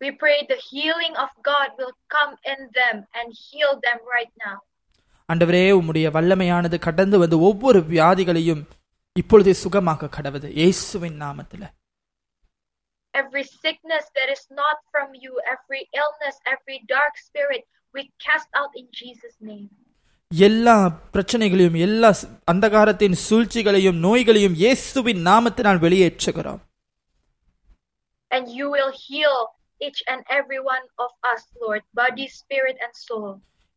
We 0.00 0.10
pray 0.14 0.36
the 0.46 0.58
healing 0.62 1.14
of 1.16 1.30
God 1.44 1.68
will 1.78 1.94
come 2.10 2.32
in 2.44 2.60
them 2.74 2.96
and 3.18 3.28
heal 3.42 3.72
them 3.86 4.00
right 4.14 4.32
now. 4.44 4.56
ஆண்டவரே 5.28 5.64
உம்முடைய 5.78 6.06
வல்லமையானது 6.10 6.78
கடந்து 6.80 7.16
வந்து 7.18 7.36
ஒவ்வொரு 7.40 7.80
வியாதிகளையும் 7.90 8.62
இப்பொழுதே 9.16 9.54
சுகமாக்க 9.62 10.14
கடவுது 10.16 10.48
இயேசுவின் 10.54 11.18
நாமத்துல 11.22 11.64
Every 13.13 13.43
sickness 13.55 14.05
that 14.15 14.29
is 14.29 14.43
not 14.53 14.77
from 14.91 15.09
you, 15.15 15.31
every 15.47 15.81
illness, 15.93 16.35
every 16.45 16.77
dark 16.87 17.13
spirit, 17.19 17.63
we 17.95 18.01
cast 18.19 18.49
out 18.53 18.73
in 18.75 18.87
Jesus' 18.93 19.37
name. 19.41 19.67
எல்லா 20.31 20.75
பிரச்சனைகளையும் 21.13 21.73
எல்லா 21.79 22.09
ஸ்- 22.11 22.27
அந்தகாரத்தின் 22.51 23.15
சூழ்ச்சிகளையும் 23.29 23.97
நோய்களையும் 23.97 24.53
இயேசுவின் 24.53 25.25
நாமத்தினால் 25.25 25.79
வெளியேற்றுகிறோம் 25.79 26.61
And 28.31 28.47
you 28.49 28.67
will 28.69 28.91
heal 29.05 29.37
each 29.81 30.01
and 30.07 30.21
every 30.29 30.59
one 30.65 30.85
of 30.97 31.11
us, 31.33 31.41
Lord, 31.61 31.81
body, 31.93 32.27
spirit, 32.41 32.77
and 32.79 32.93
soul. 33.05 33.29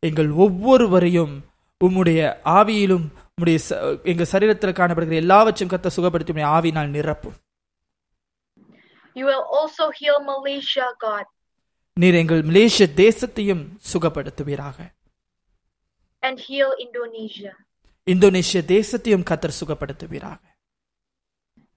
எங்கள் 0.02 0.30
ஒவ்வொருவரையும் 0.36 1.34
உம்முடைய 1.80 2.20
ஆவியிலும் 2.52 3.06
உம்முடைய 3.30 3.58
ச- 3.68 3.78
எங்க 4.04 4.24
சரீரத்தில் 4.32 4.78
காணப்படுகிற 4.78 5.14
எல்லாவற்றையும் 5.14 5.72
கத்த 5.74 5.90
சுகப்படுத்தி 5.96 6.32
உம்முடைய 6.32 6.50
ஆவியினால் 6.56 6.94
நிரப்பும் 6.96 7.38
You 9.18 9.26
will 9.26 9.45
also 9.51 9.86
heal 9.91 10.18
Malaysia, 10.26 10.86
God, 10.99 11.26
நீர் 11.97 12.18
எங்கள் 12.20 12.41
மலேசிய 12.43 12.86
தேசத்தையும் 12.97 13.63
சுகப்படுத்துவீராக 13.91 14.78
and 16.24 16.38
heal 16.39 16.70
Indonesia. 16.86 17.53
இந்தோனேஷிய 18.07 18.61
தேசத்தையும் 18.74 19.28
கத்தர் 19.30 19.59
சுகப்படுத்துவீராக 19.59 20.41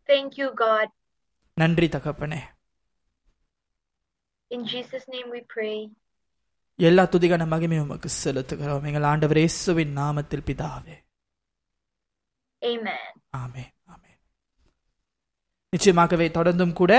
Thank 0.08 0.32
you, 0.40 0.48
God. 0.56 0.88
நன்றி 1.56 1.88
தகப்பனே 1.88 2.40
In 4.50 4.62
Jesus' 4.66 5.06
name 5.08 5.28
we 5.30 5.42
pray. 5.54 5.76
எல்லா 6.78 7.02
துதிகான 7.12 7.44
மகிமையும் 7.46 7.86
உமக்கு 7.86 8.08
செலுத்துகிறோம் 8.14 8.86
எங்கள் 8.88 9.08
ஆண்டவர் 9.10 9.40
இயேசுவின் 9.40 9.96
நாமத்தில் 9.98 10.46
பிதாவே 10.48 10.96
Amen. 12.62 13.02
ஆமே 13.40 13.64
ஆமே 13.92 14.12
நிச்சயமாகவே 15.72 16.26
தொடர்ந்தும் 16.38 16.72
கூட 16.72 16.92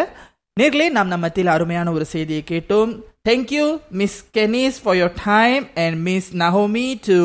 நேர்களே 0.61 0.87
நாம் 0.97 1.11
நம்ம 1.13 1.25
மத்தியில் 1.27 1.51
அருமையான 1.55 1.93
ஒரு 1.97 2.05
செய்தியை 2.13 2.43
கேட்டோம் 2.51 2.93
thank you 3.29 3.65
miss 4.01 4.19
Kenis 4.37 4.79
for 4.83 4.97
your 5.01 5.13
time 5.25 5.65
and 5.83 5.97
miss 6.07 6.31
Naomi 6.43 6.87
to 7.09 7.19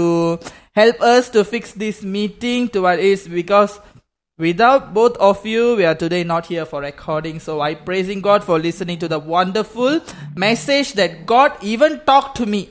help 0.80 1.01
us 1.12 1.30
to 1.36 1.41
fix 1.51 1.74
this 1.84 2.01
meeting 2.18 2.66
to 2.74 2.82
what 2.88 2.99
is 3.12 3.22
because 3.39 3.74
without 4.39 4.84
both 4.99 5.16
of 5.30 5.39
you 5.53 5.64
we 5.80 5.86
are 5.91 5.97
today 6.03 6.22
not 6.34 6.45
here 6.51 6.66
for 6.72 6.80
recording 6.89 7.39
so 7.47 7.55
i 7.70 7.72
praising 7.89 8.22
god 8.30 8.43
for 8.49 8.57
listening 8.68 8.99
to 9.03 9.09
the 9.16 9.22
wonderful 9.36 9.95
message 10.45 10.91
that 10.99 11.12
god 11.34 11.51
even 11.74 11.95
talked 12.12 12.36
to 12.41 12.47
me 12.55 12.64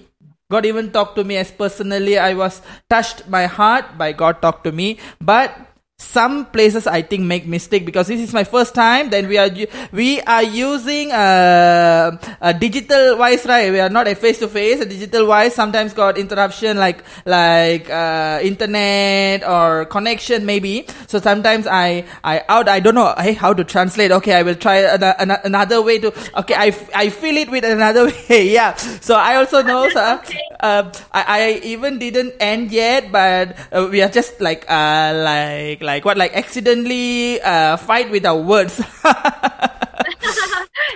God 0.50 0.64
even 0.66 0.86
talked 0.90 1.14
to 1.16 1.24
me 1.24 1.36
as 1.36 1.50
personally. 1.52 2.18
I 2.18 2.34
was 2.34 2.60
touched 2.90 3.28
my 3.28 3.46
heart 3.46 3.84
by 3.96 4.12
God 4.12 4.42
talked 4.42 4.64
to 4.64 4.72
me. 4.72 4.98
But 5.22 5.52
some 5.97 6.45
places 6.47 6.87
I 6.87 7.01
think 7.01 7.23
make 7.23 7.47
mistake 7.47 7.85
because 7.85 8.07
this 8.07 8.19
is 8.19 8.33
my 8.33 8.43
first 8.43 8.75
time. 8.75 9.09
Then 9.09 9.29
we 9.29 9.37
are 9.37 9.49
we 9.93 10.19
are 10.21 10.43
using 10.43 11.11
uh, 11.13 12.17
a 12.41 12.53
digital 12.53 13.17
wise, 13.17 13.45
right? 13.45 13.71
We 13.71 13.79
are 13.79 13.89
not 13.89 14.05
a 14.07 14.13
face 14.15 14.39
to 14.39 14.49
face. 14.49 14.81
A 14.81 14.85
digital 14.85 15.25
wise 15.25 15.55
sometimes 15.55 15.93
got 15.93 16.17
interruption 16.17 16.75
like 16.77 17.01
like 17.25 17.89
uh, 17.89 18.39
internet 18.43 19.47
or 19.47 19.85
connection 19.85 20.45
maybe. 20.45 20.85
So 21.07 21.19
sometimes 21.19 21.65
I 21.65 22.03
I 22.25 22.43
out 22.49 22.67
I 22.67 22.81
don't 22.81 22.95
know 22.95 23.13
hey 23.17 23.31
how 23.33 23.53
to 23.53 23.63
translate. 23.63 24.11
Okay, 24.11 24.33
I 24.33 24.43
will 24.43 24.55
try 24.55 24.77
an- 24.83 25.01
an- 25.03 25.39
another 25.45 25.81
way 25.81 25.99
to. 25.99 26.11
Okay, 26.39 26.55
I, 26.55 26.75
I 26.93 27.07
feel 27.09 27.37
it 27.37 27.49
with 27.49 27.63
another 27.63 28.05
way. 28.29 28.49
Yeah. 28.51 28.75
So 28.75 29.15
I 29.15 29.37
also 29.37 29.63
know, 29.63 29.87
sir. 29.89 30.21
Uh, 30.59 30.91
I, 31.13 31.23
I 31.27 31.59
even 31.63 31.99
didn't 31.99 32.33
end 32.39 32.71
yet, 32.71 33.11
but 33.13 33.55
uh, 33.71 33.87
we 33.89 34.01
are 34.01 34.09
just 34.09 34.41
like 34.41 34.65
uh, 34.69 35.13
like 35.15 35.81
like 35.85 36.03
what 36.03 36.17
like 36.17 36.35
accidentally 36.35 37.39
uh, 37.43 37.77
fight 37.79 38.09
with 38.09 38.25
our 38.25 38.43
words. 38.43 38.75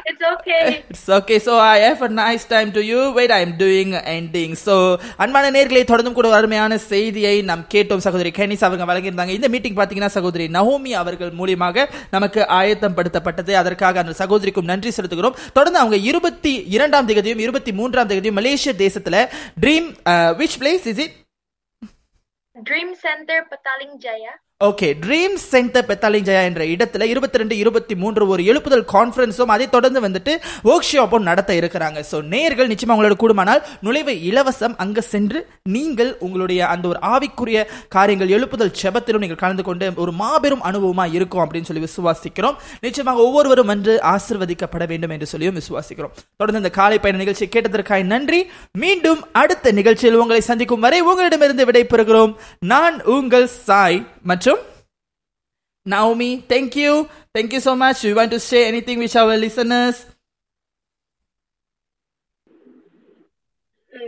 it's 0.09 0.23
okay. 0.33 0.83
It's 0.89 1.09
okay. 1.09 1.39
So 1.39 1.57
I 1.57 1.77
have 1.79 2.01
a 2.01 2.09
nice 2.09 2.45
time 2.45 2.71
to 2.73 2.81
you. 2.81 3.11
Wait, 3.11 3.31
I'm 3.31 3.57
doing 3.57 3.93
ending. 4.13 4.55
So 4.57 4.73
அன்பான 5.23 5.51
நேர்களை 5.55 5.83
தொடர்ந்தும் 5.91 6.17
கூட 6.19 6.29
அருமையான 6.39 6.77
செய்தியை 6.89 7.35
நாம் 7.49 7.63
கேட்டோம் 7.73 8.03
சகோதரி 8.07 8.31
கேனிஸ் 8.39 8.65
அவங்க 8.67 8.85
வழங்கியிருந்தாங்க 8.91 9.35
இந்த 9.37 9.49
மீட்டிங் 9.55 9.77
பாத்தீங்கன்னா 9.79 10.11
சகோதரி 10.17 10.47
நவோமி 10.57 10.93
அவர்கள் 11.01 11.31
மூலியமாக 11.39 11.87
நமக்கு 12.15 12.41
ஆயத்தம் 12.59 12.97
படுத்தப்பட்டது 12.99 13.55
அதற்காக 13.61 13.99
அந்த 14.03 14.15
சகோதரிக்கும் 14.23 14.69
நன்றி 14.73 14.93
செலுத்துகிறோம் 14.97 15.39
தொடர்ந்து 15.57 15.81
அவங்க 15.83 15.99
இருபத்தி 16.11 16.53
இரண்டாம் 16.77 17.09
தேதியும் 17.11 17.43
இருபத்தி 17.47 17.73
மூன்றாம் 17.79 18.11
தேதியும் 18.13 18.39
மலேசிய 18.41 18.73
தேசத்துல 18.85 19.25
dream 19.65 19.89
which 20.41 20.59
place 20.63 20.87
is 20.93 21.01
it 21.05 21.15
Dream 22.55 22.95
Center 22.95 23.45
Pataling 23.49 23.99
Jaya. 24.03 24.33
Okay 24.68 24.88
Dream 25.03 25.36
Center 25.49 25.86
Pataling 25.89 26.26
Jaya 26.28 26.39
என்ற 26.47 26.64
இடத்துல 26.72 27.05
இருபத்தி 27.12 27.39
ரெண்டு 27.41 27.55
இருபத்தி 27.62 27.93
மூன்று 28.01 28.24
ஒரு 28.32 28.41
எழுப்புதல் 28.51 28.84
கான்ஃபரன்ஸும் 28.93 29.51
அதை 29.53 29.66
தொடர்ந்து 29.76 29.99
வந்துட்டு 30.05 30.34
ஒர்க் 30.70 30.88
ஷாப்பும் 30.88 31.26
நடத்த 31.28 31.51
இருக்கிறாங்க. 31.60 31.99
ஸோ 32.10 32.18
நேர்கள் 32.34 32.70
நிச்சயமாக 32.72 32.95
உங்களோட 32.95 33.16
கூடுமானால் 33.22 33.62
நுழைவு 33.88 34.14
இலவசம். 34.30 34.76
அங்கே 34.86 35.03
சென்று 35.12 35.41
நீங்கள் 35.76 36.12
உங்களுடைய 36.26 36.66
அந்த 36.74 36.86
ஒரு 36.91 36.99
ஆவிக்குரிய 37.14 37.62
காரியங்கள் 37.95 38.34
எழுப்புதல் 38.38 38.74
செபத்திலும் 38.82 39.24
நீங்கள் 39.26 39.41
கலந்து 39.43 39.66
கொண்டு 39.70 39.93
ஒரு 40.05 40.14
மாபெரும் 40.24 40.66
அனுபவமாக 40.72 41.16
இருக்கும் 41.20 41.43
அப்படின்னு 41.45 41.70
சொல்லி 41.70 41.86
விசுவாசிக்கிறோம். 41.88 42.57
நிச்சயமாக 42.88 43.26
ஒவ்வொருவரும் 43.28 43.72
வந்து 43.74 43.95
ஆசிர்வதிக்கப்பட 44.14 44.88
வேண்டும் 44.91 45.16
என்று 45.18 45.32
சொல்லியும் 45.34 45.57
விசுவாசிக்கிறோம். 45.62 46.14
தொடர்ந்து 46.41 46.64
இந்த 46.64 46.74
காலை 46.80 46.99
பயண 46.99 47.24
நிகழ்ச்சி 47.24 47.49
கேட்டதற்காக 47.55 48.10
நன்றி. 48.14 48.41
மீண்டும் 48.84 49.24
அடுத்த 49.43 49.76
நிகழ்ச்சியில் 49.80 50.22
உங்களை 50.26 50.43
சந்திக்கும் 50.51 50.86
வரை 50.88 51.01
உங்களிடமிருந்து 51.10 51.70
விடைபெறுகிறோம். 51.72 52.36
நான் 52.76 52.97
உங்கள் 53.18 53.49
சாய். 53.66 53.99
மற்றும் 54.30 54.62
Naomi, 55.86 56.40
thank 56.49 56.76
you. 56.76 57.09
Thank 57.34 57.53
you 57.53 57.61
so 57.61 57.76
much. 57.76 58.05
You 58.05 58.14
want 58.14 58.30
to 58.30 58.40
say 58.40 58.66
anything 58.66 58.99
with 58.99 59.14
our 59.16 59.36
listeners? 59.36 60.07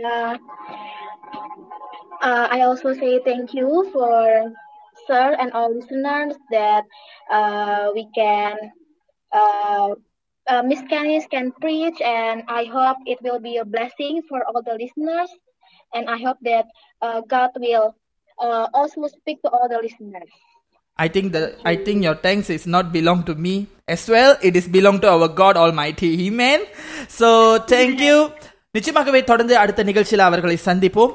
Uh, 0.05 0.37
uh, 2.21 2.47
I 2.49 2.61
also 2.61 2.93
say 2.93 3.19
thank 3.23 3.53
you 3.53 3.89
for 3.93 4.53
sir 5.05 5.35
and 5.39 5.51
all 5.53 5.73
listeners 5.73 6.35
that 6.51 6.83
uh, 7.29 7.91
we 7.93 8.07
can 8.13 8.55
uh, 9.31 9.89
uh, 10.47 10.63
Miss 10.63 10.81
Canis 10.89 11.25
can 11.29 11.51
preach 11.61 12.01
and 12.01 12.43
I 12.47 12.65
hope 12.65 12.97
it 13.05 13.19
will 13.21 13.39
be 13.39 13.57
a 13.57 13.65
blessing 13.65 14.21
for 14.27 14.43
all 14.45 14.61
the 14.63 14.73
listeners 14.73 15.29
and 15.93 16.09
I 16.09 16.17
hope 16.17 16.37
that 16.41 16.65
uh, 17.01 17.21
God 17.21 17.51
will 17.57 17.95
uh, 18.37 18.67
also 18.73 19.07
speak 19.07 19.41
to 19.41 19.49
all 19.49 19.67
the 19.69 19.79
listeners. 19.81 20.29
I 20.99 21.07
think 21.07 21.31
that 21.33 21.47
I 21.63 21.75
think 21.75 22.03
your 22.03 22.15
thanks 22.15 22.49
is 22.49 22.65
not 22.65 22.91
belong 22.91 23.23
to 23.23 23.35
me 23.35 23.55
as 23.87 24.09
well. 24.09 24.31
It 24.41 24.55
is 24.55 24.67
belong 24.67 24.99
to 25.01 25.09
our 25.09 25.27
God 25.27 25.55
Almighty. 25.55 26.27
Amen. 26.27 26.61
So 27.19 27.29
thank 27.73 27.99
you. 27.99 28.17
நிச்சயமாகவே 28.73 29.19
தொடர்ந்து 29.23 29.57
அடுத்த 29.57 29.83
நிகழ்ச்சியில் 29.83 30.19
அவர்களை 30.19 30.57
சந்திப்போம் 30.65 31.13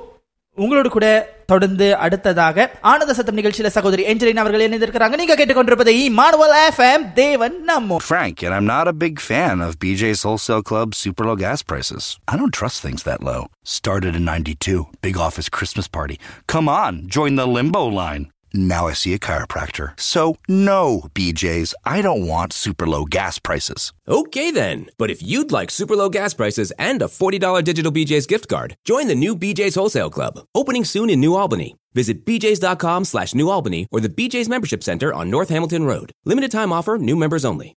உங்களோடு 0.59 0.89
கூட 0.89 1.07
தொடர்ந்து 1.47 1.87
அடுத்ததாக 2.05 2.65
ஆனந்த 2.91 3.13
சத்தம் 3.19 3.39
நிகழ்ச்சியில 3.39 3.69
சகோதரி 3.77 4.03
எஞ்சலின் 4.13 4.41
அவர்கள் 4.43 4.65
இணைந்திருக்கிறாங்க 4.67 5.19
நீங்க 5.21 5.35
கேட்டுக்கொண்டிருப்பது 5.35 5.93
மானுவல் 6.19 6.55
எஃப்எம் 6.67 7.07
தேவன் 7.15 7.57
நம்ம 7.71 7.99
Frank, 8.11 8.37
and 8.45 8.55
I'm 8.57 8.69
not 8.73 8.89
a 8.93 8.97
big 9.05 9.17
fan 9.21 9.65
of 9.67 9.73
BJ's 9.85 10.23
Wholesale 10.29 10.65
Club's 10.71 10.99
super 11.05 11.27
low 11.29 11.37
gas 11.37 11.63
prices. 11.63 12.05
I 12.33 12.37
don't 12.37 12.57
trust 12.61 12.81
things 12.87 13.05
that 13.09 13.23
low. 13.31 13.41
Started 13.79 14.15
in 14.21 14.27
92, 14.35 14.77
big 15.01 15.19
office 15.29 15.49
Christmas 15.59 15.89
party. 15.99 16.19
Come 16.55 16.69
on, 16.77 17.01
join 17.19 17.35
the 17.35 17.49
limbo 17.59 17.85
line. 18.03 18.27
Now 18.54 18.88
I 18.88 18.94
see 18.94 19.14
a 19.14 19.20
chiropractor. 19.20 20.00
So, 20.00 20.38
no, 20.48 21.02
BJ's, 21.14 21.74
I 21.86 22.02
don't 22.02 22.28
want 22.28 22.54
super 22.54 22.88
low 22.88 23.06
gas 23.06 23.40
prices. 23.40 23.92
Okay 24.08 24.52
then. 24.52 24.88
But 24.98 25.10
if 25.10 25.22
you'd 25.24 25.52
like 25.52 25.72
super 25.72 25.96
low 25.96 26.10
gas 26.10 26.34
prices 26.34 26.72
and 26.78 27.02
a 27.02 27.06
$40 27.06 27.64
digital 27.64 27.92
BJ's 27.92 28.28
gift 28.28 28.48
card, 28.48 28.78
join 28.86 29.08
the 29.08 29.16
new 29.16 29.36
BJ's 29.36 29.76
Wholesale 29.76 30.10
Club, 30.10 30.40
opening 30.54 30.86
soon 30.86 31.10
in 31.10 31.20
New 31.20 31.36
Albany. 31.36 31.76
Visit 31.94 32.26
bjs.com 32.26 33.06
slash 33.06 33.34
New 33.34 33.50
Albany 33.50 33.88
or 33.92 34.00
the 34.00 34.10
BJ's 34.10 34.48
Membership 34.48 34.84
Center 34.84 35.12
on 35.12 35.32
North 35.32 35.50
Hamilton 35.50 35.84
Road. 35.84 36.12
Limited 36.26 36.52
time 36.52 36.72
offer, 36.72 36.98
new 37.00 37.16
members 37.16 37.44
only. 37.44 37.76